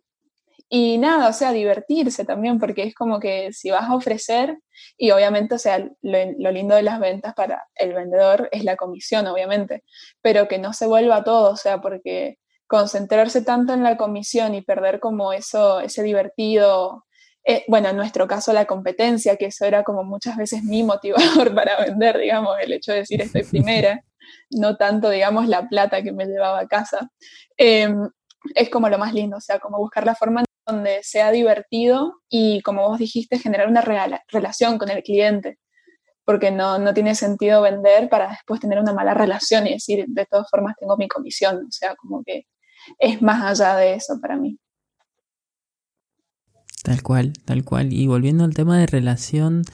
y 0.68 0.98
nada, 0.98 1.30
o 1.30 1.32
sea, 1.32 1.50
divertirse 1.52 2.26
también, 2.26 2.58
porque 2.58 2.82
es 2.82 2.94
como 2.94 3.18
que 3.20 3.54
si 3.54 3.70
vas 3.70 3.88
a 3.88 3.94
ofrecer, 3.94 4.58
y 4.98 5.12
obviamente, 5.12 5.54
o 5.54 5.58
sea, 5.58 5.78
lo, 6.02 6.50
lindo 6.50 6.74
de 6.74 6.82
las 6.82 7.00
ventas 7.00 7.32
para 7.34 7.66
el 7.74 7.94
vendedor 7.94 8.50
es 8.52 8.64
la 8.64 8.76
comisión, 8.76 9.26
obviamente, 9.28 9.82
pero 10.20 10.46
que 10.46 10.58
no 10.58 10.74
se 10.74 10.86
vuelva 10.86 11.24
todo, 11.24 11.52
o 11.52 11.56
sea, 11.56 11.80
porque 11.80 12.36
concentrarse 12.66 13.42
tanto 13.42 13.72
en 13.72 13.82
la 13.82 13.96
comisión 13.96 14.54
y 14.54 14.60
perder 14.60 15.00
como 15.00 15.32
eso, 15.32 15.80
ese 15.80 16.02
divertido, 16.02 17.05
eh, 17.48 17.64
bueno, 17.68 17.88
en 17.88 17.96
nuestro 17.96 18.26
caso 18.26 18.52
la 18.52 18.66
competencia, 18.66 19.36
que 19.36 19.46
eso 19.46 19.64
era 19.64 19.84
como 19.84 20.02
muchas 20.02 20.36
veces 20.36 20.64
mi 20.64 20.82
motivador 20.82 21.54
para 21.54 21.80
vender, 21.84 22.18
digamos, 22.18 22.56
el 22.60 22.72
hecho 22.72 22.92
de 22.92 22.98
decir 22.98 23.22
estoy 23.22 23.44
primera, 23.44 24.02
no 24.50 24.76
tanto, 24.76 25.10
digamos, 25.10 25.46
la 25.46 25.68
plata 25.68 26.02
que 26.02 26.12
me 26.12 26.26
llevaba 26.26 26.58
a 26.60 26.66
casa, 26.66 27.08
em, 27.56 28.08
es 28.54 28.68
como 28.68 28.88
lo 28.88 28.98
más 28.98 29.14
lindo, 29.14 29.36
o 29.36 29.40
sea, 29.40 29.60
como 29.60 29.78
buscar 29.78 30.04
la 30.04 30.16
forma 30.16 30.44
donde 30.66 31.00
sea 31.04 31.30
divertido 31.30 32.14
y, 32.28 32.62
como 32.62 32.88
vos 32.88 32.98
dijiste, 32.98 33.38
generar 33.38 33.68
una 33.68 33.82
relación 34.28 34.78
con 34.78 34.90
el 34.90 35.02
cliente, 35.04 35.58
porque 36.24 36.50
no, 36.50 36.78
no 36.80 36.94
tiene 36.94 37.14
sentido 37.14 37.62
vender 37.62 38.08
para 38.08 38.28
después 38.30 38.60
tener 38.60 38.80
una 38.80 38.92
mala 38.92 39.14
relación 39.14 39.66
y 39.68 39.74
decir, 39.74 40.04
de 40.08 40.26
todas 40.26 40.48
formas 40.50 40.74
tengo 40.80 40.96
mi 40.96 41.08
comisión, 41.08 41.58
o 41.68 41.70
sea, 41.70 41.94
como 41.96 42.24
que 42.24 42.46
es 42.98 43.22
más 43.22 43.44
allá 43.60 43.76
de 43.76 43.94
eso 43.94 44.18
para 44.20 44.36
mí. 44.36 44.58
Tal 46.86 47.02
cual, 47.02 47.32
tal 47.44 47.64
cual. 47.64 47.92
Y 47.92 48.06
volviendo 48.06 48.44
al 48.44 48.54
tema 48.54 48.78
de 48.78 48.86
relación, 48.86 49.64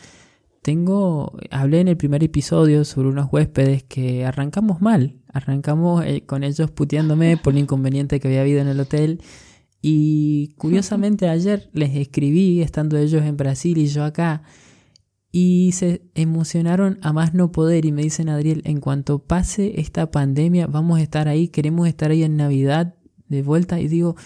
tengo, 0.63 1.37
hablé 1.51 1.81
en 1.81 1.89
el 1.89 1.99
primer 1.99 2.25
episodio 2.25 2.87
sobre 2.87 3.09
unos 3.09 3.31
huéspedes 3.31 3.83
que 3.83 4.25
arrancamos 4.25 4.81
mal, 4.81 5.21
arrancamos 5.29 6.07
eh, 6.07 6.25
con 6.25 6.43
ellos 6.43 6.71
puteándome 6.71 7.37
por 7.37 7.53
el 7.53 7.59
inconveniente 7.59 8.19
que 8.19 8.29
había 8.29 8.41
habido 8.41 8.63
en 8.63 8.69
el 8.69 8.81
hotel. 8.81 9.21
Y 9.83 10.55
curiosamente 10.57 11.29
ayer 11.29 11.69
les 11.75 11.95
escribí, 11.97 12.63
estando 12.63 12.97
ellos 12.97 13.23
en 13.25 13.37
Brasil 13.37 13.77
y 13.77 13.89
yo 13.89 14.05
acá, 14.05 14.45
y 15.31 15.73
se 15.73 16.11
emocionaron 16.15 16.99
a 17.03 17.13
más 17.13 17.35
no 17.35 17.53
poder 17.53 17.85
y 17.85 17.93
me 17.93 18.01
dicen, 18.01 18.31
Adriel, 18.31 18.63
en 18.65 18.81
cuanto 18.81 19.19
pase 19.19 19.79
esta 19.83 20.11
pandemia, 20.11 20.67
vamos 20.67 20.99
a 20.99 21.03
estar 21.03 21.29
ahí, 21.29 21.49
queremos 21.49 21.89
estar 21.89 22.11
ahí 22.11 22.23
en 22.23 22.39
Navidad 22.39 22.95
de 23.29 23.43
vuelta. 23.43 23.81
Y 23.81 23.89
digo, 23.89 24.17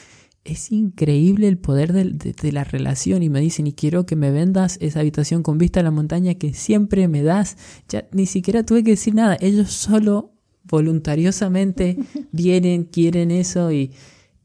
es 0.47 0.71
increíble 0.73 1.49
el 1.49 1.59
poder 1.59 1.93
de, 1.93 2.53
la 2.53 2.65
relación 2.65 3.23
y 3.23 3.29
me 3.29 3.41
dicen 3.41 3.67
y 3.67 3.73
quiero 3.73 4.07
que 4.07 4.17
me 4.17 4.31
vendas 4.31 4.79
esa 4.81 5.01
habitación 5.01 5.43
con 5.43 5.59
vista 5.59 5.81
a 5.81 5.83
la 5.83 5.91
montaña 5.91 6.35
que 6.35 6.55
siempre 6.55 7.09
me 7.09 7.23
das. 7.23 7.57
Ya 7.89 8.07
ni 8.13 8.27
siquiera 8.27 8.65
tuve 8.65 8.85
que 8.85 8.93
decir 8.93 9.15
nada, 9.15 9.37
ellos 9.41 9.73
solo 9.73 10.33
voluntariosamente 10.65 11.97
vienen, 12.33 12.85
quieren 12.85 13.31
eso 13.31 13.73
y, 13.73 13.93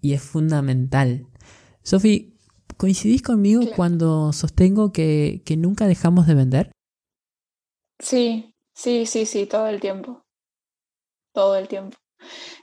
es 0.01 0.21
fundamental. 0.21 1.27
Sofi, 1.83 2.33
¿coincidís 2.77 3.21
conmigo 3.21 3.61
cuando 3.75 4.33
sostengo 4.33 4.91
que, 4.91 5.43
que 5.45 5.57
nunca 5.57 5.85
dejamos 5.85 6.25
de 6.25 6.33
vender? 6.33 6.71
Sí, 7.99 8.55
sí, 8.73 9.05
sí, 9.05 9.27
sí, 9.27 9.45
todo 9.45 9.67
el 9.67 9.79
tiempo. 9.79 10.23
Todo 11.33 11.55
el 11.55 11.67
tiempo. 11.67 11.97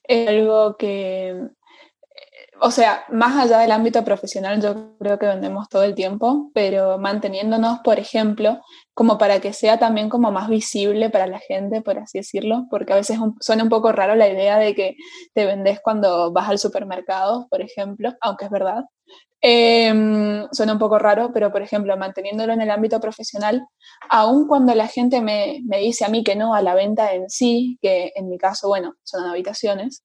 Es 0.03 0.29
algo 0.29 0.77
que 0.77 1.49
o 2.61 2.71
sea, 2.71 3.05
más 3.11 3.37
allá 3.37 3.59
del 3.59 3.73
ámbito 3.73 4.05
profesional, 4.05 4.61
yo 4.61 4.97
creo 4.99 5.19
que 5.19 5.27
vendemos 5.27 5.69
todo 5.69 5.83
el 5.85 5.95
tiempo, 5.95 6.51
pero 6.55 6.99
manteniéndonos, 6.99 7.81
por 7.81 7.99
ejemplo, 7.99 8.61
como 8.95 9.19
para 9.19 9.41
que 9.41 9.53
sea 9.53 9.79
también 9.79 10.09
como 10.09 10.33
más 10.33 10.49
visible 10.49 11.11
para 11.11 11.27
la 11.27 11.39
gente, 11.39 11.83
por 11.83 11.99
así 11.99 12.19
decirlo, 12.19 12.67
porque 12.71 12.93
a 12.93 12.97
veces 12.97 13.19
suena 13.41 13.63
un 13.63 13.69
poco 13.69 13.93
raro 13.93 14.15
la 14.15 14.29
idea 14.29 14.59
de 14.59 14.75
que 14.75 14.97
te 15.35 15.47
vendes 15.47 15.81
cuando 15.83 16.33
vas 16.33 16.49
al 16.49 16.59
supermercado, 16.59 17.47
por 17.51 17.61
ejemplo, 17.61 18.15
aunque 18.21 18.47
es 18.47 18.51
verdad. 18.51 18.85
Em, 19.41 20.49
suena 20.51 20.73
un 20.73 20.79
poco 20.81 20.99
raro, 20.99 21.31
pero 21.33 21.53
por 21.53 21.63
ejemplo, 21.63 21.97
manteniéndolo 21.97 22.53
en 22.53 22.61
el 22.61 22.71
ámbito 22.71 22.99
profesional, 23.01 23.63
aun 24.11 24.49
cuando 24.49 24.75
la 24.75 24.89
gente 24.89 25.21
me, 25.21 25.61
me 25.65 25.79
dice 25.79 26.05
a 26.05 26.09
mí 26.09 26.25
que 26.25 26.35
no 26.35 26.55
a 26.55 26.63
la 26.63 26.75
venta 26.75 27.13
en 27.15 27.31
sí, 27.31 27.79
que 27.81 28.13
en 28.17 28.29
mi 28.29 28.37
caso, 28.37 28.69
bueno, 28.69 28.95
son 29.05 29.25
habitaciones, 29.27 30.05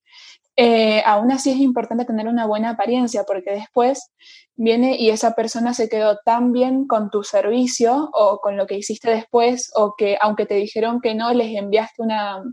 eh, 0.55 1.01
aún 1.05 1.31
así 1.31 1.51
es 1.51 1.57
importante 1.57 2.05
tener 2.05 2.27
una 2.27 2.45
buena 2.45 2.71
apariencia 2.71 3.23
porque 3.23 3.51
después 3.51 4.11
viene 4.55 4.97
y 4.97 5.09
esa 5.09 5.33
persona 5.33 5.73
se 5.73 5.89
quedó 5.89 6.19
tan 6.23 6.51
bien 6.51 6.85
con 6.85 7.09
tu 7.09 7.23
servicio 7.23 8.09
o 8.13 8.39
con 8.39 8.55
lo 8.55 8.67
que 8.67 8.77
hiciste 8.77 9.09
después 9.09 9.71
o 9.75 9.95
que 9.97 10.17
aunque 10.21 10.45
te 10.45 10.55
dijeron 10.55 11.01
que 11.01 11.15
no, 11.15 11.33
les 11.33 11.55
enviaste 11.55 12.03
una, 12.03 12.43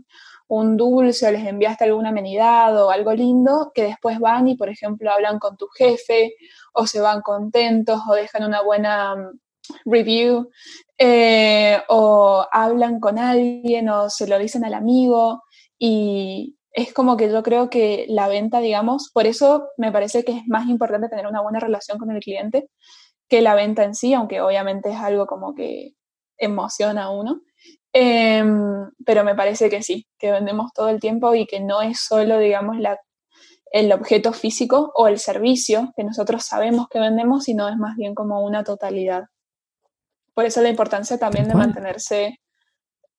un 0.47 0.77
dulce 0.77 1.27
o 1.27 1.31
les 1.31 1.45
enviaste 1.45 1.83
alguna 1.83 2.09
amenidad 2.09 2.75
o 2.83 2.89
algo 2.89 3.13
lindo, 3.13 3.71
que 3.73 3.83
después 3.83 4.19
van 4.19 4.47
y, 4.47 4.57
por 4.57 4.69
ejemplo, 4.69 5.11
hablan 5.11 5.39
con 5.39 5.55
tu 5.55 5.67
jefe 5.67 6.35
o 6.73 6.87
se 6.87 7.01
van 7.01 7.21
contentos 7.21 8.01
o 8.09 8.15
dejan 8.15 8.43
una 8.43 8.61
buena 8.63 9.15
mm, 9.15 9.39
review 9.85 10.49
eh, 10.97 11.81
o 11.87 12.45
hablan 12.51 12.99
con 12.99 13.19
alguien 13.19 13.89
o 13.89 14.09
se 14.09 14.27
lo 14.27 14.39
dicen 14.39 14.65
al 14.65 14.73
amigo 14.73 15.43
y, 15.77 16.57
es 16.73 16.93
como 16.93 17.17
que 17.17 17.29
yo 17.29 17.43
creo 17.43 17.69
que 17.69 18.05
la 18.07 18.27
venta, 18.27 18.59
digamos, 18.59 19.09
por 19.13 19.27
eso 19.27 19.69
me 19.77 19.91
parece 19.91 20.23
que 20.23 20.31
es 20.31 20.47
más 20.47 20.67
importante 20.69 21.09
tener 21.09 21.27
una 21.27 21.41
buena 21.41 21.59
relación 21.59 21.97
con 21.97 22.11
el 22.11 22.21
cliente 22.21 22.69
que 23.27 23.41
la 23.41 23.55
venta 23.55 23.83
en 23.83 23.95
sí, 23.95 24.13
aunque 24.13 24.41
obviamente 24.41 24.89
es 24.89 24.97
algo 24.97 25.25
como 25.25 25.55
que 25.55 25.93
emociona 26.37 27.05
a 27.05 27.11
uno. 27.11 27.41
Em, 27.93 28.89
pero 29.05 29.23
me 29.23 29.35
parece 29.35 29.69
que 29.69 29.83
sí, 29.83 30.07
que 30.17 30.31
vendemos 30.31 30.71
todo 30.73 30.89
el 30.89 30.99
tiempo 30.99 31.35
y 31.35 31.45
que 31.45 31.59
no 31.59 31.81
es 31.81 31.99
solo, 31.99 32.39
digamos, 32.39 32.77
la, 32.77 32.99
el 33.71 33.91
objeto 33.91 34.33
físico 34.33 34.91
o 34.95 35.07
el 35.07 35.19
servicio 35.19 35.93
que 35.95 36.03
nosotros 36.03 36.43
sabemos 36.43 36.87
que 36.89 36.99
vendemos, 36.99 37.45
sino 37.45 37.69
es 37.69 37.77
más 37.77 37.95
bien 37.97 38.15
como 38.15 38.43
una 38.43 38.63
totalidad. 38.63 39.25
Por 40.33 40.45
eso 40.45 40.61
la 40.61 40.69
importancia 40.69 41.17
también 41.17 41.47
de 41.47 41.55
mantenerse 41.55 42.39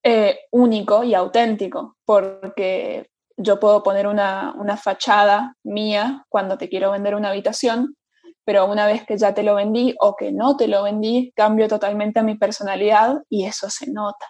eh, 0.03 0.41
único 0.51 1.05
y 1.05 1.15
auténtico, 1.15 1.97
porque 2.05 3.12
yo 3.37 3.61
puedo 3.61 3.83
poner 3.83 4.07
una, 4.07 4.55
fachada 4.83 5.57
mía 5.65 6.25
cuando 6.29 6.59
te 6.59 6.69
quiero 6.69 6.91
vender 6.93 7.15
una 7.15 7.31
habitación, 7.31 7.97
pero 8.45 8.67
una 8.67 8.87
vez 8.87 9.05
que 9.05 9.17
ya 9.17 9.35
te 9.35 9.43
lo 9.43 9.55
vendí 9.55 9.95
o 10.01 10.17
que 10.17 10.33
no 10.33 10.57
te 10.57 10.69
lo 10.69 10.83
vendí, 10.83 11.33
cambio 11.37 11.69
totalmente 11.69 12.21
a 12.21 12.25
mi 12.25 12.37
personalidad 12.37 13.23
y 13.29 13.45
eso 13.45 13.71
se 13.71 13.91
nota. 13.91 14.27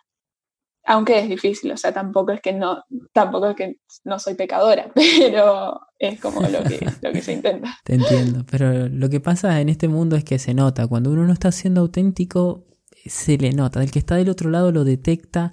Aunque 0.84 1.20
es 1.20 1.28
difícil, 1.28 1.70
o 1.70 1.76
sea, 1.76 1.92
tampoco 1.92 2.32
es 2.32 2.40
que 2.40 2.52
no, 2.52 2.82
tampoco 3.12 3.48
es 3.48 3.56
que 3.56 3.76
no 4.04 4.18
soy 4.18 4.34
pecadora, 4.34 4.90
pero 4.94 5.80
es 5.98 6.20
como 6.20 6.40
lo 6.42 6.62
que, 6.64 6.84
lo 7.00 7.12
que 7.12 7.22
se 7.22 7.34
intenta. 7.34 7.78
Te 7.84 7.94
entiendo, 7.94 8.44
pero 8.50 8.88
lo 8.88 9.08
que 9.08 9.20
pasa 9.20 9.60
en 9.60 9.68
este 9.68 9.88
mundo 9.88 10.16
es 10.16 10.24
que 10.24 10.38
se 10.38 10.54
nota. 10.54 10.88
Cuando 10.88 11.10
uno 11.10 11.24
no 11.24 11.32
está 11.32 11.52
siendo 11.52 11.82
auténtico, 11.82 12.66
se 13.06 13.38
le 13.38 13.52
nota. 13.52 13.82
El 13.82 13.90
que 13.90 14.00
está 14.00 14.16
del 14.16 14.28
otro 14.28 14.50
lado 14.50 14.72
lo 14.72 14.84
detecta 14.84 15.52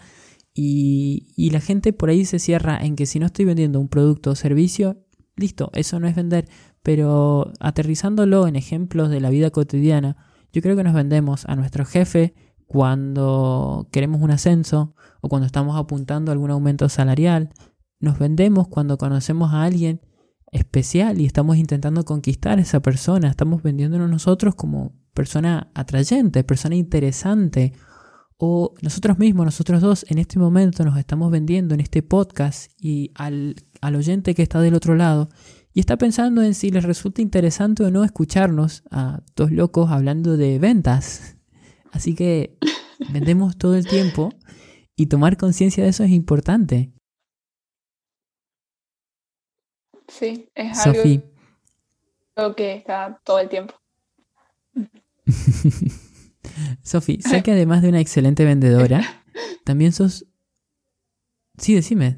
y, 0.61 1.49
la 1.51 1.61
gente 1.61 1.93
por 1.93 2.09
ahí 2.09 2.25
se 2.25 2.37
cierra 2.37 2.77
en 2.77 2.97
que 2.97 3.05
si 3.05 3.17
no 3.17 3.27
estoy 3.27 3.45
vendiendo 3.45 3.79
un 3.79 3.87
producto 3.87 4.31
o 4.31 4.35
servicio, 4.35 4.97
listo, 5.37 5.71
eso 5.73 6.01
no 6.01 6.07
es 6.07 6.15
vender. 6.15 6.49
Pero 6.83 7.53
aterrizándolo 7.61 8.45
en 8.45 8.57
ejemplos 8.57 9.09
de 9.09 9.21
la 9.21 9.29
vida 9.29 9.51
cotidiana, 9.51 10.17
yo 10.51 10.61
creo 10.61 10.75
que 10.75 10.83
nos 10.83 10.93
vendemos 10.93 11.45
a 11.45 11.55
nuestro 11.55 11.85
jefe 11.85 12.33
cuando 12.67 13.87
queremos 13.91 14.21
un 14.21 14.31
ascenso 14.31 14.95
o 15.21 15.29
cuando 15.29 15.45
estamos 15.45 15.77
apuntando 15.77 16.29
a 16.31 16.33
algún 16.33 16.51
aumento 16.51 16.89
salarial. 16.89 17.51
Nos 18.01 18.19
vendemos 18.19 18.67
cuando 18.67 18.97
conocemos 18.97 19.53
a 19.53 19.63
alguien 19.63 20.01
especial 20.51 21.21
y 21.21 21.25
estamos 21.25 21.55
intentando 21.55 22.03
conquistar 22.03 22.59
a 22.59 22.61
esa 22.61 22.81
persona. 22.81 23.29
Estamos 23.29 23.63
vendiéndonos 23.63 24.09
nosotros 24.09 24.55
como 24.55 24.91
persona 25.13 25.71
atrayente, 25.73 26.43
persona 26.43 26.75
interesante 26.75 27.73
o 28.41 28.73
nosotros 28.82 29.19
mismos, 29.19 29.45
nosotros 29.45 29.82
dos, 29.82 30.06
en 30.08 30.17
este 30.17 30.39
momento 30.39 30.86
nos 30.86 30.97
estamos 30.97 31.30
vendiendo 31.30 31.73
en 31.73 31.82
este 31.82 32.02
podcast 32.02 32.71
y 32.80 33.12
al, 33.15 33.56
oyente 33.82 34.34
que 34.34 34.41
está 34.41 34.62
del 34.62 34.75
otro 34.75 34.95
lado 34.95 35.28
y 35.73 35.82
está 35.82 35.97
pensando 35.97 36.41
en 36.41 36.54
si 36.54 36.71
les 36.71 36.86
resulta 36.86 37.21
interesante 37.21 37.84
o 37.84 37.91
no 37.91 38.06
escucharnos 38.06 38.84
a 38.91 39.21
dos 39.36 39.52
locos 39.52 39.92
hablando 39.92 40.37
de 40.37 40.58
ventas. 40.58 41.35
Así 41.92 42.15
que 42.15 42.58
vendemos 43.12 43.58
todo 43.58 43.75
el 43.75 43.85
tiempo 43.85 44.33
y 44.96 45.08
tomar 45.08 45.35
conciencia 45.35 45.83
de 45.83 45.90
eso 45.90 46.06
es 46.06 46.12
importante. 46.12 46.94
Sí, 50.08 50.50
es 50.56 50.77
algo 50.87 52.56
que 52.56 52.73
está 52.73 53.19
todo 53.25 53.40
el 53.40 53.50
tiempo. 53.50 53.73
Sofi, 56.83 57.19
sé 57.21 57.43
que 57.43 57.51
además 57.51 57.81
de 57.81 57.89
una 57.89 57.99
excelente 57.99 58.45
vendedora, 58.45 59.01
también 59.65 59.91
sos... 59.91 60.25
Sí, 61.57 61.75
decime. 61.75 62.17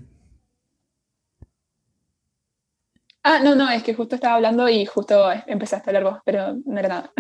Ah, 3.24 3.40
no, 3.44 3.56
no, 3.56 3.70
es 3.70 3.84
que 3.84 3.94
justo 3.94 4.16
estaba 4.16 4.36
hablando 4.36 4.68
y 4.68 4.86
justo 4.86 5.32
empezaste 5.48 5.90
a 5.90 5.92
hablar 5.92 6.04
vos, 6.04 6.22
pero 6.26 6.58
no 6.66 6.80
era 6.80 6.90
nada. 6.90 7.14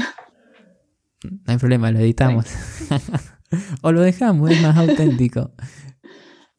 No 1.23 1.39
hay 1.45 1.57
problema, 1.57 1.91
lo 1.91 1.99
editamos. 1.99 2.45
o 3.81 3.91
lo 3.91 4.01
dejamos, 4.01 4.49
es 4.51 4.61
más 4.61 4.77
auténtico. 4.77 5.51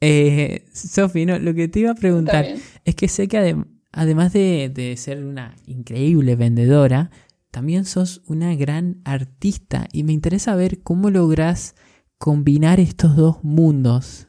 Eh, 0.04 0.66
Sofi, 0.74 1.26
no, 1.26 1.38
lo 1.38 1.54
que 1.54 1.68
te 1.68 1.78
iba 1.78 1.92
a 1.92 1.94
preguntar 1.94 2.44
es 2.84 2.96
que 2.96 3.06
sé 3.06 3.28
que 3.28 3.56
además 3.92 4.32
de, 4.32 4.68
de 4.68 4.96
ser 4.96 5.24
una 5.24 5.54
increíble 5.64 6.34
vendedora, 6.34 7.12
también 7.52 7.84
sos 7.84 8.22
una 8.26 8.54
gran 8.56 9.02
artista 9.04 9.86
y 9.92 10.02
me 10.02 10.12
interesa 10.12 10.56
ver 10.56 10.82
cómo 10.82 11.10
logras 11.10 11.76
combinar 12.18 12.80
estos 12.80 13.14
dos 13.14 13.44
mundos. 13.44 14.26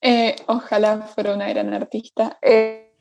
Eh, 0.00 0.34
ojalá 0.46 1.02
fuera 1.02 1.34
una 1.34 1.48
gran 1.48 1.72
artista. 1.74 2.38
Eh, 2.40 2.94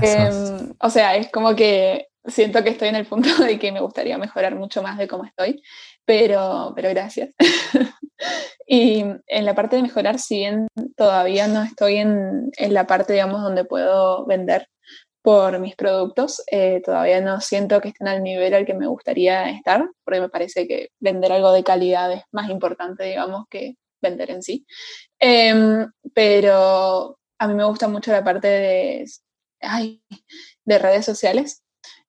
em, 0.00 0.72
o 0.78 0.88
sea, 0.88 1.16
es 1.16 1.30
como 1.30 1.56
que 1.56 2.06
siento 2.24 2.62
que 2.62 2.70
estoy 2.70 2.88
en 2.88 2.96
el 2.96 3.06
punto 3.06 3.28
de 3.44 3.58
que 3.58 3.72
me 3.72 3.80
gustaría 3.80 4.16
mejorar 4.18 4.54
mucho 4.54 4.82
más 4.82 4.98
de 4.98 5.08
cómo 5.08 5.24
estoy, 5.24 5.60
pero, 6.04 6.72
pero 6.76 6.90
gracias. 6.90 7.34
y 8.68 9.04
en 9.26 9.44
la 9.44 9.54
parte 9.56 9.76
de 9.76 9.82
mejorar, 9.82 10.20
si 10.20 10.36
bien 10.36 10.68
todavía 10.96 11.48
no 11.48 11.62
estoy 11.62 11.96
en, 11.96 12.52
en 12.56 12.72
la 12.72 12.86
parte, 12.86 13.14
digamos, 13.14 13.42
donde 13.42 13.64
puedo 13.64 14.24
vender 14.26 14.68
por 15.22 15.58
mis 15.60 15.76
productos. 15.76 16.42
Eh, 16.50 16.82
todavía 16.84 17.20
no 17.20 17.40
siento 17.40 17.80
que 17.80 17.88
estén 17.88 18.08
al 18.08 18.22
nivel 18.22 18.54
al 18.54 18.66
que 18.66 18.74
me 18.74 18.86
gustaría 18.86 19.48
estar, 19.50 19.88
porque 20.04 20.20
me 20.20 20.28
parece 20.28 20.66
que 20.68 20.90
vender 21.00 21.32
algo 21.32 21.52
de 21.52 21.64
calidad 21.64 22.12
es 22.12 22.22
más 22.32 22.50
importante, 22.50 23.04
digamos, 23.04 23.46
que 23.48 23.76
vender 24.00 24.30
en 24.30 24.42
sí. 24.42 24.66
Em, 25.18 25.90
pero 26.14 27.18
a 27.38 27.48
mí 27.48 27.54
me 27.54 27.64
gusta 27.64 27.88
mucho 27.88 28.12
la 28.12 28.24
parte 28.24 28.48
de, 28.48 29.04
de 30.64 30.78
redes 30.78 31.04
sociales. 31.04 31.62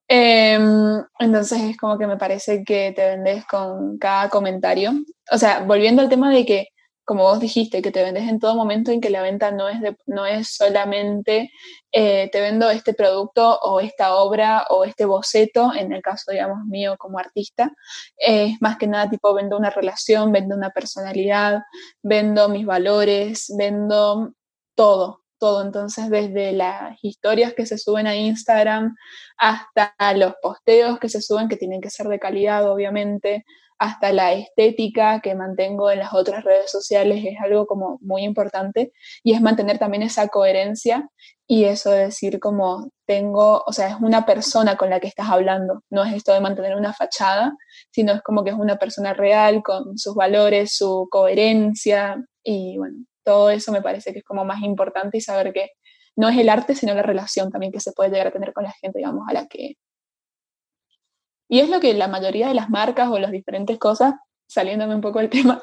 Em, 0.08 1.02
entonces 1.18 1.60
es 1.62 1.76
como 1.78 1.98
que 1.98 2.06
me 2.06 2.18
parece 2.18 2.62
que 2.64 2.92
te 2.94 3.06
vendes 3.06 3.46
con 3.46 3.98
cada 3.98 4.28
comentario. 4.28 4.92
O 5.30 5.38
sea, 5.38 5.60
volviendo 5.60 6.02
al 6.02 6.08
tema 6.08 6.30
de 6.32 6.44
que 6.44 6.68
como 7.04 7.24
vos 7.24 7.40
dijiste, 7.40 7.82
que 7.82 7.90
te 7.90 8.02
vendes 8.02 8.28
en 8.28 8.40
todo 8.40 8.54
momento 8.54 8.90
en 8.90 9.00
que 9.00 9.10
la 9.10 9.22
venta 9.22 9.50
no 9.50 9.68
es, 9.68 9.78
no 10.06 10.26
es 10.26 10.54
solamente 10.54 11.50
eh, 11.92 12.28
te 12.32 12.40
vendo 12.40 12.70
este 12.70 12.94
producto 12.94 13.58
o 13.60 13.78
esta 13.80 14.16
obra 14.16 14.66
o 14.70 14.84
este 14.84 15.04
boceto, 15.04 15.72
en 15.74 15.92
el 15.92 16.02
caso, 16.02 16.32
digamos, 16.32 16.64
mío 16.66 16.96
como 16.98 17.18
artista, 17.18 17.72
es 18.16 18.60
más 18.60 18.78
que 18.78 18.86
nada 18.86 19.08
tipo 19.10 19.32
vendo 19.34 19.56
una 19.56 19.70
relación, 19.70 20.32
vendo 20.32 20.56
una 20.56 20.70
personalidad, 20.70 21.60
vendo 22.02 22.48
mis 22.48 22.66
valores, 22.66 23.52
vendo 23.56 24.32
todo, 24.74 25.22
todo. 25.38 25.62
Entonces, 25.62 26.10
desde 26.10 26.52
las 26.52 26.98
historias 27.02 27.54
que 27.54 27.66
se 27.66 27.78
suben 27.78 28.06
a 28.06 28.16
Instagram 28.16 28.96
hasta 29.36 29.94
los 30.16 30.34
posteos 30.42 30.98
que 30.98 31.08
se 31.08 31.20
suben, 31.20 31.48
que 31.48 31.56
tienen 31.56 31.80
que 31.80 31.90
ser 31.90 32.08
de 32.08 32.18
calidad, 32.18 32.68
obviamente, 32.70 33.44
hasta 33.78 34.12
la 34.12 34.32
estética 34.32 35.20
que 35.20 35.34
mantengo 35.34 35.90
en 35.90 35.98
las 35.98 36.14
otras 36.14 36.44
redes 36.44 36.70
sociales 36.70 37.24
es 37.24 37.36
algo 37.42 37.66
como 37.66 37.98
muy 38.00 38.22
importante 38.22 38.92
y 39.22 39.34
es 39.34 39.40
mantener 39.40 39.78
también 39.78 40.02
esa 40.02 40.28
coherencia 40.28 41.08
y 41.46 41.64
eso 41.64 41.90
de 41.90 42.06
decir 42.06 42.40
como 42.40 42.90
tengo, 43.06 43.62
o 43.66 43.72
sea, 43.72 43.88
es 43.88 43.96
una 44.00 44.24
persona 44.24 44.76
con 44.76 44.90
la 44.90 45.00
que 45.00 45.08
estás 45.08 45.28
hablando, 45.28 45.82
no 45.90 46.04
es 46.04 46.14
esto 46.14 46.32
de 46.32 46.40
mantener 46.40 46.76
una 46.76 46.94
fachada, 46.94 47.54
sino 47.90 48.12
es 48.12 48.22
como 48.22 48.44
que 48.44 48.50
es 48.50 48.56
una 48.56 48.76
persona 48.76 49.12
real 49.12 49.62
con 49.62 49.98
sus 49.98 50.14
valores, 50.14 50.76
su 50.76 51.08
coherencia 51.10 52.16
y 52.42 52.78
bueno, 52.78 52.96
todo 53.24 53.50
eso 53.50 53.72
me 53.72 53.82
parece 53.82 54.12
que 54.12 54.20
es 54.20 54.24
como 54.24 54.44
más 54.44 54.62
importante 54.62 55.18
y 55.18 55.20
saber 55.20 55.52
que 55.52 55.70
no 56.16 56.28
es 56.28 56.38
el 56.38 56.48
arte, 56.48 56.74
sino 56.74 56.94
la 56.94 57.02
relación 57.02 57.50
también 57.50 57.72
que 57.72 57.80
se 57.80 57.92
puede 57.92 58.10
llegar 58.10 58.28
a 58.28 58.32
tener 58.32 58.52
con 58.52 58.64
la 58.64 58.72
gente, 58.72 58.98
digamos, 58.98 59.24
a 59.28 59.32
la 59.32 59.46
que, 59.46 59.74
y 61.48 61.60
es 61.60 61.68
lo 61.68 61.80
que 61.80 61.94
la 61.94 62.08
mayoría 62.08 62.48
de 62.48 62.54
las 62.54 62.70
marcas 62.70 63.08
o 63.08 63.18
las 63.18 63.30
diferentes 63.30 63.78
cosas, 63.78 64.14
saliéndome 64.46 64.94
un 64.94 65.00
poco 65.00 65.18
del 65.18 65.30
tema, 65.30 65.62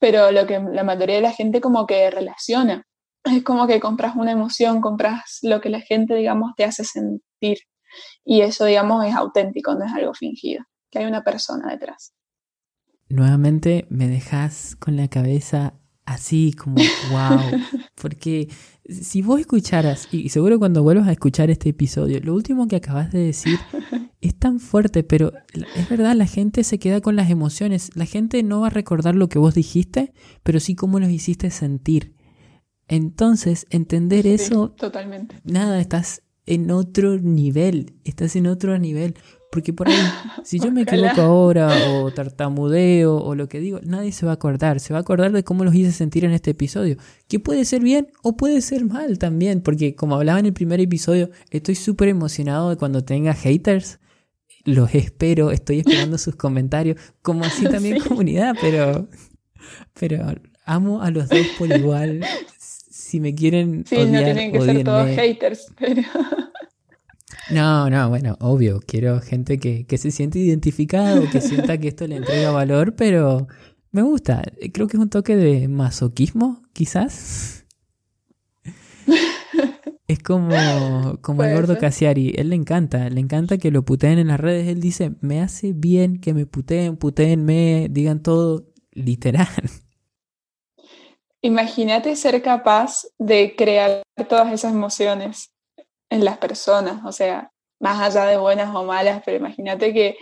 pero 0.00 0.30
lo 0.30 0.46
que 0.46 0.58
la 0.58 0.84
mayoría 0.84 1.16
de 1.16 1.22
la 1.22 1.32
gente 1.32 1.60
como 1.60 1.86
que 1.86 2.10
relaciona. 2.10 2.86
Es 3.24 3.44
como 3.44 3.68
que 3.68 3.78
compras 3.78 4.16
una 4.16 4.32
emoción, 4.32 4.80
compras 4.80 5.38
lo 5.42 5.60
que 5.60 5.70
la 5.70 5.80
gente, 5.80 6.14
digamos, 6.14 6.52
te 6.56 6.64
hace 6.64 6.82
sentir. 6.84 7.58
Y 8.24 8.40
eso, 8.40 8.64
digamos, 8.64 9.04
es 9.04 9.14
auténtico, 9.14 9.74
no 9.74 9.84
es 9.84 9.92
algo 9.92 10.12
fingido, 10.12 10.64
que 10.90 10.98
hay 10.98 11.04
una 11.04 11.22
persona 11.22 11.70
detrás. 11.70 12.14
Nuevamente 13.08 13.86
me 13.90 14.08
dejas 14.08 14.74
con 14.74 14.96
la 14.96 15.06
cabeza 15.06 15.74
así 16.12 16.52
como, 16.52 16.76
wow, 17.10 17.60
porque 17.94 18.48
si 18.88 19.22
vos 19.22 19.40
escucharas, 19.40 20.08
y 20.12 20.28
seguro 20.28 20.58
cuando 20.58 20.82
vuelvas 20.82 21.08
a 21.08 21.12
escuchar 21.12 21.50
este 21.50 21.70
episodio, 21.70 22.20
lo 22.20 22.34
último 22.34 22.68
que 22.68 22.76
acabas 22.76 23.12
de 23.12 23.20
decir 23.20 23.58
es 24.20 24.34
tan 24.34 24.60
fuerte, 24.60 25.02
pero 25.02 25.32
es 25.76 25.88
verdad, 25.88 26.14
la 26.14 26.26
gente 26.26 26.64
se 26.64 26.78
queda 26.78 27.00
con 27.00 27.16
las 27.16 27.30
emociones. 27.30 27.90
La 27.94 28.06
gente 28.06 28.42
no 28.42 28.60
va 28.60 28.68
a 28.68 28.70
recordar 28.70 29.14
lo 29.14 29.28
que 29.28 29.38
vos 29.38 29.54
dijiste, 29.54 30.12
pero 30.42 30.60
sí 30.60 30.74
cómo 30.74 31.00
los 31.00 31.10
hiciste 31.10 31.50
sentir. 31.50 32.14
Entonces, 32.88 33.66
entender 33.70 34.26
eso... 34.26 34.70
Totalmente. 34.70 35.36
Nada, 35.44 35.80
estás 35.80 36.22
en 36.46 36.70
otro 36.70 37.18
nivel, 37.18 37.94
estás 38.04 38.36
en 38.36 38.46
otro 38.46 38.78
nivel. 38.78 39.14
Porque 39.52 39.74
por 39.74 39.86
ahí, 39.86 39.94
si 40.44 40.58
yo 40.58 40.72
me 40.72 40.82
equivoco 40.82 41.20
ahora 41.20 41.70
o 41.90 42.10
tartamudeo 42.10 43.18
o 43.18 43.34
lo 43.34 43.50
que 43.50 43.60
digo, 43.60 43.80
nadie 43.84 44.10
se 44.12 44.24
va 44.24 44.32
a 44.32 44.34
acordar. 44.36 44.80
Se 44.80 44.94
va 44.94 44.98
a 44.98 45.02
acordar 45.02 45.30
de 45.30 45.44
cómo 45.44 45.62
los 45.62 45.74
hice 45.74 45.92
sentir 45.92 46.24
en 46.24 46.32
este 46.32 46.52
episodio. 46.52 46.96
Que 47.28 47.38
puede 47.38 47.66
ser 47.66 47.82
bien 47.82 48.08
o 48.22 48.34
puede 48.34 48.62
ser 48.62 48.86
mal 48.86 49.18
también. 49.18 49.60
Porque 49.60 49.94
como 49.94 50.16
hablaba 50.16 50.40
en 50.40 50.46
el 50.46 50.54
primer 50.54 50.80
episodio, 50.80 51.30
estoy 51.50 51.74
súper 51.74 52.08
emocionado 52.08 52.70
de 52.70 52.76
cuando 52.76 53.04
tenga 53.04 53.34
haters. 53.34 54.00
Los 54.64 54.94
espero, 54.94 55.50
estoy 55.50 55.80
esperando 55.80 56.16
sus 56.16 56.34
comentarios. 56.34 56.98
Como 57.20 57.44
así 57.44 57.64
también 57.64 58.00
comunidad, 58.08 58.56
pero, 58.58 59.06
pero 59.92 60.34
amo 60.64 61.02
a 61.02 61.10
los 61.10 61.28
dos 61.28 61.46
por 61.58 61.70
igual. 61.70 62.24
Si 63.12 63.20
me 63.20 63.34
quieren. 63.34 63.84
Sí, 63.86 63.96
no 64.06 64.24
tienen 64.24 64.52
que 64.52 64.60
ser 64.62 64.84
todos 64.84 65.06
haters, 65.08 65.70
pero. 65.78 66.00
No, 67.50 67.90
no, 67.90 68.08
bueno, 68.08 68.36
obvio, 68.40 68.80
quiero 68.86 69.20
gente 69.20 69.58
que, 69.58 69.98
se 69.98 70.10
siente 70.10 70.38
identificado, 70.38 71.28
que 71.28 71.40
sienta 71.42 71.76
que 71.76 71.88
esto 71.88 72.06
le 72.06 72.16
entrega 72.16 72.50
valor, 72.52 72.94
pero 72.94 73.48
me 73.90 74.00
gusta. 74.00 74.42
Creo 74.72 74.86
que 74.86 74.96
es 74.96 75.02
un 75.02 75.10
toque 75.10 75.36
de 75.36 75.68
masoquismo, 75.68 76.62
quizás. 76.72 77.66
Es 80.06 80.20
como, 80.20 81.18
como 81.20 81.42
el 81.42 81.54
gordo 81.54 81.76
Casiari, 81.76 82.32
él 82.36 82.50
le 82.50 82.56
encanta, 82.56 83.10
le 83.10 83.20
encanta 83.20 83.58
que 83.58 83.70
lo 83.70 83.84
puteen 83.84 84.18
en 84.18 84.28
las 84.28 84.40
redes, 84.40 84.68
él 84.68 84.80
dice, 84.80 85.12
me 85.20 85.42
hace 85.42 85.74
bien 85.74 86.18
que 86.18 86.32
me 86.32 86.46
puteen, 86.46 87.44
me 87.44 87.88
digan 87.90 88.22
todo 88.22 88.72
literal. 88.92 89.48
Imagínate 91.42 92.14
ser 92.16 92.40
capaz 92.40 93.02
de 93.18 93.54
crear 93.56 94.02
todas 94.28 94.52
esas 94.52 94.72
emociones 94.72 95.52
en 96.08 96.24
las 96.24 96.38
personas, 96.38 97.04
o 97.04 97.12
sea, 97.12 97.50
más 97.80 98.00
allá 98.00 98.26
de 98.26 98.36
buenas 98.36 98.74
o 98.74 98.84
malas, 98.84 99.22
pero 99.24 99.38
imagínate 99.38 99.92
que 99.92 100.16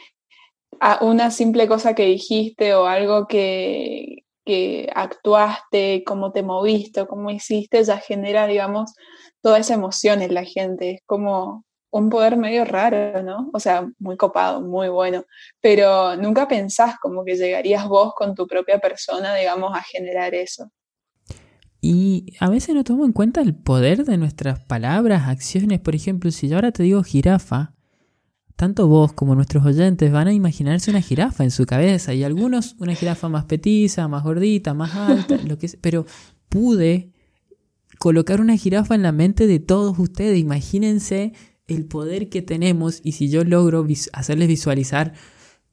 a 0.81 1.05
una 1.05 1.31
simple 1.31 1.69
cosa 1.69 1.95
que 1.95 2.07
dijiste 2.07 2.75
o 2.75 2.87
algo 2.87 3.27
que, 3.27 4.25
que 4.47 4.91
actuaste, 4.95 6.05
cómo 6.07 6.33
te 6.33 6.43
moviste, 6.43 7.07
cómo 7.07 7.31
hiciste, 7.31 7.85
ya 7.85 7.99
genera, 7.99 8.47
digamos, 8.47 8.95
toda 9.43 9.59
esa 9.59 9.75
emoción 9.75 10.23
en 10.23 10.35
la 10.35 10.45
gente. 10.45 10.93
Es 10.93 11.03
como 11.07 11.65
un 11.91 12.09
poder 12.09 12.37
medio 12.37 12.65
raro, 12.65 13.23
¿no? 13.23 13.51
O 13.53 13.61
sea, 13.61 13.89
muy 13.99 14.17
copado, 14.17 14.63
muy 14.63 14.89
bueno, 14.89 15.25
pero 15.61 16.17
nunca 16.17 16.49
pensás 16.49 16.99
como 17.01 17.25
que 17.25 17.37
llegarías 17.37 17.87
vos 17.89 18.15
con 18.15 18.35
tu 18.35 18.47
propia 18.47 18.79
persona, 18.79 19.35
digamos, 19.35 19.77
a 19.77 19.83
generar 19.83 20.35
eso. 20.35 20.71
Y 21.81 22.35
a 22.41 22.51
veces 22.51 22.75
no 22.75 22.85
tomamos 22.85 23.09
en 23.09 23.13
cuenta 23.13 23.41
el 23.41 23.55
poder 23.55 24.05
de 24.05 24.19
nuestras 24.19 24.61
palabras, 24.61 25.29
acciones. 25.29 25.81
Por 25.81 25.95
ejemplo, 25.95 26.31
si 26.31 26.49
yo 26.49 26.57
ahora 26.57 26.73
te 26.73 26.83
digo 26.83 27.03
jirafa, 27.03 27.75
tanto 28.57 28.89
vos 28.89 29.15
como 29.15 29.35
nuestros 29.35 29.65
oyentes 29.65 30.13
van 30.13 30.29
a 30.29 30.35
imaginarse 30.35 30.91
una 30.91 31.01
jirafa 31.01 31.45
en 31.45 31.51
su 31.51 31.65
cabeza. 31.65 32.13
Y 32.13 32.23
algunos 32.23 32.77
una 32.79 32.95
jirafa 32.95 33.31
más 33.31 33.47
petiza, 33.47 34.07
más 34.09 34.23
gordita, 34.23 34.75
más 34.75 34.95
alta, 34.95 35.39
lo 35.47 35.57
que 35.57 35.71
Pero 35.81 36.05
pude 36.51 37.13
colocar 37.99 38.41
una 38.43 38.57
jirafa 38.57 38.95
en 38.95 39.03
la 39.03 39.13
mente 39.13 39.47
de 39.47 39.61
todos 39.61 39.99
ustedes. 39.99 40.39
Imagínense 40.39 41.33
el 41.67 41.87
poder 41.87 42.29
que 42.29 42.43
tenemos 42.43 43.01
y 43.03 43.13
si 43.13 43.31
yo 43.31 43.45
logro 43.45 43.87
hacerles 44.13 44.49
visualizar 44.49 45.15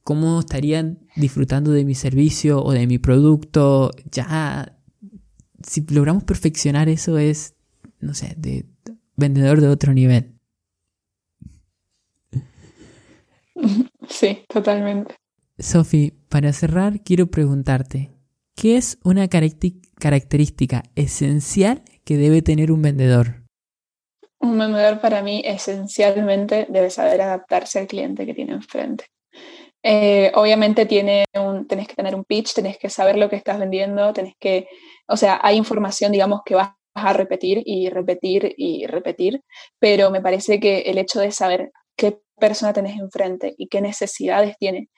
cómo 0.04 0.40
estarían 0.40 1.00
disfrutando 1.16 1.72
de 1.72 1.84
mi 1.84 1.94
servicio 1.94 2.62
o 2.62 2.72
de 2.72 2.86
mi 2.86 2.98
producto, 2.98 3.90
ya 4.10 4.77
si 5.62 5.84
logramos 5.90 6.24
perfeccionar 6.24 6.88
eso 6.88 7.18
es, 7.18 7.54
no 8.00 8.14
sé, 8.14 8.34
de 8.36 8.64
vendedor 9.16 9.60
de 9.60 9.68
otro 9.68 9.92
nivel. 9.92 10.34
Sí, 14.08 14.44
totalmente. 14.48 15.14
Sofi, 15.58 16.14
para 16.30 16.52
cerrar, 16.54 17.02
quiero 17.02 17.26
preguntarte, 17.26 18.10
¿qué 18.54 18.78
es 18.78 18.98
una 19.04 19.28
característica 19.28 20.82
esencial 20.94 21.82
que 22.04 22.16
debe 22.16 22.40
tener 22.40 22.72
un 22.72 22.80
vendedor? 22.80 23.42
Un 24.40 24.56
vendedor 24.56 25.00
para 25.00 25.22
mí 25.22 25.42
esencialmente 25.44 26.66
debe 26.70 26.90
saber 26.90 27.20
adaptarse 27.20 27.80
al 27.80 27.86
cliente 27.86 28.24
que 28.24 28.34
tiene 28.34 28.54
enfrente. 28.54 29.06
Eh, 29.82 30.32
obviamente 30.34 30.86
tiene 30.86 31.24
tenés 31.68 31.88
que 31.88 31.94
tener 31.94 32.14
un 32.14 32.24
pitch, 32.24 32.54
tenés 32.54 32.78
que 32.78 32.90
saber 32.90 33.16
lo 33.16 33.28
que 33.30 33.36
estás 33.36 33.58
vendiendo, 33.58 34.12
tenés 34.12 34.34
que, 34.40 34.68
o 35.06 35.16
sea, 35.16 35.38
hay 35.42 35.56
información, 35.56 36.12
digamos, 36.12 36.40
que 36.44 36.54
vas 36.54 36.70
a 36.94 37.12
repetir 37.12 37.62
y 37.64 37.88
repetir 37.90 38.54
y 38.56 38.86
repetir, 38.86 39.42
pero 39.78 40.10
me 40.10 40.20
parece 40.20 40.58
que 40.60 40.80
el 40.80 40.98
hecho 40.98 41.20
de 41.20 41.30
saber 41.30 41.70
qué 41.96 42.20
persona 42.40 42.72
tenés 42.72 42.98
enfrente 42.98 43.54
y 43.58 43.68
qué 43.68 43.80
necesidades 43.80 44.56
tiene. 44.58 44.88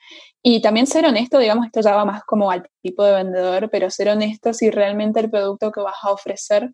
Y 0.43 0.61
también 0.61 0.87
ser 0.87 1.05
honesto, 1.05 1.39
digamos, 1.39 1.65
esto 1.67 1.81
ya 1.81 1.95
va 1.95 2.05
más 2.05 2.23
como 2.25 2.51
al 2.51 2.67
tipo 2.83 3.03
de 3.03 3.13
vendedor, 3.13 3.69
pero 3.71 3.89
ser 3.89 4.09
honesto 4.09 4.53
si 4.53 4.69
realmente 4.71 5.19
el 5.19 5.29
producto 5.31 5.71
que 5.71 5.81
vas 5.81 5.95
a 6.03 6.11
ofrecer 6.11 6.71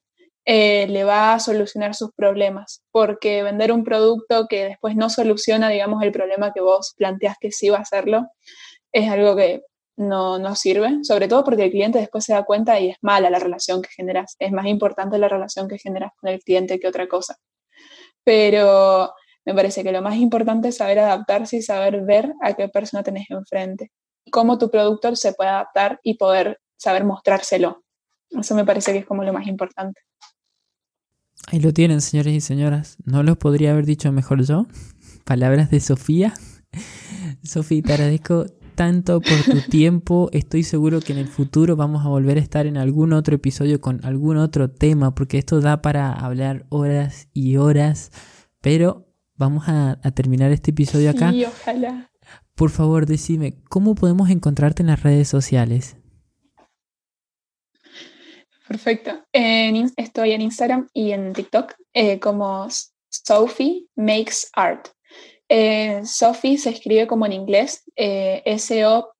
eh, 0.49 0.87
le 0.87 1.03
va 1.03 1.33
a 1.33 1.39
solucionar 1.41 1.93
sus 1.93 2.11
problemas, 2.13 2.81
porque 2.91 3.43
vender 3.43 3.73
un 3.73 3.83
producto 3.83 4.47
que 4.47 4.63
después 4.63 4.95
no 4.95 5.09
soluciona, 5.09 5.67
digamos, 5.67 6.01
el 6.03 6.13
problema 6.13 6.53
que 6.53 6.61
vos 6.61 6.93
planteas 6.95 7.35
que 7.37 7.51
sí 7.51 7.67
va 7.67 7.79
a 7.79 7.81
hacerlo, 7.81 8.27
es 8.93 9.09
algo 9.11 9.35
que 9.35 9.63
no, 9.97 10.39
no 10.39 10.55
sirve, 10.55 11.03
sobre 11.03 11.27
todo 11.27 11.43
porque 11.43 11.65
el 11.65 11.71
cliente 11.71 11.99
después 11.99 12.23
se 12.23 12.31
da 12.31 12.45
cuenta 12.45 12.79
y 12.79 12.91
es 12.91 12.97
mala 13.01 13.29
la 13.29 13.39
relación 13.39 13.81
que 13.81 13.89
generas. 13.89 14.37
Es 14.39 14.53
más 14.53 14.67
importante 14.67 15.17
la 15.17 15.27
relación 15.27 15.67
que 15.67 15.79
generas 15.79 16.13
con 16.15 16.29
el 16.29 16.39
cliente 16.39 16.79
que 16.79 16.87
otra 16.87 17.09
cosa. 17.09 17.35
Pero 18.23 19.11
me 19.45 19.53
parece 19.53 19.83
que 19.83 19.91
lo 19.91 20.01
más 20.01 20.15
importante 20.15 20.69
es 20.69 20.77
saber 20.77 20.99
adaptarse 20.99 21.57
y 21.57 21.61
saber 21.61 22.05
ver 22.05 22.33
a 22.41 22.53
qué 22.53 22.69
persona 22.69 23.03
tenés 23.03 23.29
enfrente. 23.31 23.91
Cómo 24.31 24.57
tu 24.57 24.71
producto 24.71 25.13
se 25.17 25.33
puede 25.33 25.49
adaptar 25.49 25.99
y 26.03 26.13
poder 26.13 26.61
saber 26.77 27.03
mostrárselo. 27.03 27.83
Eso 28.29 28.55
me 28.55 28.65
parece 28.65 28.93
que 28.93 28.99
es 28.99 29.05
como 29.05 29.23
lo 29.25 29.33
más 29.33 29.47
importante. 29.47 30.01
Ahí 31.45 31.59
lo 31.59 31.73
tienen, 31.73 32.01
señores 32.01 32.33
y 32.33 32.41
señoras. 32.41 32.97
No 33.05 33.23
lo 33.23 33.37
podría 33.37 33.71
haber 33.71 33.85
dicho 33.85 34.11
mejor 34.11 34.43
yo. 34.43 34.67
Palabras 35.23 35.69
de 35.69 35.79
Sofía. 35.79 36.33
Sofía, 37.43 37.81
te 37.81 37.93
agradezco 37.93 38.45
tanto 38.77 39.19
por 39.21 39.43
tu 39.43 39.61
tiempo. 39.69 40.29
Estoy 40.31 40.63
seguro 40.63 41.01
que 41.01 41.11
en 41.11 41.19
el 41.19 41.27
futuro 41.27 41.75
vamos 41.75 42.05
a 42.05 42.09
volver 42.09 42.37
a 42.37 42.41
estar 42.41 42.65
en 42.67 42.77
algún 42.77 43.11
otro 43.11 43.35
episodio 43.35 43.81
con 43.81 43.99
algún 44.05 44.37
otro 44.37 44.69
tema, 44.69 45.13
porque 45.15 45.37
esto 45.39 45.59
da 45.59 45.81
para 45.81 46.13
hablar 46.13 46.65
horas 46.69 47.27
y 47.33 47.57
horas. 47.57 48.11
Pero 48.61 49.07
vamos 49.35 49.65
a, 49.67 49.99
terminar 50.13 50.51
este 50.51 50.71
episodio 50.71 51.09
acá. 51.09 51.31
Sí, 51.31 51.43
ojalá. 51.43 52.11
Por 52.55 52.69
favor, 52.69 53.05
decime, 53.05 53.61
¿cómo 53.69 53.95
podemos 53.95 54.29
encontrarte 54.29 54.83
en 54.83 54.87
las 54.87 55.03
redes 55.03 55.27
sociales? 55.27 55.96
Perfecto. 58.67 59.23
estoy 59.31 60.31
en 60.31 60.41
Instagram 60.41 60.89
y 60.93 61.11
en 61.11 61.33
TikTok 61.33 61.73
eh, 61.93 62.19
como 62.19 62.67
Sophie 63.09 63.85
Makes 63.95 64.47
Art. 64.53 64.89
Eh, 65.49 66.01
Sophie 66.05 66.57
se 66.57 66.71
escribe 66.71 67.07
como 67.07 67.25
en 67.25 67.33
inglés, 67.33 67.83
eh, 67.95 68.41
S-O-P-H-I-E, 68.45 69.11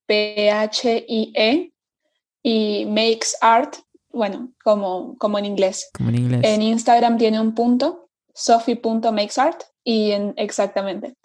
y 2.43 2.86
Makes 2.86 3.36
Art, 3.41 3.76
bueno, 4.12 4.54
como, 4.64 5.18
como 5.18 5.38
en 5.39 5.45
inglés. 5.45 5.89
Como 5.93 6.10
en 6.10 6.16
inglés. 6.16 6.41
En 6.43 6.62
Instagram 6.62 7.18
tiene 7.18 7.39
un 7.39 7.56
punto, 7.56 8.10
sophie.makesart, 8.34 9.64
y 9.84 10.12
en, 10.12 10.34
exactamente. 10.38 11.16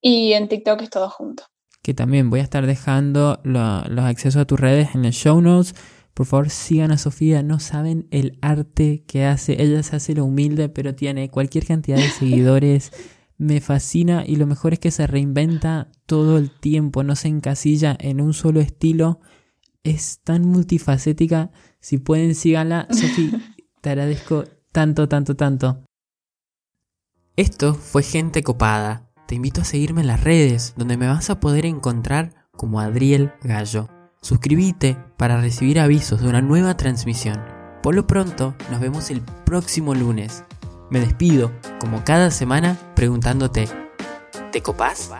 Y 0.00 0.32
en 0.32 0.48
TikTok 0.48 0.82
es 0.82 0.90
todo 0.90 1.10
junto. 1.10 1.44
Que 1.82 1.94
también 1.94 2.30
voy 2.30 2.40
a 2.40 2.44
estar 2.44 2.66
dejando 2.66 3.40
los 3.42 4.04
accesos 4.04 4.42
a 4.42 4.44
tus 4.44 4.58
redes 4.60 4.94
en 4.94 5.04
el 5.04 5.12
show 5.12 5.40
notes. 5.40 5.74
Por 6.14 6.26
favor, 6.26 6.50
sigan 6.50 6.92
a 6.92 6.98
Sofía. 6.98 7.42
No 7.42 7.58
saben 7.58 8.06
el 8.10 8.38
arte 8.42 9.04
que 9.06 9.24
hace. 9.24 9.62
Ella 9.62 9.82
se 9.82 9.96
hace 9.96 10.14
lo 10.14 10.24
humilde, 10.24 10.68
pero 10.68 10.94
tiene 10.94 11.30
cualquier 11.30 11.66
cantidad 11.66 11.96
de 11.96 12.10
seguidores. 12.10 12.92
Me 13.38 13.60
fascina 13.60 14.24
y 14.26 14.36
lo 14.36 14.46
mejor 14.46 14.74
es 14.74 14.78
que 14.78 14.90
se 14.90 15.06
reinventa 15.06 15.90
todo 16.06 16.38
el 16.38 16.50
tiempo. 16.50 17.02
No 17.02 17.16
se 17.16 17.28
encasilla 17.28 17.96
en 17.98 18.20
un 18.20 18.34
solo 18.34 18.60
estilo. 18.60 19.20
Es 19.82 20.20
tan 20.22 20.46
multifacética. 20.46 21.50
Si 21.80 21.98
pueden, 21.98 22.34
síganla. 22.34 22.86
Sofía, 22.90 23.40
te 23.80 23.90
agradezco 23.90 24.44
tanto, 24.70 25.08
tanto, 25.08 25.34
tanto. 25.34 25.84
Esto 27.36 27.74
fue 27.74 28.02
Gente 28.02 28.42
Copada. 28.42 29.10
Te 29.26 29.34
invito 29.36 29.62
a 29.62 29.64
seguirme 29.64 30.02
en 30.02 30.08
las 30.08 30.22
redes, 30.22 30.74
donde 30.76 30.98
me 30.98 31.08
vas 31.08 31.30
a 31.30 31.40
poder 31.40 31.64
encontrar 31.64 32.46
como 32.52 32.80
Adriel 32.80 33.32
Gallo. 33.42 33.88
Suscríbete 34.22 34.96
para 35.16 35.40
recibir 35.40 35.80
avisos 35.80 36.20
de 36.20 36.28
una 36.28 36.40
nueva 36.40 36.76
transmisión. 36.76 37.42
Por 37.82 37.96
lo 37.96 38.06
pronto, 38.06 38.54
nos 38.70 38.80
vemos 38.80 39.10
el 39.10 39.20
próximo 39.20 39.96
lunes. 39.96 40.44
Me 40.90 41.00
despido, 41.00 41.50
como 41.80 42.04
cada 42.04 42.30
semana, 42.30 42.78
preguntándote, 42.94 43.68
¿te 44.52 44.62
copás? 44.62 45.10